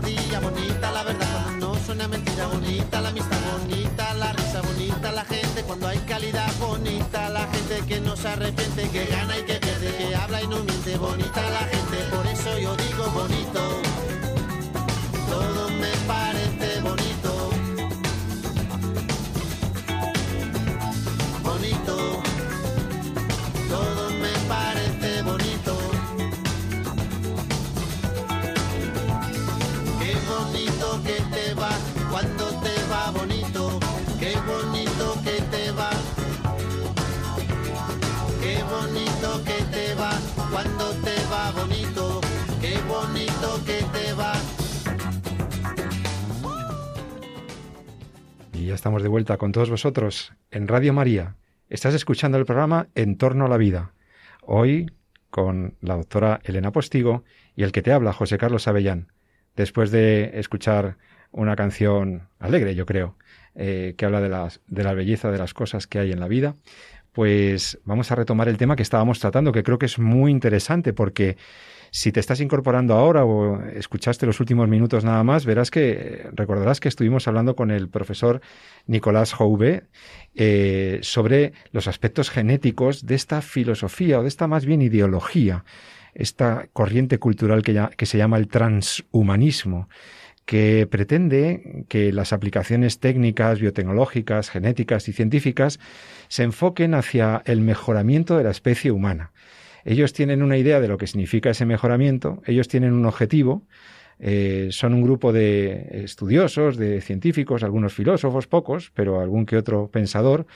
bonita 0.00 0.90
la 0.90 1.04
verdad 1.04 1.56
cuando 1.58 1.58
no 1.60 1.74
suena 1.76 2.08
mentira, 2.08 2.46
bonita 2.46 3.00
la 3.00 3.10
amistad, 3.10 3.38
bonita 3.60 4.14
la 4.14 4.32
risa, 4.32 4.60
bonita 4.62 5.12
la 5.12 5.24
gente 5.24 5.62
cuando 5.62 5.86
hay 5.86 5.98
calidad, 5.98 6.52
bonita 6.58 7.28
la 7.28 7.46
gente 7.46 7.86
que 7.86 8.00
no 8.00 8.16
se 8.16 8.28
arrepiente, 8.28 8.88
que 8.90 9.06
gana 9.06 9.38
y 9.38 9.42
que 9.44 9.63
Y 48.64 48.68
ya 48.68 48.74
estamos 48.76 49.02
de 49.02 49.10
vuelta 49.10 49.36
con 49.36 49.52
todos 49.52 49.68
vosotros 49.68 50.32
en 50.50 50.68
Radio 50.68 50.94
María. 50.94 51.36
Estás 51.68 51.92
escuchando 51.92 52.38
el 52.38 52.46
programa 52.46 52.88
En 52.94 53.18
torno 53.18 53.44
a 53.44 53.48
la 53.50 53.58
vida. 53.58 53.92
Hoy 54.40 54.90
con 55.28 55.74
la 55.82 55.96
doctora 55.96 56.40
Elena 56.44 56.72
Postigo 56.72 57.24
y 57.54 57.64
el 57.64 57.72
que 57.72 57.82
te 57.82 57.92
habla, 57.92 58.14
José 58.14 58.38
Carlos 58.38 58.66
Avellán 58.66 59.12
después 59.54 59.90
de 59.90 60.38
escuchar 60.38 60.96
una 61.30 61.56
canción 61.56 62.30
alegre, 62.38 62.74
yo 62.74 62.86
creo, 62.86 63.18
eh, 63.54 63.96
que 63.98 64.06
habla 64.06 64.22
de, 64.22 64.30
las, 64.30 64.62
de 64.66 64.82
la 64.82 64.94
belleza 64.94 65.30
de 65.30 65.36
las 65.36 65.52
cosas 65.52 65.86
que 65.86 65.98
hay 65.98 66.10
en 66.10 66.20
la 66.20 66.28
vida, 66.28 66.54
pues 67.12 67.78
vamos 67.84 68.10
a 68.12 68.14
retomar 68.14 68.48
el 68.48 68.56
tema 68.56 68.76
que 68.76 68.82
estábamos 68.82 69.20
tratando, 69.20 69.52
que 69.52 69.62
creo 69.62 69.78
que 69.78 69.84
es 69.84 69.98
muy 69.98 70.30
interesante 70.30 70.94
porque 70.94 71.36
si 71.94 72.10
te 72.10 72.18
estás 72.18 72.40
incorporando 72.40 72.94
ahora 72.94 73.24
o 73.24 73.62
escuchaste 73.66 74.26
los 74.26 74.40
últimos 74.40 74.66
minutos 74.66 75.04
nada 75.04 75.22
más, 75.22 75.46
verás 75.46 75.70
que 75.70 76.28
recordarás 76.32 76.80
que 76.80 76.88
estuvimos 76.88 77.28
hablando 77.28 77.54
con 77.54 77.70
el 77.70 77.88
profesor 77.88 78.40
Nicolás 78.88 79.32
Jouve 79.32 79.84
eh, 80.34 80.98
sobre 81.02 81.52
los 81.70 81.86
aspectos 81.86 82.30
genéticos 82.30 83.06
de 83.06 83.14
esta 83.14 83.42
filosofía 83.42 84.18
o 84.18 84.22
de 84.22 84.28
esta 84.28 84.48
más 84.48 84.66
bien 84.66 84.82
ideología 84.82 85.64
esta 86.14 86.66
corriente 86.72 87.18
cultural 87.18 87.62
que, 87.62 87.80
que 87.96 88.06
se 88.06 88.18
llama 88.18 88.38
el 88.38 88.48
transhumanismo 88.48 89.88
que 90.46 90.88
pretende 90.90 91.84
que 91.88 92.12
las 92.12 92.32
aplicaciones 92.32 92.98
técnicas, 92.98 93.60
biotecnológicas, 93.60 94.50
genéticas 94.50 95.08
y 95.08 95.12
científicas 95.12 95.78
se 96.26 96.42
enfoquen 96.42 96.94
hacia 96.94 97.42
el 97.46 97.60
mejoramiento 97.60 98.36
de 98.36 98.44
la 98.44 98.50
especie 98.50 98.90
humana. 98.90 99.32
Ellos 99.84 100.12
tienen 100.12 100.42
una 100.42 100.56
idea 100.56 100.80
de 100.80 100.88
lo 100.88 100.98
que 100.98 101.06
significa 101.06 101.50
ese 101.50 101.66
mejoramiento, 101.66 102.42
ellos 102.46 102.68
tienen 102.68 102.92
un 102.92 103.06
objetivo, 103.06 103.62
eh, 104.18 104.68
son 104.70 104.94
un 104.94 105.02
grupo 105.02 105.32
de 105.32 106.02
estudiosos, 106.04 106.76
de 106.76 107.00
científicos, 107.00 107.62
algunos 107.62 107.92
filósofos, 107.92 108.46
pocos, 108.46 108.90
pero 108.94 109.20
algún 109.20 109.44
que 109.44 109.56
otro 109.56 109.88
pensador, 109.88 110.46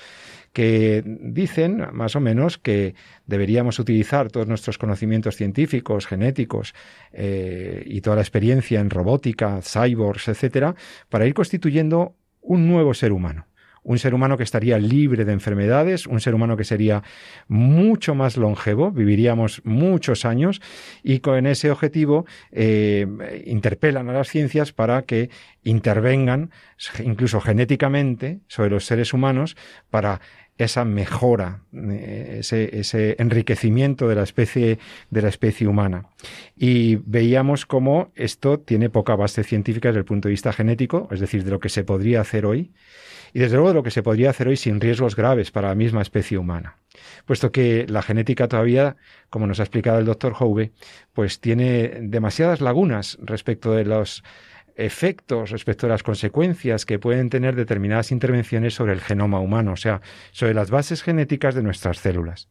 que 0.52 1.02
dicen 1.04 1.84
más 1.92 2.16
o 2.16 2.20
menos 2.20 2.58
que 2.58 2.94
deberíamos 3.26 3.78
utilizar 3.78 4.30
todos 4.30 4.46
nuestros 4.46 4.78
conocimientos 4.78 5.36
científicos, 5.36 6.06
genéticos 6.06 6.74
eh, 7.12 7.82
y 7.86 8.00
toda 8.00 8.16
la 8.16 8.22
experiencia 8.22 8.80
en 8.80 8.90
robótica, 8.90 9.60
cyborgs, 9.62 10.28
etcétera, 10.28 10.74
para 11.08 11.26
ir 11.26 11.34
constituyendo 11.34 12.14
un 12.40 12.66
nuevo 12.68 12.94
ser 12.94 13.12
humano 13.12 13.46
un 13.82 13.98
ser 13.98 14.14
humano 14.14 14.36
que 14.36 14.42
estaría 14.42 14.78
libre 14.78 15.24
de 15.24 15.32
enfermedades, 15.32 16.06
un 16.06 16.20
ser 16.20 16.34
humano 16.34 16.56
que 16.56 16.64
sería 16.64 17.02
mucho 17.46 18.14
más 18.14 18.36
longevo, 18.36 18.90
viviríamos 18.90 19.62
muchos 19.64 20.24
años 20.24 20.60
y 21.02 21.20
con 21.20 21.46
ese 21.46 21.70
objetivo 21.70 22.26
eh, 22.52 23.06
interpelan 23.46 24.08
a 24.08 24.12
las 24.12 24.28
ciencias 24.28 24.72
para 24.72 25.02
que 25.02 25.30
intervengan 25.64 26.50
incluso 27.04 27.40
genéticamente 27.40 28.40
sobre 28.46 28.70
los 28.70 28.86
seres 28.86 29.12
humanos 29.12 29.56
para 29.90 30.20
esa 30.58 30.84
mejora, 30.84 31.62
eh, 31.72 32.38
ese, 32.40 32.78
ese, 32.78 33.16
enriquecimiento 33.18 34.08
de 34.08 34.16
la 34.16 34.24
especie 34.24 34.78
de 35.10 35.22
la 35.22 35.28
especie 35.28 35.68
humana. 35.68 36.06
Y 36.56 36.96
veíamos 36.96 37.64
cómo 37.64 38.10
esto 38.16 38.58
tiene 38.58 38.90
poca 38.90 39.14
base 39.14 39.44
científica 39.44 39.88
desde 39.88 40.00
el 40.00 40.04
punto 40.04 40.28
de 40.28 40.32
vista 40.32 40.52
genético, 40.52 41.08
es 41.12 41.20
decir, 41.20 41.44
de 41.44 41.52
lo 41.52 41.60
que 41.60 41.68
se 41.68 41.84
podría 41.84 42.20
hacer 42.20 42.44
hoy, 42.44 42.72
y 43.32 43.40
desde 43.40 43.56
luego 43.56 43.68
de 43.68 43.74
lo 43.74 43.82
que 43.82 43.90
se 43.90 44.02
podría 44.02 44.30
hacer 44.30 44.48
hoy 44.48 44.56
sin 44.56 44.80
riesgos 44.80 45.14
graves 45.14 45.50
para 45.50 45.68
la 45.68 45.74
misma 45.74 46.02
especie 46.02 46.38
humana. 46.38 46.76
Puesto 47.24 47.52
que 47.52 47.86
la 47.88 48.02
genética 48.02 48.48
todavía, 48.48 48.96
como 49.30 49.46
nos 49.46 49.60
ha 49.60 49.62
explicado 49.62 49.98
el 49.98 50.06
doctor 50.06 50.34
Howe, 50.38 50.72
pues 51.12 51.40
tiene 51.40 51.98
demasiadas 52.02 52.60
lagunas 52.60 53.18
respecto 53.20 53.72
de 53.72 53.84
los 53.84 54.24
efectos 54.78 55.50
respecto 55.50 55.86
a 55.86 55.88
las 55.90 56.02
consecuencias 56.02 56.86
que 56.86 56.98
pueden 56.98 57.28
tener 57.30 57.56
determinadas 57.56 58.12
intervenciones 58.12 58.74
sobre 58.74 58.92
el 58.92 59.00
genoma 59.00 59.40
humano, 59.40 59.72
o 59.72 59.76
sea, 59.76 60.00
sobre 60.30 60.54
las 60.54 60.70
bases 60.70 61.02
genéticas 61.02 61.54
de 61.54 61.62
nuestras 61.62 61.98
células. 61.98 62.48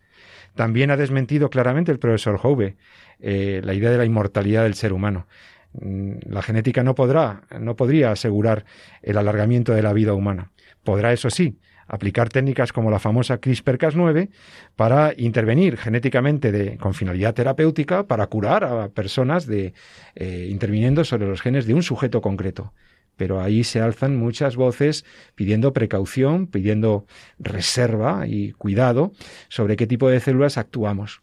También 0.53 0.91
ha 0.91 0.97
desmentido 0.97 1.49
claramente 1.49 1.91
el 1.91 1.99
profesor 1.99 2.39
Howe 2.43 2.75
eh, 3.19 3.61
la 3.63 3.73
idea 3.73 3.89
de 3.89 3.97
la 3.97 4.05
inmortalidad 4.05 4.63
del 4.63 4.75
ser 4.75 4.91
humano. 4.93 5.27
Mm, 5.73 6.17
la 6.29 6.41
genética 6.41 6.83
no 6.83 6.95
podrá, 6.95 7.43
no 7.59 7.75
podría 7.75 8.11
asegurar 8.11 8.65
el 9.01 9.17
alargamiento 9.17 9.73
de 9.73 9.81
la 9.81 9.93
vida 9.93 10.13
humana. 10.13 10.51
Podrá, 10.83 11.13
eso 11.13 11.29
sí, 11.29 11.57
aplicar 11.87 12.29
técnicas 12.29 12.73
como 12.73 12.91
la 12.91 12.99
famosa 12.99 13.39
CRISPR-Cas9 13.39 14.29
para 14.75 15.13
intervenir 15.17 15.77
genéticamente 15.77 16.51
de, 16.51 16.77
con 16.77 16.93
finalidad 16.93 17.33
terapéutica 17.33 18.07
para 18.07 18.27
curar 18.27 18.63
a 18.63 18.89
personas 18.89 19.45
de, 19.45 19.73
eh, 20.15 20.47
interviniendo 20.49 21.03
sobre 21.03 21.27
los 21.27 21.41
genes 21.41 21.65
de 21.65 21.73
un 21.73 21.83
sujeto 21.83 22.21
concreto. 22.21 22.73
Pero 23.15 23.41
ahí 23.41 23.63
se 23.63 23.81
alzan 23.81 24.15
muchas 24.15 24.55
voces 24.55 25.03
pidiendo 25.33 25.73
precaución, 25.73 26.47
pidiendo 26.47 27.07
reserva 27.39 28.27
y 28.27 28.51
cuidado 28.51 29.11
sobre 29.49 29.75
qué 29.75 29.87
tipo 29.87 30.07
de 30.09 30.19
células 30.19 30.57
actuamos. 30.57 31.21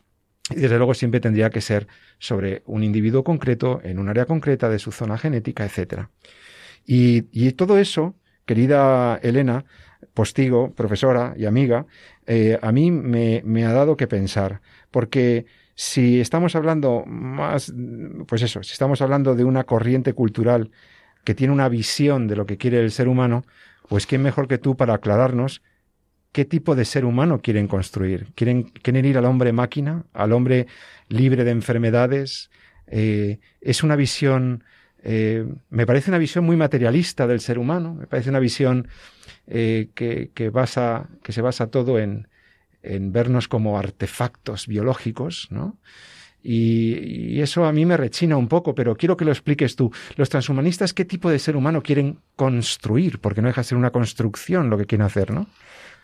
Y 0.50 0.56
desde 0.56 0.76
luego 0.76 0.94
siempre 0.94 1.20
tendría 1.20 1.50
que 1.50 1.60
ser 1.60 1.86
sobre 2.18 2.62
un 2.66 2.82
individuo 2.82 3.24
concreto, 3.24 3.80
en 3.82 3.98
un 3.98 4.08
área 4.08 4.26
concreta 4.26 4.68
de 4.68 4.78
su 4.78 4.92
zona 4.92 5.16
genética, 5.16 5.64
etc. 5.64 6.08
Y, 6.84 7.26
y 7.32 7.52
todo 7.52 7.78
eso, 7.78 8.14
querida 8.44 9.18
Elena, 9.22 9.64
postigo, 10.12 10.72
profesora 10.72 11.34
y 11.36 11.46
amiga, 11.46 11.86
eh, 12.26 12.58
a 12.60 12.72
mí 12.72 12.90
me, 12.90 13.42
me 13.44 13.64
ha 13.64 13.72
dado 13.72 13.96
que 13.96 14.06
pensar, 14.06 14.60
porque 14.90 15.46
si 15.74 16.20
estamos 16.20 16.54
hablando 16.54 17.04
más, 17.06 17.72
pues 18.26 18.42
eso, 18.42 18.62
si 18.62 18.72
estamos 18.72 19.02
hablando 19.02 19.34
de 19.34 19.44
una 19.44 19.64
corriente 19.64 20.12
cultural 20.12 20.70
que 21.24 21.34
tiene 21.34 21.52
una 21.52 21.68
visión 21.68 22.28
de 22.28 22.36
lo 22.36 22.46
que 22.46 22.58
quiere 22.58 22.80
el 22.80 22.92
ser 22.92 23.08
humano, 23.08 23.44
pues 23.88 24.06
quién 24.06 24.22
mejor 24.22 24.46
que 24.46 24.58
tú 24.58 24.76
para 24.76 24.94
aclararnos 24.94 25.62
qué 26.34 26.44
tipo 26.44 26.74
de 26.74 26.84
ser 26.84 27.04
humano 27.04 27.40
quieren 27.40 27.68
construir. 27.68 28.32
¿Quieren, 28.34 28.72
ir 28.84 29.18
al 29.18 29.24
hombre 29.24 29.52
máquina, 29.52 30.04
al 30.12 30.32
hombre 30.32 30.66
libre 31.08 31.44
de 31.44 31.52
enfermedades? 31.52 32.50
Eh, 32.88 33.38
es 33.60 33.84
una 33.84 33.94
visión, 33.94 34.64
eh, 35.06 35.46
me 35.68 35.86
parece 35.86 36.10
una 36.10 36.16
visión 36.16 36.46
muy 36.46 36.56
materialista 36.56 37.26
del 37.26 37.40
ser 37.40 37.58
humano, 37.58 37.94
me 37.94 38.06
parece 38.06 38.30
una 38.30 38.38
visión 38.38 38.88
eh, 39.46 39.90
que, 39.94 40.30
se 41.28 41.42
basa 41.42 41.66
todo 41.70 41.98
en, 41.98 42.28
en 42.82 43.12
vernos 43.12 43.46
como 43.46 43.78
artefactos 43.78 44.66
biológicos, 44.66 45.48
¿no? 45.50 45.76
Y, 46.42 47.36
y, 47.36 47.40
eso 47.42 47.66
a 47.66 47.72
mí 47.72 47.84
me 47.84 47.98
rechina 47.98 48.36
un 48.36 48.48
poco, 48.48 48.74
pero 48.74 48.96
quiero 48.96 49.16
que 49.16 49.24
lo 49.26 49.32
expliques 49.32 49.76
tú. 49.76 49.92
Los 50.16 50.30
transhumanistas, 50.30 50.92
¿qué 50.92 51.04
tipo 51.04 51.30
de 51.30 51.38
ser 51.38 51.56
humano 51.56 51.82
quieren 51.82 52.18
construir? 52.36 53.18
Porque 53.18 53.40
no 53.40 53.48
deja 53.48 53.62
de 53.62 53.68
ser 53.68 53.78
una 53.78 53.90
construcción 53.90 54.68
lo 54.68 54.76
que 54.78 54.86
quieren 54.86 55.06
hacer, 55.06 55.30
¿no? 55.30 55.46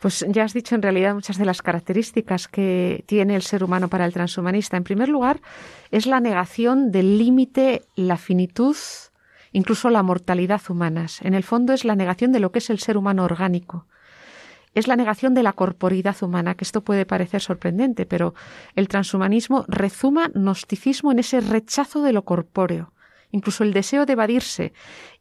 Pues 0.01 0.25
ya 0.29 0.45
has 0.45 0.55
dicho 0.55 0.75
en 0.75 0.83
realidad 0.83 1.15
muchas 1.15 1.37
de 1.37 1.45
las 1.45 1.61
características 1.63 2.49
que 2.49 3.05
tiene 3.07 3.37
el 3.37 3.43
ser 3.43 3.63
humano 3.63 3.89
para 3.89 4.07
el 4.07 4.13
transhumanista. 4.13 4.77
En 4.77 4.85
primer 4.85 5.09
lugar, 5.09 5.41
es 5.91 6.07
la 6.07 6.21
negación 6.21 6.91
del 6.91 7.19
límite, 7.19 7.83
la 7.97 8.17
finitud 8.17 8.77
incluso 9.53 9.91
la 9.91 10.03
mortalidad 10.03 10.61
humanas. 10.69 11.21
En 11.23 11.35
el 11.35 11.43
fondo 11.43 11.73
es 11.73 11.85
la 11.85 11.97
negación 11.97 12.33
de 12.33 12.41
lo 12.41 12.53
que 12.53 12.59
es 12.59 12.71
el 12.71 12.79
ser 12.79 12.97
humano 12.97 13.25
orgánico. 13.25 13.87
Es 14.75 14.87
la 14.87 14.97
negación 14.97 15.35
de 15.35 15.43
la 15.43 15.53
corporidad 15.53 16.17
humana, 16.23 16.55
que 16.55 16.65
esto 16.65 16.83
puede 16.83 17.05
parecer 17.05 17.41
sorprendente, 17.41 18.07
pero 18.07 18.35
el 18.77 18.87
transhumanismo 18.87 19.65
rezuma 19.67 20.29
gnosticismo 20.29 21.11
en 21.11 21.19
ese 21.19 21.41
rechazo 21.41 22.03
de 22.03 22.13
lo 22.13 22.23
corpóreo. 22.23 22.93
Incluso 23.33 23.65
el 23.65 23.73
deseo 23.73 24.07
de 24.07 24.13
evadirse 24.13 24.73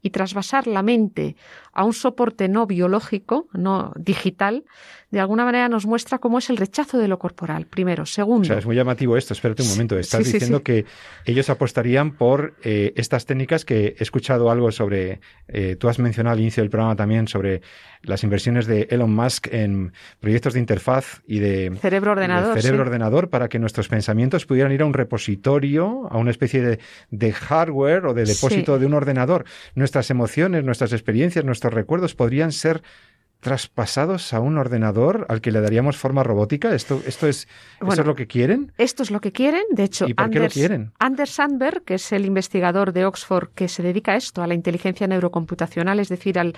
y 0.02 0.12
trasvasar 0.12 0.68
la 0.68 0.82
mente 0.84 1.36
a 1.74 1.84
un 1.84 1.94
soporte 1.94 2.48
no 2.48 2.66
biológico, 2.68 3.48
no 3.54 3.94
digital, 3.96 4.64
de 5.12 5.20
alguna 5.20 5.44
manera 5.44 5.70
nos 5.70 5.88
muestra 5.88 6.20
cómo 6.20 6.38
es 6.38 6.50
el 6.52 6.58
rechazo 6.58 7.00
de 7.00 7.08
lo 7.08 7.18
corporal, 7.18 7.66
primero. 7.66 8.06
Segundo. 8.06 8.44
O 8.44 8.46
sea, 8.46 8.60
es 8.60 8.66
muy 8.66 8.76
llamativo 8.76 9.18
esto. 9.18 9.34
Espérate 9.34 9.64
un 9.64 9.70
momento. 9.70 9.98
Estás 9.98 10.24
diciendo 10.24 10.62
que 10.62 10.86
ellos 11.26 11.50
apostarían 11.50 12.12
por 12.12 12.54
eh, 12.64 12.94
estas 12.96 13.26
técnicas 13.26 13.66
que 13.66 13.96
he 13.98 14.04
escuchado 14.04 14.52
algo 14.52 14.72
sobre. 14.72 15.20
Eh, 15.48 15.76
tú 15.80 15.90
has 15.90 15.98
mencionado 15.98 16.36
al 16.36 16.40
inicio 16.40 16.62
del 16.62 16.70
programa 16.70 16.96
también 16.96 17.28
sobre 17.28 17.62
las 18.04 18.24
inversiones 18.24 18.68
de 18.68 18.88
Elon 18.92 19.14
Musk 19.14 19.48
en 19.52 19.94
proyectos 20.20 20.54
de 20.54 20.60
interfaz 20.60 21.22
y 21.28 21.40
de 21.40 21.76
cerebro 21.82 22.12
ordenador, 22.12 22.62
cerebro 22.62 22.84
ordenador 22.84 23.30
para 23.30 23.50
que 23.50 23.60
nuestros 23.60 23.90
pensamientos 23.90 24.46
pudieran 24.46 24.72
ir 24.72 24.84
a 24.84 24.86
un 24.86 24.94
repositorio, 24.94 26.08
a 26.10 26.18
una 26.18 26.32
especie 26.32 26.62
de, 26.62 26.80
de 27.10 27.34
hardware 27.34 28.06
o 28.06 28.14
de 28.14 28.26
depósito 28.26 28.80
de 28.80 28.86
un 28.86 28.94
ordenador. 28.94 29.46
Nuestras 29.90 30.12
emociones, 30.12 30.64
nuestras 30.64 30.94
experiencias, 30.94 31.44
nuestros 31.44 31.74
recuerdos 31.74 32.14
podrían 32.14 32.52
ser 32.52 32.84
traspasados 33.40 34.34
a 34.34 34.40
un 34.40 34.58
ordenador 34.58 35.26
al 35.30 35.42
que 35.42 35.52
le 35.52 35.62
daríamos 35.62 35.98
forma 35.98 36.24
robótica? 36.24 36.76
¿Esto, 36.76 37.02
esto 37.06 37.28
es, 37.28 37.48
es 37.82 38.06
lo 38.06 38.16
que 38.16 38.28
quieren? 38.28 38.74
Esto 38.78 39.04
es 39.04 39.12
lo 39.12 39.22
que 39.22 39.32
quieren. 39.32 39.64
De 39.72 39.84
hecho, 39.84 40.08
¿Y 40.08 40.14
por 40.14 40.30
qué 40.30 40.40
lo 40.40 40.50
quieren? 40.50 40.92
Anders 41.00 41.32
Sandberg, 41.32 41.84
que 41.84 41.96
es 41.96 42.12
el 42.12 42.26
investigador 42.26 42.92
de 42.92 43.06
Oxford 43.06 43.50
que 43.56 43.68
se 43.68 43.82
dedica 43.82 44.14
a 44.14 44.16
esto, 44.16 44.42
a 44.42 44.48
la 44.48 44.54
inteligencia 44.54 45.08
neurocomputacional, 45.08 46.00
es 46.00 46.10
decir, 46.10 46.38
al 46.38 46.54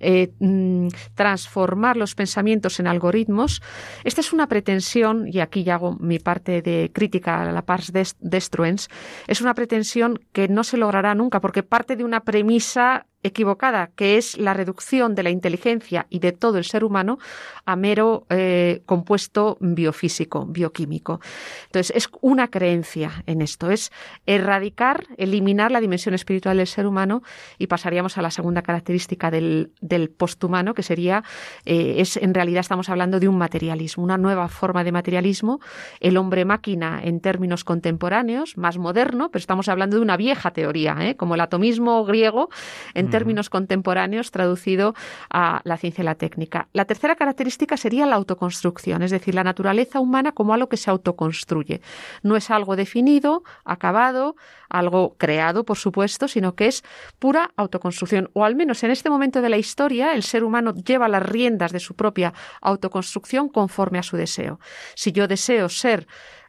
eh, 0.00 0.32
mm, 0.38 0.88
transformar 1.14 1.96
los 1.96 2.14
pensamientos 2.14 2.80
en 2.80 2.86
algoritmos, 2.86 3.62
esta 4.04 4.20
es 4.20 4.32
una 4.32 4.46
pretensión, 4.46 5.28
y 5.28 5.40
aquí 5.40 5.64
ya 5.64 5.74
hago 5.74 5.96
mi 5.98 6.18
parte 6.18 6.62
de 6.62 6.90
crítica 6.92 7.42
a 7.42 7.52
la 7.52 7.62
pars 7.62 7.92
destruens, 8.20 8.88
es 9.26 9.40
una 9.40 9.54
pretensión 9.54 10.18
que 10.32 10.48
no 10.48 10.64
se 10.64 10.76
logrará 10.76 11.14
nunca 11.14 11.40
porque 11.40 11.62
parte 11.62 11.96
de 11.96 12.04
una 12.04 12.20
premisa 12.20 13.06
equivocada, 13.22 13.90
que 13.94 14.16
es 14.16 14.36
la 14.36 14.54
reducción 14.54 15.14
de 15.14 15.22
la 15.22 15.30
inteligencia 15.30 16.06
y 16.10 16.18
de 16.18 16.32
todo 16.32 16.58
el 16.58 16.64
ser 16.64 16.84
humano 16.84 17.18
a 17.64 17.76
mero 17.76 18.26
eh, 18.30 18.82
compuesto 18.86 19.56
biofísico, 19.60 20.46
bioquímico. 20.46 21.20
Entonces, 21.66 21.92
es 21.96 22.08
una 22.20 22.48
creencia 22.48 23.22
en 23.26 23.40
esto, 23.40 23.70
es 23.70 23.92
erradicar, 24.26 25.06
eliminar 25.16 25.70
la 25.70 25.80
dimensión 25.80 26.14
espiritual 26.14 26.56
del 26.56 26.66
ser 26.66 26.86
humano 26.86 27.22
y 27.58 27.68
pasaríamos 27.68 28.18
a 28.18 28.22
la 28.22 28.30
segunda 28.30 28.62
característica 28.62 29.30
del, 29.30 29.70
posthumano, 30.16 30.74
que 30.74 30.82
sería, 30.82 31.22
eh, 31.64 31.96
es 31.98 32.16
en 32.16 32.34
realidad 32.34 32.60
estamos 32.60 32.88
hablando 32.88 33.20
de 33.20 33.28
un 33.28 33.38
materialismo, 33.38 34.02
una 34.02 34.18
nueva 34.18 34.48
forma 34.48 34.82
de 34.82 34.92
materialismo, 34.92 35.60
el 36.00 36.16
hombre 36.16 36.44
máquina 36.44 37.00
en 37.02 37.20
términos 37.20 37.62
contemporáneos, 37.62 38.56
más 38.56 38.78
moderno, 38.78 39.30
pero 39.30 39.40
estamos 39.40 39.68
hablando 39.68 39.96
de 39.96 40.02
una 40.02 40.16
vieja 40.16 40.50
teoría, 40.50 40.96
¿eh? 41.00 41.16
como 41.16 41.34
el 41.34 41.40
atomismo 41.40 42.04
griego 42.04 42.48
en 42.94 43.11
términos 43.12 43.50
contemporáneos 43.50 44.30
traducido 44.30 44.94
a 45.30 45.60
la 45.64 45.76
ciencia 45.76 46.02
y 46.02 46.04
la 46.04 46.16
técnica. 46.16 46.68
La 46.72 46.86
tercera 46.86 47.14
característica 47.14 47.76
sería 47.76 48.06
la 48.06 48.16
autoconstrucción, 48.16 49.02
es 49.02 49.10
decir, 49.10 49.34
la 49.34 49.44
naturaleza 49.44 50.00
humana 50.00 50.32
como 50.32 50.54
algo 50.54 50.68
que 50.68 50.76
se 50.76 50.90
autoconstruye. 50.90 51.80
No 52.22 52.36
es 52.36 52.50
algo 52.50 52.74
definido, 52.74 53.44
acabado, 53.64 54.34
algo 54.68 55.14
creado, 55.18 55.64
por 55.64 55.76
supuesto, 55.76 56.26
sino 56.26 56.54
que 56.54 56.66
es 56.66 56.82
pura 57.18 57.52
autoconstrucción. 57.56 58.30
O 58.32 58.44
al 58.44 58.56
menos 58.56 58.82
en 58.82 58.90
este 58.90 59.10
momento 59.10 59.42
de 59.42 59.50
la 59.50 59.58
historia, 59.58 60.14
el 60.14 60.22
ser 60.22 60.42
humano 60.42 60.74
lleva 60.74 61.08
las 61.08 61.22
riendas 61.22 61.72
de 61.72 61.80
su 61.80 61.94
propia 61.94 62.32
autoconstrucción 62.60 63.48
conforme 63.48 63.98
a 63.98 64.02
su 64.02 64.16
deseo. 64.16 64.58
Si 64.94 65.12
yo 65.12 65.28
deseo 65.28 65.68
ser 65.68 66.06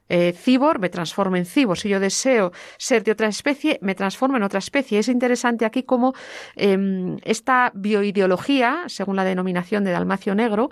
eh, 0.10 0.34
cibor, 0.34 0.80
me 0.80 0.90
transformo 0.90 1.38
en 1.38 1.46
cibor. 1.46 1.78
Si 1.78 1.90
yo 1.90 2.00
deseo 2.00 2.52
ser 2.78 3.04
de 3.04 3.12
otra 3.12 3.28
especie, 3.28 3.80
me 3.82 3.96
transformo 3.96 4.38
en 4.38 4.44
otra 4.44 4.60
especie. 4.60 5.00
Es 5.00 5.08
interesante 5.08 5.66
aquí 5.66 5.84
cómo 5.84 6.14
eh, 6.56 7.18
esta 7.24 7.72
bioideología, 7.74 8.84
según 8.88 9.16
la 9.16 9.24
denominación 9.24 9.84
de 9.84 9.92
Dalmacio 9.92 10.36
Negro, 10.36 10.70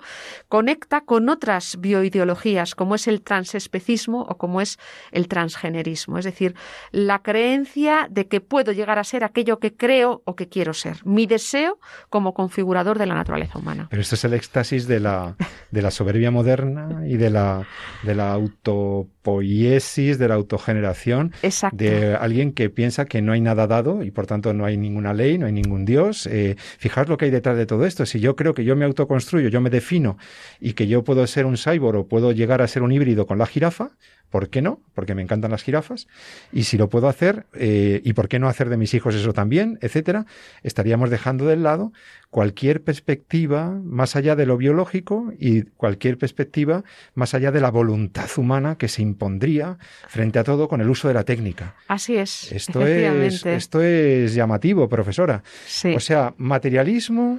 conecta 0.48 1.02
con 1.02 1.28
otras 1.28 1.78
bioideologías, 1.80 2.74
como 2.74 2.94
es 2.94 3.08
el 3.08 3.22
transespecismo 3.22 4.22
o 4.22 4.36
como 4.36 4.60
es 4.60 4.78
el 5.10 5.28
transgenerismo. 5.28 6.18
Es 6.18 6.24
decir, 6.24 6.54
la 6.90 7.20
creencia 7.20 8.06
de 8.10 8.28
que 8.28 8.40
puedo 8.40 8.72
llegar 8.72 8.98
a 8.98 9.04
ser 9.04 9.24
aquello 9.24 9.58
que 9.58 9.74
creo 9.74 10.22
o 10.24 10.36
que 10.36 10.48
quiero 10.48 10.74
ser. 10.74 11.04
Mi 11.04 11.26
deseo 11.26 11.78
como 12.10 12.34
configurador 12.34 12.98
de 12.98 13.06
la 13.06 13.14
naturaleza 13.14 13.58
humana. 13.58 13.88
Pero 13.90 14.02
esto 14.02 14.14
es 14.14 14.24
el 14.24 14.34
éxtasis 14.34 14.86
de 14.86 15.00
la, 15.00 15.36
de 15.70 15.82
la 15.82 15.90
soberbia 15.90 16.30
moderna 16.30 17.02
y 17.06 17.16
de 17.16 17.30
la, 17.30 17.66
de 18.02 18.14
la 18.14 18.32
auto 18.32 19.06
autopoiesis, 19.22 20.18
de 20.18 20.28
la 20.28 20.34
autogeneración, 20.34 21.32
Exacto. 21.42 21.76
de 21.76 22.14
alguien 22.16 22.52
que 22.52 22.70
piensa 22.70 23.04
que 23.04 23.22
no 23.22 23.32
hay 23.32 23.40
nada 23.40 23.66
dado 23.66 24.02
y 24.02 24.10
por 24.10 24.26
tanto 24.26 24.52
no 24.52 24.64
hay 24.64 24.76
ninguna 24.76 25.14
ley, 25.14 25.38
no 25.38 25.46
hay 25.46 25.52
ningún 25.52 25.84
Dios. 25.84 26.26
Eh, 26.26 26.56
fijaos 26.78 27.08
lo 27.08 27.16
que 27.16 27.26
hay 27.26 27.30
detrás 27.30 27.56
de 27.56 27.66
todo 27.66 27.86
esto. 27.86 28.04
Si 28.04 28.18
yo 28.18 28.34
creo 28.34 28.54
que 28.54 28.64
yo 28.64 28.74
me 28.74 28.84
autoconstruyo, 28.84 29.48
yo 29.48 29.60
me 29.60 29.70
defino 29.70 30.18
y 30.60 30.72
que 30.72 30.88
yo 30.88 31.04
puedo 31.04 31.26
ser 31.26 31.46
un 31.46 31.56
cyborg 31.56 31.98
o 31.98 32.08
puedo 32.08 32.32
llegar 32.32 32.62
a 32.62 32.66
ser 32.66 32.82
un 32.82 32.90
híbrido 32.90 33.26
con 33.26 33.38
la 33.38 33.46
jirafa, 33.46 33.92
¿Por 34.32 34.48
qué 34.48 34.62
no? 34.62 34.80
Porque 34.94 35.14
me 35.14 35.20
encantan 35.20 35.50
las 35.50 35.62
jirafas. 35.62 36.08
Y 36.52 36.64
si 36.64 36.78
lo 36.78 36.88
puedo 36.88 37.06
hacer, 37.06 37.44
eh, 37.52 38.00
¿y 38.02 38.14
por 38.14 38.28
qué 38.28 38.38
no 38.38 38.48
hacer 38.48 38.70
de 38.70 38.78
mis 38.78 38.94
hijos 38.94 39.14
eso 39.14 39.34
también? 39.34 39.78
Etcétera. 39.82 40.24
Estaríamos 40.62 41.10
dejando 41.10 41.44
de 41.44 41.56
lado 41.56 41.92
cualquier 42.30 42.82
perspectiva 42.82 43.68
más 43.84 44.16
allá 44.16 44.34
de 44.34 44.46
lo 44.46 44.56
biológico 44.56 45.34
y 45.38 45.64
cualquier 45.64 46.16
perspectiva 46.16 46.82
más 47.14 47.34
allá 47.34 47.52
de 47.52 47.60
la 47.60 47.70
voluntad 47.70 48.30
humana 48.38 48.78
que 48.78 48.88
se 48.88 49.02
impondría 49.02 49.76
frente 50.08 50.38
a 50.38 50.44
todo 50.44 50.66
con 50.66 50.80
el 50.80 50.88
uso 50.88 51.08
de 51.08 51.14
la 51.14 51.24
técnica. 51.24 51.76
Así 51.88 52.16
es. 52.16 52.50
Esto, 52.50 52.86
es, 52.86 53.44
esto 53.44 53.82
es 53.82 54.32
llamativo, 54.32 54.88
profesora. 54.88 55.42
Sí. 55.66 55.94
O 55.94 56.00
sea, 56.00 56.32
materialismo, 56.38 57.38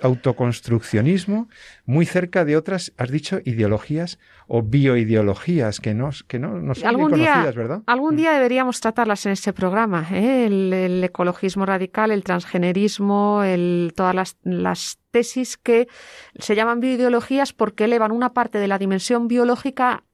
autoconstruccionismo, 0.00 1.48
muy 1.84 2.06
cerca 2.06 2.44
de 2.44 2.56
otras, 2.56 2.92
has 2.96 3.10
dicho, 3.10 3.40
ideologías 3.44 4.20
o 4.46 4.62
bioideologías 4.62 5.80
que 5.80 5.94
no, 5.94 6.10
que 6.28 6.38
no, 6.38 6.60
no 6.60 6.74
son 6.74 6.86
algún 6.88 7.06
bien 7.12 7.20
conocidas, 7.26 7.54
día, 7.54 7.62
¿verdad? 7.62 7.82
Algún 7.86 8.14
Mm. 8.14 8.16
día 8.16 8.32
deberíamos 8.32 8.80
tratarlas 8.80 9.24
en 9.26 9.32
este 9.32 9.52
programa. 9.52 10.06
¿eh? 10.12 10.46
El, 10.46 10.72
el 10.72 11.04
ecologismo 11.04 11.66
radical, 11.66 12.10
el 12.10 12.24
transgenerismo, 12.24 13.42
el, 13.44 13.92
todas 13.96 14.14
las, 14.14 14.36
las 14.42 14.98
tesis 15.10 15.56
que 15.56 15.88
se 16.38 16.54
llaman 16.54 16.80
bioideologías 16.80 17.52
porque 17.52 17.84
elevan 17.84 18.12
una 18.12 18.32
parte 18.32 18.58
de 18.58 18.68
la 18.68 18.78
dimensión 18.78 19.28
biológica 19.28 20.04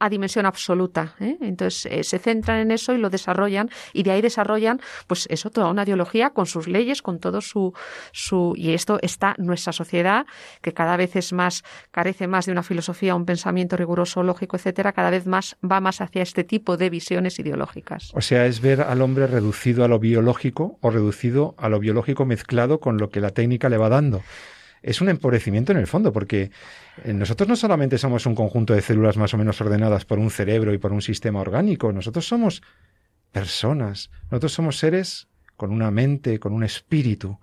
a 0.00 0.08
dimensión 0.08 0.46
absoluta. 0.46 1.14
¿eh? 1.20 1.36
Entonces 1.40 1.86
eh, 1.90 2.02
se 2.02 2.18
centran 2.18 2.58
en 2.58 2.70
eso 2.72 2.92
y 2.92 2.98
lo 2.98 3.10
desarrollan 3.10 3.70
y 3.92 4.02
de 4.02 4.10
ahí 4.10 4.22
desarrollan, 4.22 4.80
pues 5.06 5.26
eso, 5.30 5.50
toda 5.50 5.70
una 5.70 5.84
ideología 5.84 6.30
con 6.30 6.46
sus 6.46 6.66
leyes, 6.66 7.02
con 7.02 7.20
todo 7.20 7.40
su, 7.40 7.72
su 8.12 8.54
y 8.56 8.72
esto 8.72 8.98
está 9.02 9.34
nuestra 9.38 9.72
sociedad 9.72 10.26
que 10.62 10.72
cada 10.72 10.96
vez 10.96 11.14
es 11.16 11.32
más 11.32 11.62
carece 11.90 12.26
más 12.26 12.46
de 12.46 12.52
una 12.52 12.62
filosofía, 12.62 13.14
un 13.14 13.26
pensamiento 13.26 13.76
riguroso, 13.76 14.22
lógico, 14.22 14.56
etcétera, 14.56 14.92
cada 14.92 15.10
vez 15.10 15.26
más 15.26 15.56
va 15.62 15.80
más 15.80 16.00
hacia 16.00 16.22
este 16.22 16.44
tipo 16.44 16.76
de 16.76 16.90
visiones 16.90 17.38
ideológicas. 17.38 18.10
O 18.14 18.20
sea, 18.20 18.46
es 18.46 18.60
ver 18.60 18.80
al 18.80 19.02
hombre 19.02 19.26
reducido 19.26 19.84
a 19.84 19.88
lo 19.88 19.98
biológico 19.98 20.78
o 20.80 20.90
reducido 20.90 21.54
a 21.58 21.68
lo 21.68 21.78
biológico 21.78 22.24
mezclado 22.24 22.80
con 22.80 22.96
lo 22.96 23.10
que 23.10 23.20
la 23.20 23.30
técnica 23.30 23.68
le 23.68 23.76
va 23.76 23.90
dando 23.90 24.22
es 24.82 25.00
un 25.00 25.08
empobrecimiento 25.08 25.72
en 25.72 25.78
el 25.78 25.86
fondo, 25.86 26.12
porque 26.12 26.50
eh, 27.04 27.12
nosotros 27.12 27.48
no 27.48 27.56
solamente 27.56 27.98
somos 27.98 28.26
un 28.26 28.34
conjunto 28.34 28.74
de 28.74 28.80
células 28.80 29.16
más 29.16 29.34
o 29.34 29.38
menos 29.38 29.60
ordenadas 29.60 30.04
por 30.04 30.18
un 30.18 30.30
cerebro 30.30 30.72
y 30.72 30.78
por 30.78 30.92
un 30.92 31.02
sistema 31.02 31.40
orgánico, 31.40 31.92
nosotros 31.92 32.26
somos 32.26 32.62
personas, 33.32 34.10
nosotros 34.30 34.52
somos 34.52 34.78
seres 34.78 35.28
con 35.56 35.72
una 35.72 35.90
mente, 35.90 36.38
con 36.38 36.52
un 36.52 36.64
espíritu. 36.64 37.38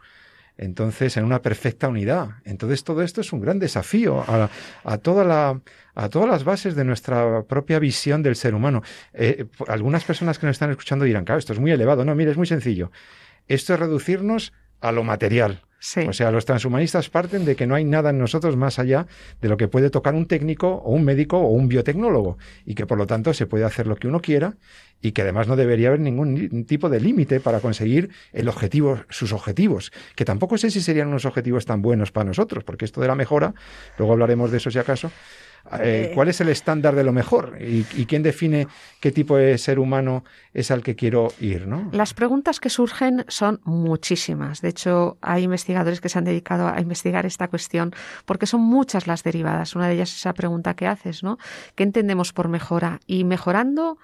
Entonces, 0.59 1.17
en 1.17 1.23
una 1.23 1.43
perfecta 1.43 1.87
unidad. 1.87 2.29
Entonces, 2.43 2.83
todo 2.83 3.03
esto 3.03 3.21
es 3.21 3.31
un 3.31 3.41
gran 3.41 3.59
desafío 3.59 4.25
a, 4.27 4.97
toda 4.97 5.23
la, 5.23 5.61
a 5.93 6.09
todas 6.09 6.27
las 6.27 6.43
bases 6.43 6.75
de 6.75 6.83
nuestra 6.83 7.43
propia 7.43 7.77
visión 7.77 8.23
del 8.23 8.35
ser 8.35 8.55
humano. 8.55 8.81
Eh, 9.13 9.45
algunas 9.67 10.03
personas 10.03 10.39
que 10.39 10.47
nos 10.47 10.55
están 10.55 10.71
escuchando 10.71 11.05
dirán, 11.05 11.25
claro, 11.25 11.37
esto 11.37 11.53
es 11.53 11.59
muy 11.59 11.69
elevado. 11.69 12.03
No, 12.05 12.15
mire, 12.15 12.31
es 12.31 12.37
muy 12.37 12.47
sencillo. 12.47 12.91
Esto 13.47 13.75
es 13.75 13.79
reducirnos 13.79 14.51
a 14.81 14.91
lo 14.91 15.03
material. 15.03 15.61
Sí. 15.79 16.01
O 16.01 16.13
sea, 16.13 16.31
los 16.31 16.45
transhumanistas 16.45 17.09
parten 17.09 17.45
de 17.45 17.55
que 17.55 17.67
no 17.67 17.75
hay 17.75 17.85
nada 17.85 18.09
en 18.09 18.17
nosotros 18.17 18.57
más 18.57 18.79
allá 18.79 19.05
de 19.41 19.47
lo 19.47 19.57
que 19.57 19.67
puede 19.67 19.89
tocar 19.89 20.15
un 20.15 20.25
técnico 20.25 20.69
o 20.69 20.91
un 20.91 21.03
médico 21.03 21.37
o 21.37 21.49
un 21.49 21.67
biotecnólogo 21.67 22.37
y 22.65 22.73
que 22.73 22.87
por 22.87 22.97
lo 22.97 23.05
tanto 23.05 23.33
se 23.33 23.45
puede 23.45 23.63
hacer 23.63 23.85
lo 23.85 23.95
que 23.95 24.07
uno 24.07 24.19
quiera 24.19 24.55
y 25.01 25.11
que 25.11 25.21
además 25.21 25.47
no 25.47 25.55
debería 25.55 25.89
haber 25.89 25.99
ningún 25.99 26.65
tipo 26.65 26.89
de 26.89 26.99
límite 26.99 27.39
para 27.39 27.59
conseguir 27.59 28.09
el 28.33 28.49
objetivo, 28.49 29.01
sus 29.09 29.31
objetivos, 29.31 29.91
que 30.15 30.25
tampoco 30.25 30.57
sé 30.57 30.71
si 30.71 30.81
serían 30.81 31.09
unos 31.09 31.25
objetivos 31.25 31.65
tan 31.65 31.81
buenos 31.83 32.11
para 32.11 32.25
nosotros, 32.25 32.63
porque 32.63 32.85
esto 32.85 32.99
de 33.01 33.07
la 33.07 33.15
mejora, 33.15 33.53
luego 33.97 34.13
hablaremos 34.13 34.49
de 34.49 34.57
eso 34.57 34.71
si 34.71 34.79
acaso, 34.79 35.11
eh, 35.79 36.11
¿Cuál 36.13 36.29
es 36.29 36.39
el 36.41 36.49
estándar 36.49 36.95
de 36.95 37.03
lo 37.03 37.11
mejor? 37.11 37.57
¿Y, 37.59 37.85
¿Y, 37.95 38.05
quién 38.05 38.23
define 38.23 38.67
qué 38.99 39.11
tipo 39.11 39.37
de 39.37 39.57
ser 39.57 39.79
humano 39.79 40.23
es 40.53 40.71
al 40.71 40.81
que 40.81 40.95
quiero 40.95 41.27
ir? 41.39 41.67
¿no? 41.67 41.89
Las 41.91 42.13
preguntas 42.13 42.59
que 42.59 42.69
surgen 42.69 43.25
son 43.27 43.59
muchísimas. 43.65 44.61
De 44.61 44.69
hecho, 44.69 45.17
hay 45.21 45.43
investigadores 45.43 46.01
que 46.01 46.09
se 46.09 46.17
han 46.17 46.25
dedicado 46.25 46.67
a 46.67 46.79
investigar 46.79 47.25
esta 47.25 47.47
cuestión 47.47 47.93
porque 48.25 48.45
son 48.45 48.61
muchas 48.61 49.07
las 49.07 49.23
derivadas. 49.23 49.75
Una 49.75 49.87
de 49.87 49.95
ellas 49.95 50.09
es 50.09 50.17
esa 50.17 50.33
pregunta 50.33 50.75
que 50.75 50.87
haces, 50.87 51.23
¿no? 51.23 51.37
¿Qué 51.75 51.83
entendemos 51.83 52.33
por 52.33 52.47
mejora? 52.47 52.99
Y 53.05 53.23
mejorando 53.23 53.97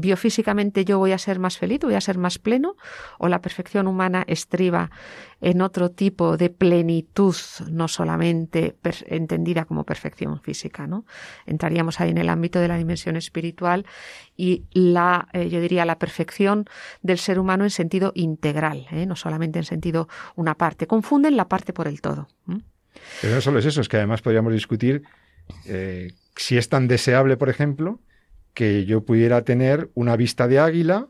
biofísicamente 0.00 0.84
yo 0.84 0.98
voy 0.98 1.12
a 1.12 1.18
ser 1.18 1.38
más 1.38 1.58
feliz, 1.58 1.80
voy 1.80 1.94
a 1.94 2.00
ser 2.00 2.18
más 2.18 2.38
pleno, 2.38 2.76
o 3.18 3.28
la 3.28 3.40
perfección 3.40 3.86
humana 3.86 4.24
estriba 4.26 4.90
en 5.40 5.62
otro 5.62 5.90
tipo 5.90 6.36
de 6.36 6.50
plenitud, 6.50 7.34
no 7.70 7.88
solamente 7.88 8.76
entendida 9.06 9.64
como 9.64 9.84
perfección 9.84 10.40
física, 10.40 10.86
¿no? 10.86 11.06
Entraríamos 11.46 12.00
ahí 12.00 12.10
en 12.10 12.18
el 12.18 12.28
ámbito 12.28 12.60
de 12.60 12.68
la 12.68 12.76
dimensión 12.76 13.16
espiritual 13.16 13.86
y 14.36 14.64
la, 14.72 15.28
eh, 15.32 15.48
yo 15.48 15.60
diría, 15.60 15.84
la 15.84 15.98
perfección 15.98 16.66
del 17.02 17.18
ser 17.18 17.38
humano 17.38 17.64
en 17.64 17.70
sentido 17.70 18.12
integral, 18.14 18.86
¿eh? 18.90 19.06
no 19.06 19.16
solamente 19.16 19.58
en 19.58 19.64
sentido 19.64 20.08
una 20.36 20.56
parte. 20.56 20.86
Confunden 20.86 21.36
la 21.36 21.48
parte 21.48 21.72
por 21.72 21.88
el 21.88 22.00
todo. 22.00 22.28
¿eh? 22.50 22.58
Pero 23.20 23.34
no 23.34 23.40
solo 23.40 23.58
es 23.58 23.66
eso, 23.66 23.80
es 23.80 23.88
que 23.88 23.96
además 23.96 24.22
podríamos 24.22 24.52
discutir 24.52 25.02
eh, 25.66 26.12
si 26.36 26.56
es 26.56 26.68
tan 26.68 26.88
deseable, 26.88 27.36
por 27.36 27.48
ejemplo, 27.48 28.00
que 28.54 28.84
yo 28.84 29.04
pudiera 29.04 29.42
tener 29.42 29.90
una 29.94 30.16
vista 30.16 30.48
de 30.48 30.58
águila 30.58 31.08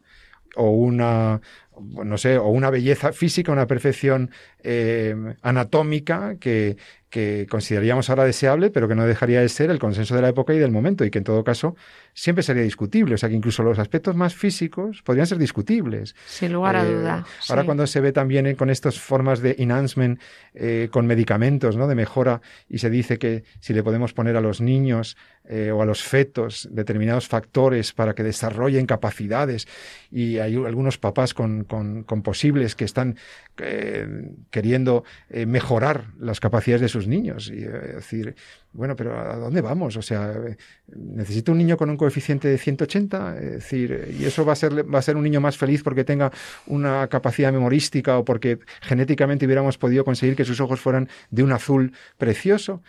o 0.56 0.70
una 0.70 1.40
no 1.80 2.18
sé, 2.18 2.38
o 2.38 2.48
una 2.48 2.70
belleza 2.70 3.12
física, 3.12 3.52
una 3.52 3.66
perfección 3.66 4.30
eh, 4.62 5.14
anatómica 5.42 6.36
que, 6.38 6.76
que 7.10 7.46
consideraríamos 7.50 8.08
ahora 8.08 8.24
deseable, 8.24 8.70
pero 8.70 8.88
que 8.88 8.94
no 8.94 9.04
dejaría 9.04 9.40
de 9.40 9.48
ser 9.48 9.70
el 9.70 9.80
consenso 9.80 10.14
de 10.14 10.22
la 10.22 10.28
época 10.28 10.54
y 10.54 10.58
del 10.58 10.70
momento, 10.70 11.04
y 11.04 11.10
que 11.10 11.18
en 11.18 11.24
todo 11.24 11.42
caso 11.42 11.76
siempre 12.14 12.42
sería 12.42 12.62
discutible. 12.62 13.16
O 13.16 13.18
sea 13.18 13.28
que 13.28 13.34
incluso 13.34 13.62
los 13.62 13.78
aspectos 13.78 14.14
más 14.14 14.34
físicos 14.34 15.02
podrían 15.02 15.26
ser 15.26 15.38
discutibles. 15.38 16.14
Sin 16.26 16.52
lugar 16.52 16.76
a 16.76 16.84
eh, 16.84 16.92
duda. 16.92 17.24
Ahora 17.48 17.62
sí. 17.62 17.66
cuando 17.66 17.86
se 17.86 18.00
ve 18.00 18.12
también 18.12 18.54
con 18.54 18.70
estas 18.70 18.98
formas 18.98 19.40
de 19.40 19.56
enhancement 19.58 20.20
eh, 20.54 20.88
con 20.90 21.06
medicamentos, 21.06 21.76
¿no? 21.76 21.88
De 21.88 21.96
mejora, 21.96 22.40
y 22.68 22.78
se 22.78 22.88
dice 22.88 23.18
que 23.18 23.42
si 23.58 23.74
le 23.74 23.82
podemos 23.82 24.12
poner 24.12 24.36
a 24.36 24.40
los 24.40 24.60
niños 24.60 25.16
eh, 25.48 25.72
o 25.72 25.82
a 25.82 25.84
los 25.84 26.04
fetos 26.04 26.68
determinados 26.70 27.26
factores 27.26 27.92
para 27.92 28.14
que 28.14 28.22
desarrollen 28.22 28.86
capacidades, 28.86 29.66
y 30.12 30.38
hay 30.38 30.54
algunos 30.54 30.98
papás 30.98 31.34
con, 31.34 31.64
con, 31.64 32.04
con 32.04 32.22
posibles 32.22 32.76
que 32.76 32.84
están 32.84 33.16
eh, 33.58 34.06
queriendo 34.50 35.04
eh, 35.28 35.46
mejorar 35.46 36.06
las 36.18 36.40
capacidades 36.40 36.82
de 36.82 36.88
sus 36.88 36.99
niños. 37.06 37.50
Y 37.52 37.62
eh, 37.62 37.94
decir, 37.96 38.34
bueno, 38.72 38.96
pero 38.96 39.18
¿a 39.18 39.36
dónde 39.36 39.60
vamos? 39.60 39.96
O 39.96 40.02
sea, 40.02 40.34
necesito 40.88 41.52
un 41.52 41.58
niño 41.58 41.76
con 41.76 41.90
un 41.90 41.96
coeficiente 41.96 42.48
de 42.48 42.58
180, 42.58 43.38
es 43.38 43.50
decir, 43.52 44.16
y 44.18 44.24
eso 44.24 44.44
va 44.44 44.52
a 44.52 44.56
ser 44.56 44.72
va 44.92 44.98
a 44.98 45.02
ser 45.02 45.16
un 45.16 45.24
niño 45.24 45.40
más 45.40 45.56
feliz 45.56 45.82
porque 45.82 46.04
tenga 46.04 46.30
una 46.66 47.08
capacidad 47.08 47.52
memorística 47.52 48.18
o 48.18 48.24
porque 48.24 48.58
genéticamente 48.82 49.46
hubiéramos 49.46 49.78
podido 49.78 50.04
conseguir 50.04 50.36
que 50.36 50.44
sus 50.44 50.60
ojos 50.60 50.80
fueran 50.80 51.08
de 51.30 51.42
un 51.42 51.52
azul 51.52 51.92
precioso. 52.18 52.82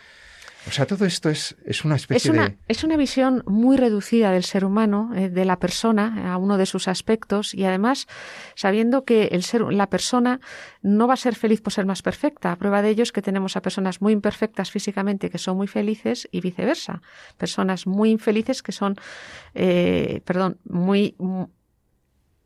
O 0.68 0.72
sea, 0.72 0.86
todo 0.86 1.06
esto 1.06 1.30
es, 1.30 1.56
es 1.66 1.84
una 1.84 1.96
especie 1.96 2.30
es 2.30 2.36
una, 2.36 2.50
de... 2.50 2.58
Es 2.68 2.84
una 2.84 2.96
visión 2.96 3.44
muy 3.48 3.78
reducida 3.78 4.32
del 4.32 4.44
ser 4.44 4.64
humano, 4.64 5.12
eh, 5.16 5.30
de 5.30 5.44
la 5.44 5.58
persona, 5.58 6.32
a 6.34 6.38
uno 6.38 6.58
de 6.58 6.68
sus 6.68 6.88
aspectos, 6.88 7.54
y 7.54 7.66
además 7.66 8.08
sabiendo 8.56 9.04
que 9.04 9.26
el 9.32 9.44
ser, 9.44 9.62
la 9.74 9.90
persona 9.90 10.40
no 10.84 11.08
va 11.08 11.16
a 11.16 11.18
ser 11.18 11.36
feliz 11.36 11.62
por 11.62 11.74
ser 11.74 11.86
más 11.86 12.04
perfecta. 12.04 12.52
A 12.52 12.58
prueba 12.58 12.82
de 12.82 12.90
ello 12.90 13.04
es 13.04 13.12
que 13.12 13.22
tenemos 13.22 13.58
a 13.58 13.62
personas 13.62 14.02
muy 14.02 14.14
imperfectas 14.14 14.70
físicamente 14.70 15.30
que 15.30 15.40
son 15.40 15.58
muy 15.58 15.68
felices 15.68 16.28
y 16.32 16.42
viceversa. 16.42 17.02
Personas 17.38 17.88
muy 17.88 18.12
infelices 18.12 18.62
que 18.62 18.72
son, 18.72 18.96
eh, 19.56 20.22
perdón, 20.26 20.58
muy... 20.64 21.16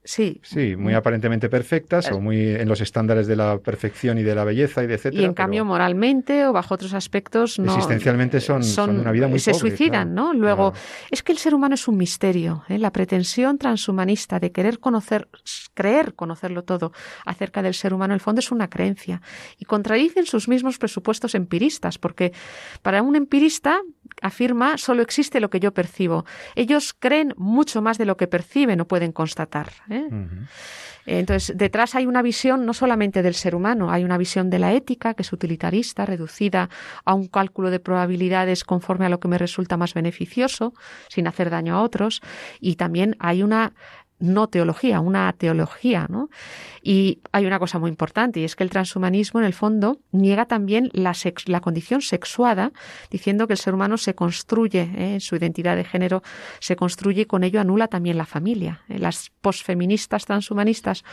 Sí. 0.06 0.40
Sí, 0.44 0.76
muy 0.76 0.94
aparentemente 0.94 1.50
perfectas 1.50 2.12
o 2.12 2.22
muy 2.22 2.38
en 2.52 2.70
los 2.70 2.80
estándares 2.80 3.26
de 3.26 3.36
la 3.36 3.58
perfección 3.58 4.20
y 4.20 4.24
de 4.24 4.36
la 4.36 4.44
belleza 4.44 4.84
y 4.84 4.88
de 4.88 4.94
etcétera. 4.94 5.24
Y 5.24 5.26
en 5.26 5.34
cambio, 5.34 5.66
moralmente 5.66 6.46
o 6.46 6.54
bajo 6.54 6.76
otros 6.76 6.94
aspectos, 6.94 7.58
no. 7.58 7.74
Existencialmente 7.74 8.40
son, 8.40 8.64
son, 8.64 8.88
son 8.88 9.00
una 9.00 9.12
vida 9.12 9.28
muy 9.28 9.40
Se 9.40 9.52
pobre, 9.52 9.70
suicidan, 9.70 10.14
claro. 10.14 10.34
¿no? 10.34 10.40
Luego, 10.40 10.74
es 11.10 11.24
que 11.24 11.32
el 11.32 11.40
ser 11.40 11.56
humano 11.56 11.74
es 11.74 11.88
un 11.88 11.98
misterio. 11.98 12.64
¿eh? 12.70 12.78
La 12.78 12.92
pretensión 12.92 13.58
transhumanista 13.58 14.40
de 14.40 14.52
querer 14.52 14.80
conocer, 14.80 15.28
creer 15.74 16.14
conocerlo 16.14 16.64
todo 16.64 16.94
acerca 17.26 17.64
del 17.64 17.74
ser 17.74 17.92
humano, 17.94 18.14
en 18.14 18.16
el 18.16 18.22
fondo 18.22 18.40
es 18.40 18.52
una 18.52 18.70
creencia. 18.70 19.22
Y 19.58 19.66
contradicen 19.66 20.28
sus 20.28 20.48
mismos 20.48 20.78
presupuestos 20.78 21.34
empiristas, 21.34 21.98
porque 21.98 22.32
para 22.84 23.02
un 23.02 23.16
empirista, 23.16 23.82
afirma, 24.22 24.78
solo 24.78 25.02
existe 25.02 25.40
lo 25.40 25.50
que 25.50 25.60
yo 25.60 25.74
percibo. 25.74 26.26
Ellos 26.56 26.96
creen 26.98 27.34
mucho 27.38 27.82
más 27.82 27.98
de 27.98 28.06
lo 28.06 28.18
que 28.18 28.28
perciben 28.28 28.82
o 28.82 28.88
pueden 28.88 29.12
constatar. 29.12 29.72
¿eh? 29.90 30.08
Entonces, 31.06 31.56
detrás 31.56 31.96
hay 31.96 32.06
una 32.06 32.22
visión 32.22 32.66
no 32.66 32.74
solamente 32.74 33.22
del 33.22 33.36
ser 33.36 33.56
humano, 33.56 33.92
hay 33.92 34.04
una 34.04 34.18
visión 34.18 34.50
de 34.50 34.60
la 34.60 34.74
ética, 34.74 35.14
que 35.14 35.22
es 35.22 35.32
utilitarista, 35.32 36.06
reducida 36.06 36.70
a 37.04 37.14
un 37.14 37.28
cálculo 37.28 37.70
de 37.70 37.80
probabilidades 37.80 38.64
conforme 38.64 39.06
a 39.06 39.10
lo 39.10 39.20
que 39.20 39.28
me 39.28 39.38
resulta 39.38 39.78
más 39.78 39.94
beneficioso, 39.94 40.74
sin 41.10 41.28
hacer 41.28 41.50
daño 41.50 41.76
a 41.76 41.82
otros, 41.82 42.22
y 42.60 42.76
también 42.76 43.16
hay 43.20 43.44
una 43.44 43.74
no 44.20 44.48
teología, 44.48 45.00
una 45.00 45.32
teología, 45.34 46.08
¿no? 46.10 46.30
Y 46.82 47.20
hay 47.32 47.46
una 47.46 47.60
cosa 47.60 47.80
muy 47.80 47.90
importante, 47.90 48.40
y 48.40 48.44
es 48.44 48.56
que 48.56 48.64
el 48.64 48.70
transhumanismo, 48.70 49.40
en 49.40 49.46
el 49.46 49.54
fondo, 49.54 50.00
niega 50.12 50.46
también 50.46 50.90
la, 50.94 51.14
condición 51.62 52.02
sexuada, 52.02 52.72
diciendo 53.10 53.48
que 53.48 53.54
el 53.54 53.60
ser 53.60 53.74
humano 53.74 53.98
se 53.98 54.16
construye, 54.16 54.90
¿eh? 54.96 55.20
su 55.20 55.36
identidad 55.36 55.76
de 55.76 55.84
género, 55.84 56.24
se 56.60 56.76
construye 56.76 57.24
y 57.24 57.26
con 57.26 57.44
ello 57.44 57.60
anula 57.60 57.88
también 57.88 58.18
la 58.18 58.26
familia. 58.26 58.82
Eh, 58.88 59.00
las 59.00 59.32
posfeministas 59.42 60.26
transhumanistas, 60.26 61.04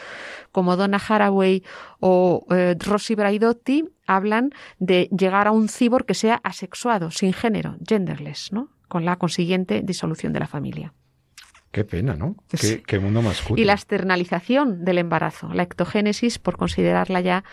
como 0.53 0.77
Donna 0.77 1.01
Haraway 1.07 1.65
o 2.01 2.47
eh, 2.51 2.77
Braidotti, 3.17 3.85
hablan 4.07 4.51
de 4.79 5.09
llegar 5.17 5.49
a 5.49 5.53
un 5.53 5.69
cibor 5.69 6.05
que 6.05 6.15
sea 6.15 6.41
asexuado, 6.45 7.11
sin 7.11 7.33
género, 7.33 7.77
genderless, 7.87 8.53
¿no? 8.53 8.69
Con 8.89 9.05
la 9.05 9.17
consiguiente 9.17 9.81
disolución 9.83 10.33
de 10.33 10.41
la 10.41 10.47
familia. 10.47 10.93
Qué 11.73 11.85
pena, 11.85 12.15
¿no? 12.15 12.37
Qué, 12.87 12.99
mundo 12.99 13.23
más 13.23 13.43
Y 13.57 13.65
la 13.65 13.73
externalización 13.73 14.85
del 14.85 14.99
embarazo, 14.99 15.55
la 15.55 15.63
ectogénesis, 15.63 16.39
por 16.39 16.59
considerarla 16.59 17.23
ya. 17.23 17.45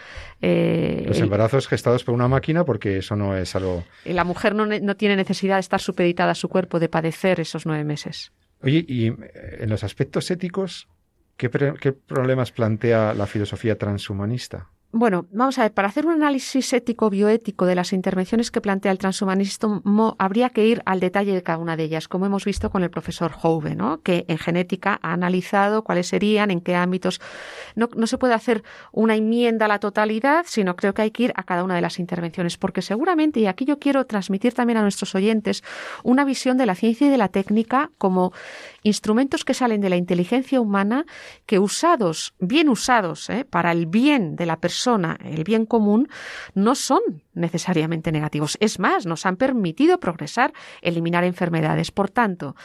Eh, 0.41 1.05
Los 1.07 1.21
embarazos 1.21 1.69
gestados 1.69 2.03
por 2.03 2.13
una 2.13 2.27
máquina, 2.27 2.65
porque 2.65 2.97
eso 2.97 3.15
no 3.15 3.37
es 3.37 3.55
algo. 3.55 3.85
La 4.03 4.25
mujer 4.25 4.55
no, 4.55 4.65
no, 4.65 4.95
tiene 4.97 5.15
necesidad 5.15 5.55
de 5.55 5.61
estar 5.61 5.79
supeditada 5.79 6.31
a 6.31 6.35
su 6.35 6.49
cuerpo, 6.49 6.81
de 6.81 6.89
padecer 6.89 7.39
esos 7.39 7.65
nueve 7.65 7.85
meses. 7.85 8.33
Oye, 8.61 8.83
y 8.85 9.07
eh, 9.07 9.15
en 9.61 9.69
los 9.69 9.85
aspectos 9.85 10.29
éticos, 10.31 10.89
qué 11.37 11.49
problemas 11.49 12.51
plantea 12.51 13.13
la 13.13 13.25
filosofía 13.25 13.77
transhumanista? 13.77 14.67
Bueno, 14.91 15.27
vamos 15.31 15.59
a 15.59 15.61
ver, 15.61 15.71
para 15.71 15.87
hacer 15.87 16.07
un 16.07 16.13
análisis 16.13 16.73
ético-bioético 16.73 17.67
de 17.67 17.75
las 17.75 17.93
intervenciones 17.93 18.49
que 18.49 18.59
plantea 18.59 18.91
el 18.91 18.97
transhumanismo, 18.97 20.15
habría 20.17 20.49
que 20.49 20.65
ir 20.65 20.81
al 20.83 20.99
detalle 20.99 21.31
de 21.31 21.43
cada 21.43 21.59
una 21.59 21.77
de 21.77 21.83
ellas, 21.83 22.07
como 22.07 22.25
hemos 22.25 22.43
visto 22.43 22.71
con 22.71 22.81
el 22.81 22.89
profesor 22.89 23.31
Hove, 23.39 23.75
¿no? 23.75 24.01
que 24.01 24.25
en 24.27 24.39
genética 24.39 24.99
ha 25.03 25.13
analizado 25.13 25.83
cuáles 25.83 26.07
serían, 26.07 26.49
en 26.49 26.59
qué 26.59 26.75
ámbitos. 26.75 27.21
No, 27.75 27.87
no 27.95 28.07
se 28.07 28.17
puede 28.17 28.33
hacer 28.33 28.63
una 28.91 29.15
enmienda 29.15 29.65
a 29.65 29.67
la 29.67 29.77
totalidad, 29.77 30.45
sino 30.47 30.75
creo 30.75 30.95
que 30.95 31.03
hay 31.03 31.11
que 31.11 31.25
ir 31.25 31.33
a 31.35 31.43
cada 31.43 31.63
una 31.63 31.75
de 31.75 31.81
las 31.81 31.99
intervenciones, 31.99 32.57
porque 32.57 32.81
seguramente, 32.81 33.39
y 33.41 33.45
aquí 33.45 33.65
yo 33.65 33.77
quiero 33.77 34.07
transmitir 34.07 34.55
también 34.55 34.77
a 34.77 34.81
nuestros 34.81 35.13
oyentes, 35.13 35.63
una 36.01 36.25
visión 36.25 36.57
de 36.57 36.65
la 36.65 36.73
ciencia 36.73 37.05
y 37.05 37.11
de 37.11 37.17
la 37.17 37.27
técnica 37.27 37.91
como 37.99 38.33
instrumentos 38.81 39.45
que 39.45 39.53
salen 39.53 39.81
de 39.81 39.89
la 39.91 39.97
inteligencia 39.97 40.59
humana, 40.59 41.05
que 41.45 41.59
usados, 41.59 42.33
bien 42.39 42.69
usados, 42.69 43.29
¿eh? 43.29 43.45
para 43.47 43.71
el 43.71 43.85
bien 43.85 44.35
de 44.35 44.47
la 44.47 44.57
persona, 44.57 44.78
el 45.23 45.43
bien 45.43 45.65
común, 45.65 46.09
no 46.53 46.75
son 46.75 47.01
necesariamente 47.33 48.11
negativos. 48.11 48.57
Es 48.59 48.79
más, 48.79 49.05
nos 49.05 49.25
han 49.25 49.37
permitido 49.37 49.99
progresar, 49.99 50.53
eliminar 50.81 51.23
enfermedades. 51.23 51.91
Por 51.91 52.09
tanto, 52.09 52.55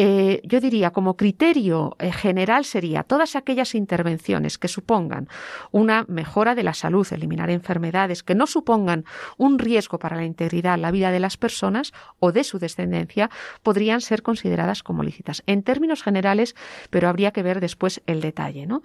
eh, 0.00 0.42
yo 0.44 0.60
diría 0.60 0.92
como 0.92 1.16
criterio 1.16 1.96
eh, 1.98 2.12
general 2.12 2.64
sería 2.64 3.02
todas 3.02 3.34
aquellas 3.34 3.74
intervenciones 3.74 4.56
que 4.56 4.68
supongan 4.68 5.26
una 5.72 6.04
mejora 6.06 6.54
de 6.54 6.62
la 6.62 6.72
salud, 6.72 7.04
eliminar 7.10 7.50
enfermedades, 7.50 8.22
que 8.22 8.36
no 8.36 8.46
supongan 8.46 9.04
un 9.38 9.58
riesgo 9.58 9.98
para 9.98 10.14
la 10.14 10.24
integridad, 10.24 10.78
la 10.78 10.92
vida 10.92 11.10
de 11.10 11.18
las 11.18 11.36
personas 11.36 11.92
o 12.20 12.30
de 12.30 12.44
su 12.44 12.60
descendencia, 12.60 13.28
podrían 13.64 14.00
ser 14.00 14.22
consideradas 14.22 14.84
como 14.84 15.02
lícitas. 15.02 15.42
En 15.46 15.64
términos 15.64 16.04
generales, 16.04 16.54
pero 16.90 17.08
habría 17.08 17.32
que 17.32 17.42
ver 17.42 17.58
después 17.58 18.00
el 18.06 18.20
detalle. 18.20 18.68
¿no? 18.68 18.82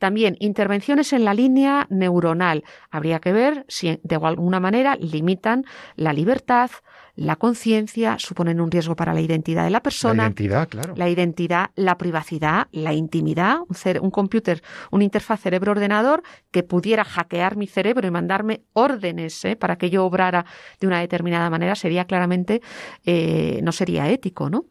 También 0.00 0.36
intervenciones 0.40 1.12
en 1.12 1.24
la 1.24 1.34
línea 1.34 1.86
neuronal. 1.88 2.64
Habría 2.90 3.20
que 3.20 3.30
ver 3.30 3.64
si 3.68 4.00
de 4.02 4.16
alguna 4.16 4.58
manera 4.58 4.96
limitan 4.96 5.64
la 5.94 6.12
libertad, 6.12 6.72
la 7.18 7.34
conciencia, 7.34 8.16
suponen 8.20 8.60
un 8.60 8.70
riesgo 8.70 8.94
para 8.94 9.12
la 9.12 9.20
identidad 9.20 9.64
de 9.64 9.70
la 9.70 9.82
persona. 9.82 10.22
La 10.22 10.28
identidad, 10.28 10.68
claro. 10.68 10.94
La 10.96 11.08
identidad, 11.08 11.70
la 11.74 11.98
privacidad, 11.98 12.68
la 12.70 12.92
intimidad. 12.92 13.58
Un, 13.68 13.76
un 14.02 14.10
computer, 14.12 14.62
una 14.92 15.02
interfaz 15.02 15.40
cerebro-ordenador 15.40 16.22
que 16.52 16.62
pudiera 16.62 17.02
hackear 17.02 17.56
mi 17.56 17.66
cerebro 17.66 18.06
y 18.06 18.12
mandarme 18.12 18.62
órdenes 18.72 19.44
¿eh? 19.44 19.56
para 19.56 19.76
que 19.76 19.90
yo 19.90 20.04
obrara 20.04 20.46
de 20.78 20.86
una 20.86 21.00
determinada 21.00 21.50
manera 21.50 21.74
sería 21.74 22.04
claramente, 22.04 22.62
eh, 23.04 23.58
no 23.64 23.72
sería 23.72 24.08
ético, 24.08 24.48
¿no? 24.48 24.66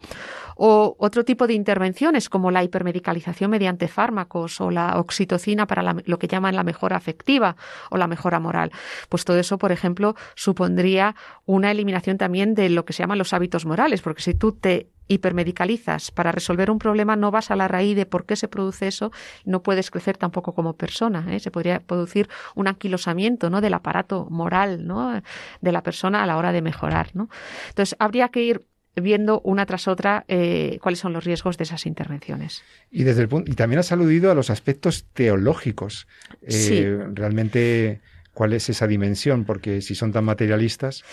O 0.59 0.95
otro 0.97 1.23
tipo 1.23 1.45
de 1.45 1.53
intervenciones 1.53 2.29
como 2.29 2.49
la 2.49 2.63
hipermedicalización 2.63 3.51
mediante 3.51 3.87
fármacos 3.87 4.59
o 4.59 4.71
la 4.71 4.99
oxitocina 4.99 5.67
para 5.67 5.93
lo 6.03 6.17
que 6.17 6.27
llaman 6.27 6.55
la 6.55 6.63
mejora 6.63 6.95
afectiva 6.95 7.55
o 7.91 7.97
la 7.97 8.07
mejora 8.07 8.39
moral. 8.39 8.71
Pues 9.07 9.23
todo 9.23 9.37
eso, 9.37 9.59
por 9.59 9.71
ejemplo, 9.71 10.15
supondría 10.33 11.15
una 11.45 11.69
eliminación 11.69 12.17
también 12.17 12.36
de 12.45 12.69
lo 12.69 12.85
que 12.85 12.93
se 12.93 13.03
llaman 13.03 13.17
los 13.17 13.33
hábitos 13.33 13.65
morales, 13.65 14.01
porque 14.01 14.21
si 14.21 14.33
tú 14.33 14.51
te 14.51 14.89
hipermedicalizas 15.07 16.11
para 16.11 16.31
resolver 16.31 16.69
un 16.69 16.79
problema, 16.79 17.15
no 17.15 17.31
vas 17.31 17.51
a 17.51 17.55
la 17.55 17.67
raíz 17.67 17.95
de 17.95 18.05
por 18.05 18.25
qué 18.25 18.35
se 18.35 18.47
produce 18.47 18.87
eso, 18.87 19.11
no 19.45 19.63
puedes 19.63 19.89
crecer 19.91 20.17
tampoco 20.17 20.53
como 20.53 20.73
persona. 20.73 21.25
¿eh? 21.33 21.39
Se 21.39 21.51
podría 21.51 21.79
producir 21.79 22.29
un 22.55 22.67
anquilosamiento 22.67 23.49
¿no? 23.49 23.61
del 23.61 23.73
aparato 23.73 24.27
moral 24.29 24.85
¿no? 24.85 25.21
de 25.61 25.71
la 25.71 25.83
persona 25.83 26.23
a 26.23 26.25
la 26.25 26.37
hora 26.37 26.51
de 26.51 26.61
mejorar. 26.61 27.11
¿no? 27.13 27.29
Entonces, 27.69 27.95
habría 27.99 28.29
que 28.29 28.43
ir 28.43 28.65
viendo 29.01 29.41
una 29.41 29.65
tras 29.65 29.87
otra 29.87 30.25
eh, 30.27 30.79
cuáles 30.81 30.99
son 30.99 31.13
los 31.13 31.23
riesgos 31.23 31.57
de 31.57 31.63
esas 31.63 31.85
intervenciones. 31.85 32.63
Y 32.91 33.03
desde 33.03 33.21
el 33.21 33.27
punto, 33.27 33.51
y 33.51 33.55
también 33.55 33.79
has 33.79 33.91
aludido 33.91 34.31
a 34.31 34.35
los 34.35 34.49
aspectos 34.49 35.05
teológicos. 35.13 36.07
Eh, 36.41 36.99
realmente 37.13 38.01
cuál 38.37 38.53
es 38.53 38.69
esa 38.69 38.85
dimensión, 38.85 39.45
porque 39.45 39.81
si 39.81 39.95
son 39.95 40.11
tan 40.11 40.23
materialistas. 40.23 41.03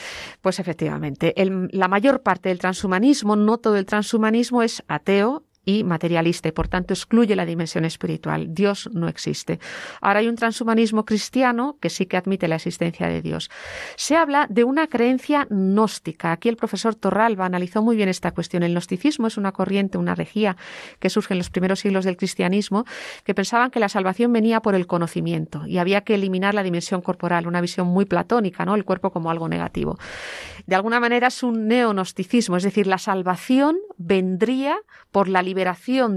Pues 0.42 0.58
efectivamente, 0.58 1.32
la 1.70 1.88
mayor 1.88 2.20
parte 2.20 2.50
del 2.50 2.58
transhumanismo, 2.58 3.34
no 3.34 3.56
todo 3.56 3.78
el 3.78 3.86
transhumanismo 3.86 4.62
es 4.62 4.82
ateo 4.88 5.42
y 5.64 5.84
materialista 5.84 6.48
y 6.48 6.52
por 6.52 6.68
tanto 6.68 6.94
excluye 6.94 7.34
la 7.36 7.46
dimensión 7.46 7.84
espiritual. 7.84 8.54
Dios 8.54 8.90
no 8.92 9.08
existe. 9.08 9.58
Ahora 10.00 10.20
hay 10.20 10.28
un 10.28 10.36
transhumanismo 10.36 11.04
cristiano 11.04 11.76
que 11.80 11.90
sí 11.90 12.06
que 12.06 12.16
admite 12.16 12.48
la 12.48 12.56
existencia 12.56 13.08
de 13.08 13.22
Dios. 13.22 13.50
Se 13.96 14.16
habla 14.16 14.46
de 14.50 14.64
una 14.64 14.86
creencia 14.86 15.46
gnóstica. 15.48 16.32
Aquí 16.32 16.48
el 16.48 16.56
profesor 16.56 16.94
Torralba 16.94 17.46
analizó 17.46 17.82
muy 17.82 17.96
bien 17.96 18.08
esta 18.08 18.32
cuestión. 18.32 18.62
El 18.62 18.72
gnosticismo 18.72 19.26
es 19.26 19.36
una 19.36 19.52
corriente, 19.52 19.98
una 19.98 20.14
regía 20.14 20.56
que 20.98 21.10
surge 21.10 21.34
en 21.34 21.38
los 21.38 21.50
primeros 21.50 21.80
siglos 21.80 22.04
del 22.04 22.16
cristianismo 22.16 22.84
que 23.24 23.34
pensaban 23.34 23.70
que 23.70 23.80
la 23.80 23.88
salvación 23.88 24.32
venía 24.32 24.60
por 24.60 24.74
el 24.74 24.86
conocimiento 24.86 25.66
y 25.66 25.78
había 25.78 26.02
que 26.02 26.14
eliminar 26.14 26.54
la 26.54 26.62
dimensión 26.62 27.00
corporal, 27.00 27.46
una 27.46 27.60
visión 27.60 27.86
muy 27.86 28.04
platónica, 28.04 28.64
¿no? 28.64 28.74
El 28.74 28.84
cuerpo 28.84 29.10
como 29.10 29.30
algo 29.30 29.48
negativo. 29.48 29.98
De 30.66 30.74
alguna 30.74 31.00
manera 31.00 31.28
es 31.28 31.42
un 31.42 31.68
neonosticismo, 31.68 32.56
es 32.56 32.62
decir, 32.62 32.86
la 32.86 32.98
salvación 32.98 33.76
vendría 33.96 34.76
por 35.10 35.28
la 35.28 35.42
liberación 35.42 35.53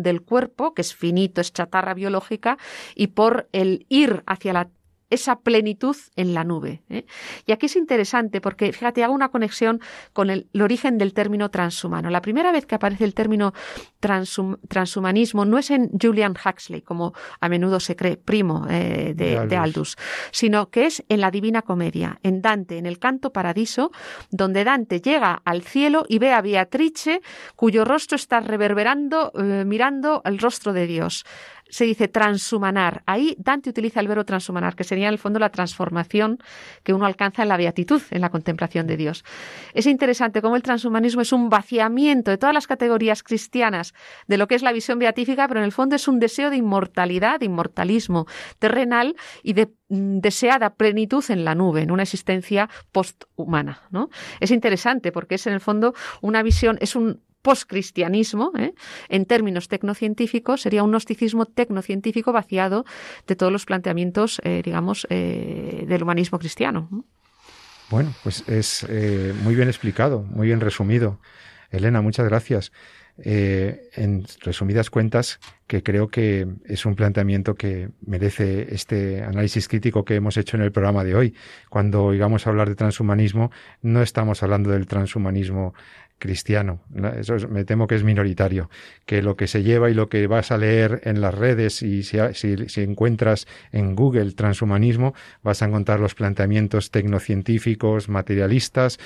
del 0.04 0.22
cuerpo, 0.22 0.74
que 0.74 0.82
es 0.82 0.94
finito, 0.96 1.42
es 1.42 1.54
chatarra 1.54 1.94
biológica, 1.94 2.58
y 2.96 3.08
por 3.08 3.48
el 3.52 3.86
ir 3.90 4.24
hacia 4.26 4.54
la 4.54 4.70
esa 5.10 5.40
plenitud 5.40 5.96
en 6.16 6.34
la 6.34 6.44
nube. 6.44 6.84
¿eh? 6.90 7.06
Y 7.46 7.52
aquí 7.52 7.68
es 7.68 7.76
interesante 7.76 8.42
porque, 8.42 8.74
fíjate, 8.74 9.04
hago 9.04 9.14
una 9.14 9.30
conexión 9.30 9.80
con 10.14 10.30
el, 10.30 10.48
origen 10.60 10.98
del 10.98 11.14
término 11.14 11.50
transhumano. 11.50 12.10
La 12.10 12.22
primera 12.22 12.52
vez 12.52 12.66
que 12.66 12.76
aparece 12.76 13.06
el 13.06 13.14
término 13.14 13.54
transhumanismo 14.00 15.46
no 15.46 15.58
es 15.58 15.72
en 15.72 15.90
Julian 16.00 16.34
Huxley, 16.34 16.82
como 16.82 17.14
a 17.40 17.50
menudo 17.50 17.80
se 17.80 17.96
cree, 17.96 18.18
primo 18.18 18.68
eh, 18.70 19.14
de, 19.16 19.58
Aldous. 19.58 19.96
sino 20.32 20.70
que 20.70 20.86
es 20.86 21.04
en 21.10 21.22
la 21.22 21.32
Divina 21.32 21.62
Comedia, 21.62 22.20
en 22.24 22.42
Dante, 22.42 22.78
en 22.78 22.86
el 22.86 23.00
Canto 23.00 23.32
Paradiso, 23.32 23.92
donde 24.30 24.64
Dante 24.64 25.00
llega 25.00 25.42
al 25.46 25.64
cielo 25.64 26.06
y 26.08 26.20
ve 26.20 26.34
a 26.34 26.42
Beatrice, 26.42 27.22
cuyo 27.56 27.86
rostro 27.86 28.16
está 28.16 28.40
reverberando, 28.40 29.32
eh, 29.36 29.64
mirando 29.66 30.22
el 30.26 30.40
rostro 30.40 30.74
de 30.74 30.88
Dios 30.88 31.26
se 31.70 31.86
dice 31.86 32.08
transhumanar. 32.08 33.04
Ahí 33.06 33.36
Dante 33.40 33.70
utiliza 33.70 34.00
el 34.00 34.08
verbo 34.08 34.26
transhumanar, 34.26 34.76
que 34.76 34.84
sería 34.84 35.08
en 35.08 35.14
el 35.14 35.20
fondo 35.20 35.40
la 35.40 35.50
transformación 35.50 36.40
que 36.84 36.94
uno 36.94 37.06
alcanza 37.06 37.44
en 37.44 37.50
la 37.50 37.58
beatitud, 37.58 38.02
en 38.12 38.22
la 38.22 38.30
contemplación 38.30 38.88
de 38.88 38.98
Dios. 38.98 39.24
Es 39.74 39.86
interesante 39.86 40.42
cómo 40.42 40.56
el 40.56 40.64
transhumanismo 40.64 41.22
es 41.22 41.34
un 41.34 41.50
vaciamiento 41.50 42.32
de 42.32 42.38
todas 42.38 42.54
las 42.54 42.68
categorías 42.68 43.24
cristianas 43.24 43.94
de 44.28 44.38
lo 44.38 44.48
que 44.48 44.56
es 44.56 44.62
la 44.62 44.72
visión 44.72 45.00
beatífica, 45.00 45.48
pero 45.48 45.60
en 45.60 45.66
el 45.66 45.72
fondo 45.72 45.96
es 45.96 46.08
un 46.08 46.20
deseo 46.20 46.50
de 46.50 46.58
inmortalidad, 46.58 47.40
de 47.40 47.46
inmortalismo 47.46 48.28
terrenal 48.60 49.16
y 49.44 49.54
de 49.54 49.70
mm, 49.90 50.20
deseada 50.20 50.76
plenitud 50.76 51.24
en 51.30 51.46
la 51.46 51.56
nube, 51.56 51.82
en 51.82 51.92
una 51.92 52.04
existencia 52.04 52.70
posthumana. 52.92 53.82
¿no? 53.92 54.10
Es 54.40 54.52
interesante 54.52 55.12
porque 55.12 55.36
es 55.36 55.48
en 55.48 55.54
el 55.54 55.62
fondo 55.62 55.94
una 56.22 56.44
visión, 56.44 56.78
es 56.82 56.96
un 56.96 57.22
postcristianismo, 57.48 58.52
¿eh? 58.60 58.74
en 59.08 59.26
términos 59.26 59.70
tecnocientíficos, 59.70 60.64
sería 60.64 60.84
un 60.84 60.92
gnosticismo 60.92 61.46
tecnocientífico 61.46 62.34
vaciado 62.34 62.84
de 63.26 63.38
todos 63.38 63.54
los 63.54 63.64
planteamientos, 63.64 64.42
eh, 64.44 64.62
digamos, 64.66 65.08
eh, 65.10 65.86
del 65.88 66.04
humanismo 66.04 66.40
cristiano. 66.40 66.90
Bueno, 67.90 68.14
pues 68.22 68.44
es 68.50 68.86
muy 69.44 69.56
bien 69.56 69.70
explicado, 69.70 70.24
muy 70.24 70.48
bien 70.48 70.60
resumido. 70.60 71.22
Elena, 71.72 72.02
muchas 72.02 72.28
gracias. 72.28 72.74
En 73.24 74.26
resumidas 74.42 74.90
cuentas, 74.90 75.40
que 75.68 75.82
creo 75.84 76.10
que 76.10 76.48
es 76.66 76.86
un 76.86 76.96
planteamiento 76.96 77.56
que 77.56 77.90
merece 78.06 78.76
este 78.76 79.24
análisis 79.24 79.70
crítico 79.70 80.04
que 80.04 80.16
hemos 80.16 80.36
hecho 80.36 80.58
en 80.58 80.64
el 80.64 80.72
programa 80.74 81.06
de 81.06 81.16
hoy. 81.16 81.34
Cuando 81.70 82.04
oigamos 82.04 82.46
hablar 82.46 82.68
de 82.68 82.76
transhumanismo, 82.76 83.52
no 83.82 84.02
estamos 84.02 84.44
hablando 84.44 84.70
del 84.70 84.86
transhumanismo 84.86 85.74
cristiano. 86.20 86.82
Eso 87.18 87.36
me 87.48 87.64
temo 87.64 87.88
que 87.88 87.96
es 87.96 88.04
minoritario. 88.04 88.70
Que 89.06 89.22
lo 89.22 89.36
que 89.36 89.48
se 89.48 89.64
lleva 89.64 89.90
y 89.90 89.94
lo 89.94 90.10
que 90.10 90.28
vas 90.28 90.52
a 90.52 90.58
leer 90.58 91.02
en 91.04 91.22
las 91.22 91.34
redes 91.34 91.82
y 91.82 92.04
si, 92.04 92.18
si, 92.34 92.82
encuentras 92.82 93.48
en 93.72 93.96
Google 93.96 94.32
transhumanismo, 94.34 95.14
vas 95.44 95.62
a 95.62 95.66
encontrar 95.66 96.00
los 96.00 96.16
planteamientos 96.16 96.92
tecnocientíficos, 96.92 98.10
materialistas, 98.10 99.00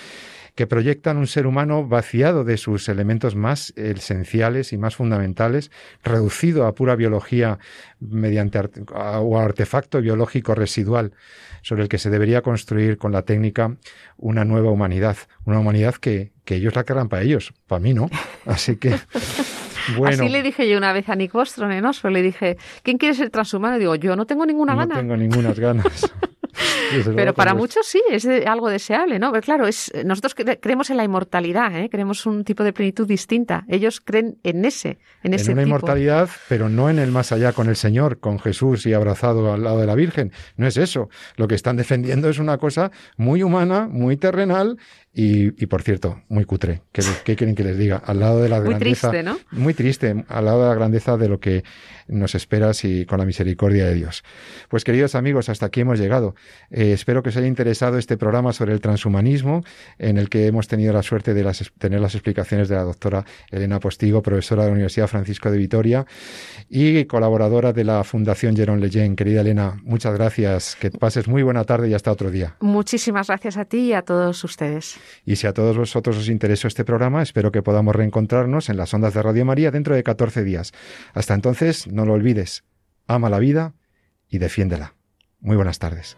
que 0.55 0.67
proyectan 0.67 1.17
un 1.17 1.27
ser 1.27 1.47
humano 1.47 1.87
vaciado 1.87 2.43
de 2.43 2.57
sus 2.57 2.89
elementos 2.89 3.35
más 3.35 3.73
esenciales 3.77 4.73
y 4.73 4.77
más 4.77 4.95
fundamentales, 4.95 5.71
reducido 6.03 6.65
a 6.65 6.75
pura 6.75 6.95
biología 6.95 7.59
mediante 7.99 8.59
o 8.93 9.39
artefacto 9.39 10.01
biológico 10.01 10.53
residual 10.53 11.13
sobre 11.61 11.83
el 11.83 11.89
que 11.89 11.99
se 11.99 12.09
debería 12.09 12.41
construir 12.41 12.97
con 12.97 13.11
la 13.11 13.21
técnica 13.21 13.77
una 14.17 14.43
nueva 14.43 14.71
humanidad, 14.71 15.17
una 15.45 15.59
humanidad 15.59 15.95
que, 15.95 16.31
que 16.51 16.57
ellos 16.57 16.75
la 16.75 16.83
querrán 16.83 17.07
para 17.07 17.21
ellos, 17.21 17.53
para 17.65 17.79
mí 17.79 17.93
no. 17.93 18.09
Así 18.45 18.75
que... 18.75 18.93
Bueno. 19.97 20.23
Así 20.23 20.29
le 20.29 20.43
dije 20.43 20.69
yo 20.69 20.77
una 20.77 20.93
vez 20.93 21.09
a 21.09 21.15
Nick 21.15 21.31
Bostrom 21.31 21.71
en 21.71 21.83
le 21.83 22.21
dije, 22.21 22.55
¿quién 22.83 22.99
quiere 22.99 23.15
ser 23.15 23.31
transhumano? 23.31 23.77
Y 23.77 23.79
digo, 23.79 23.95
yo 23.95 24.15
no 24.15 24.27
tengo 24.27 24.45
ninguna 24.45 24.75
gana. 24.75 24.93
No 24.93 25.01
tengo 25.01 25.17
ninguna 25.17 25.53
ganas. 25.53 26.13
Pero 27.15 27.33
para 27.33 27.53
muchos 27.53 27.85
sí, 27.87 28.01
es 28.09 28.27
algo 28.45 28.69
deseable, 28.69 29.19
¿no? 29.19 29.31
Pero 29.31 29.41
claro, 29.41 29.67
es, 29.67 29.91
nosotros 30.05 30.35
creemos 30.59 30.89
en 30.89 30.97
la 30.97 31.03
inmortalidad, 31.03 31.75
¿eh? 31.75 31.89
creemos 31.89 32.25
un 32.25 32.43
tipo 32.43 32.63
de 32.63 32.73
plenitud 32.73 33.07
distinta. 33.07 33.65
Ellos 33.67 34.01
creen 34.01 34.37
en 34.43 34.65
ese, 34.65 34.99
en 35.23 35.33
ese 35.33 35.51
En 35.51 35.57
una 35.57 35.63
inmortalidad, 35.63 36.29
pero 36.49 36.69
no 36.69 36.89
en 36.89 36.99
el 36.99 37.11
más 37.11 37.31
allá 37.31 37.53
con 37.53 37.69
el 37.69 37.75
Señor, 37.75 38.19
con 38.19 38.39
Jesús 38.39 38.85
y 38.85 38.93
abrazado 38.93 39.53
al 39.53 39.63
lado 39.63 39.79
de 39.79 39.87
la 39.87 39.95
Virgen. 39.95 40.31
No 40.57 40.67
es 40.67 40.77
eso. 40.77 41.09
Lo 41.37 41.47
que 41.47 41.55
están 41.55 41.77
defendiendo 41.77 42.29
es 42.29 42.39
una 42.39 42.57
cosa 42.57 42.91
muy 43.17 43.43
humana, 43.43 43.87
muy 43.89 44.17
terrenal 44.17 44.77
y, 45.13 45.65
por 45.65 45.81
cierto, 45.83 46.21
muy 46.29 46.45
cutre. 46.45 46.83
¿Qué, 46.93 47.03
¿Qué, 47.25 47.35
quieren 47.35 47.53
que 47.53 47.63
les 47.63 47.77
diga? 47.77 47.97
Al 47.97 48.19
lado 48.19 48.41
de 48.41 48.47
la 48.47 48.59
grandeza. 48.59 49.07
Muy 49.07 49.17
triste, 49.17 49.23
¿no? 49.23 49.39
Muy 49.51 49.73
triste, 49.73 50.25
al 50.29 50.45
lado 50.45 50.63
de 50.63 50.69
la 50.69 50.75
grandeza 50.75 51.17
de 51.17 51.27
lo 51.27 51.39
que 51.39 51.63
nos 52.07 52.35
espera 52.35 52.73
si, 52.73 53.05
con 53.05 53.19
la 53.19 53.25
misericordia 53.25 53.85
de 53.85 53.95
Dios. 53.95 54.23
Pues 54.69 54.83
queridos 54.83 55.15
amigos, 55.15 55.49
hasta 55.49 55.65
aquí 55.65 55.81
hemos 55.81 55.99
llegado. 55.99 56.35
Eh, 56.69 56.93
espero 56.93 57.23
que 57.23 57.29
os 57.29 57.37
haya 57.37 57.47
interesado 57.47 57.97
este 57.97 58.17
programa 58.17 58.53
sobre 58.53 58.73
el 58.73 58.79
transhumanismo, 58.79 59.63
en 59.97 60.17
el 60.17 60.29
que 60.29 60.47
hemos 60.47 60.67
tenido 60.67 60.93
la 60.93 61.03
suerte 61.03 61.33
de 61.33 61.51
tener 61.77 61.99
las 61.99 62.15
explicaciones 62.15 62.69
de 62.69 62.75
la 62.75 62.83
doctora 62.83 63.25
Elena 63.49 63.79
Postigo, 63.79 64.21
profesora 64.21 64.63
de 64.63 64.69
la 64.69 64.73
Universidad 64.73 65.07
Francisco 65.07 65.51
de 65.51 65.57
Vitoria 65.57 66.05
y 66.69 67.05
colaboradora 67.05 67.73
de 67.73 67.83
la 67.83 68.03
Fundación 68.03 68.55
Jerón 68.55 68.79
Leyen. 68.79 69.15
Querida 69.15 69.41
Elena, 69.41 69.79
muchas 69.83 70.13
gracias. 70.13 70.77
Que 70.79 70.91
pases 70.91 71.27
muy 71.27 71.43
buena 71.43 71.63
tarde 71.63 71.89
y 71.89 71.93
hasta 71.93 72.11
otro 72.11 72.31
día. 72.31 72.55
Muchísimas 72.61 73.27
gracias 73.27 73.57
a 73.57 73.65
ti 73.65 73.79
y 73.87 73.93
a 73.93 74.01
todos 74.03 74.43
ustedes. 74.43 75.00
Y 75.25 75.37
si 75.37 75.47
a 75.47 75.53
todos 75.53 75.77
vosotros 75.77 76.17
os 76.17 76.29
interesó 76.29 76.67
este 76.67 76.85
programa, 76.85 77.21
espero 77.21 77.51
que 77.51 77.61
podamos 77.61 77.95
reencontrarnos 77.95 78.69
en 78.69 78.77
las 78.77 78.93
ondas 78.93 79.13
de 79.13 79.21
Radio 79.21 79.45
María 79.45 79.71
dentro 79.71 79.95
de 79.95 80.03
14 80.03 80.43
días. 80.43 80.71
Hasta 81.13 81.33
entonces, 81.33 81.87
no 81.87 82.05
lo 82.05 82.13
olvides, 82.13 82.63
ama 83.07 83.29
la 83.29 83.39
vida 83.39 83.73
y 84.29 84.37
defiéndela. 84.37 84.95
Muy 85.39 85.55
buenas 85.55 85.79
tardes. 85.79 86.17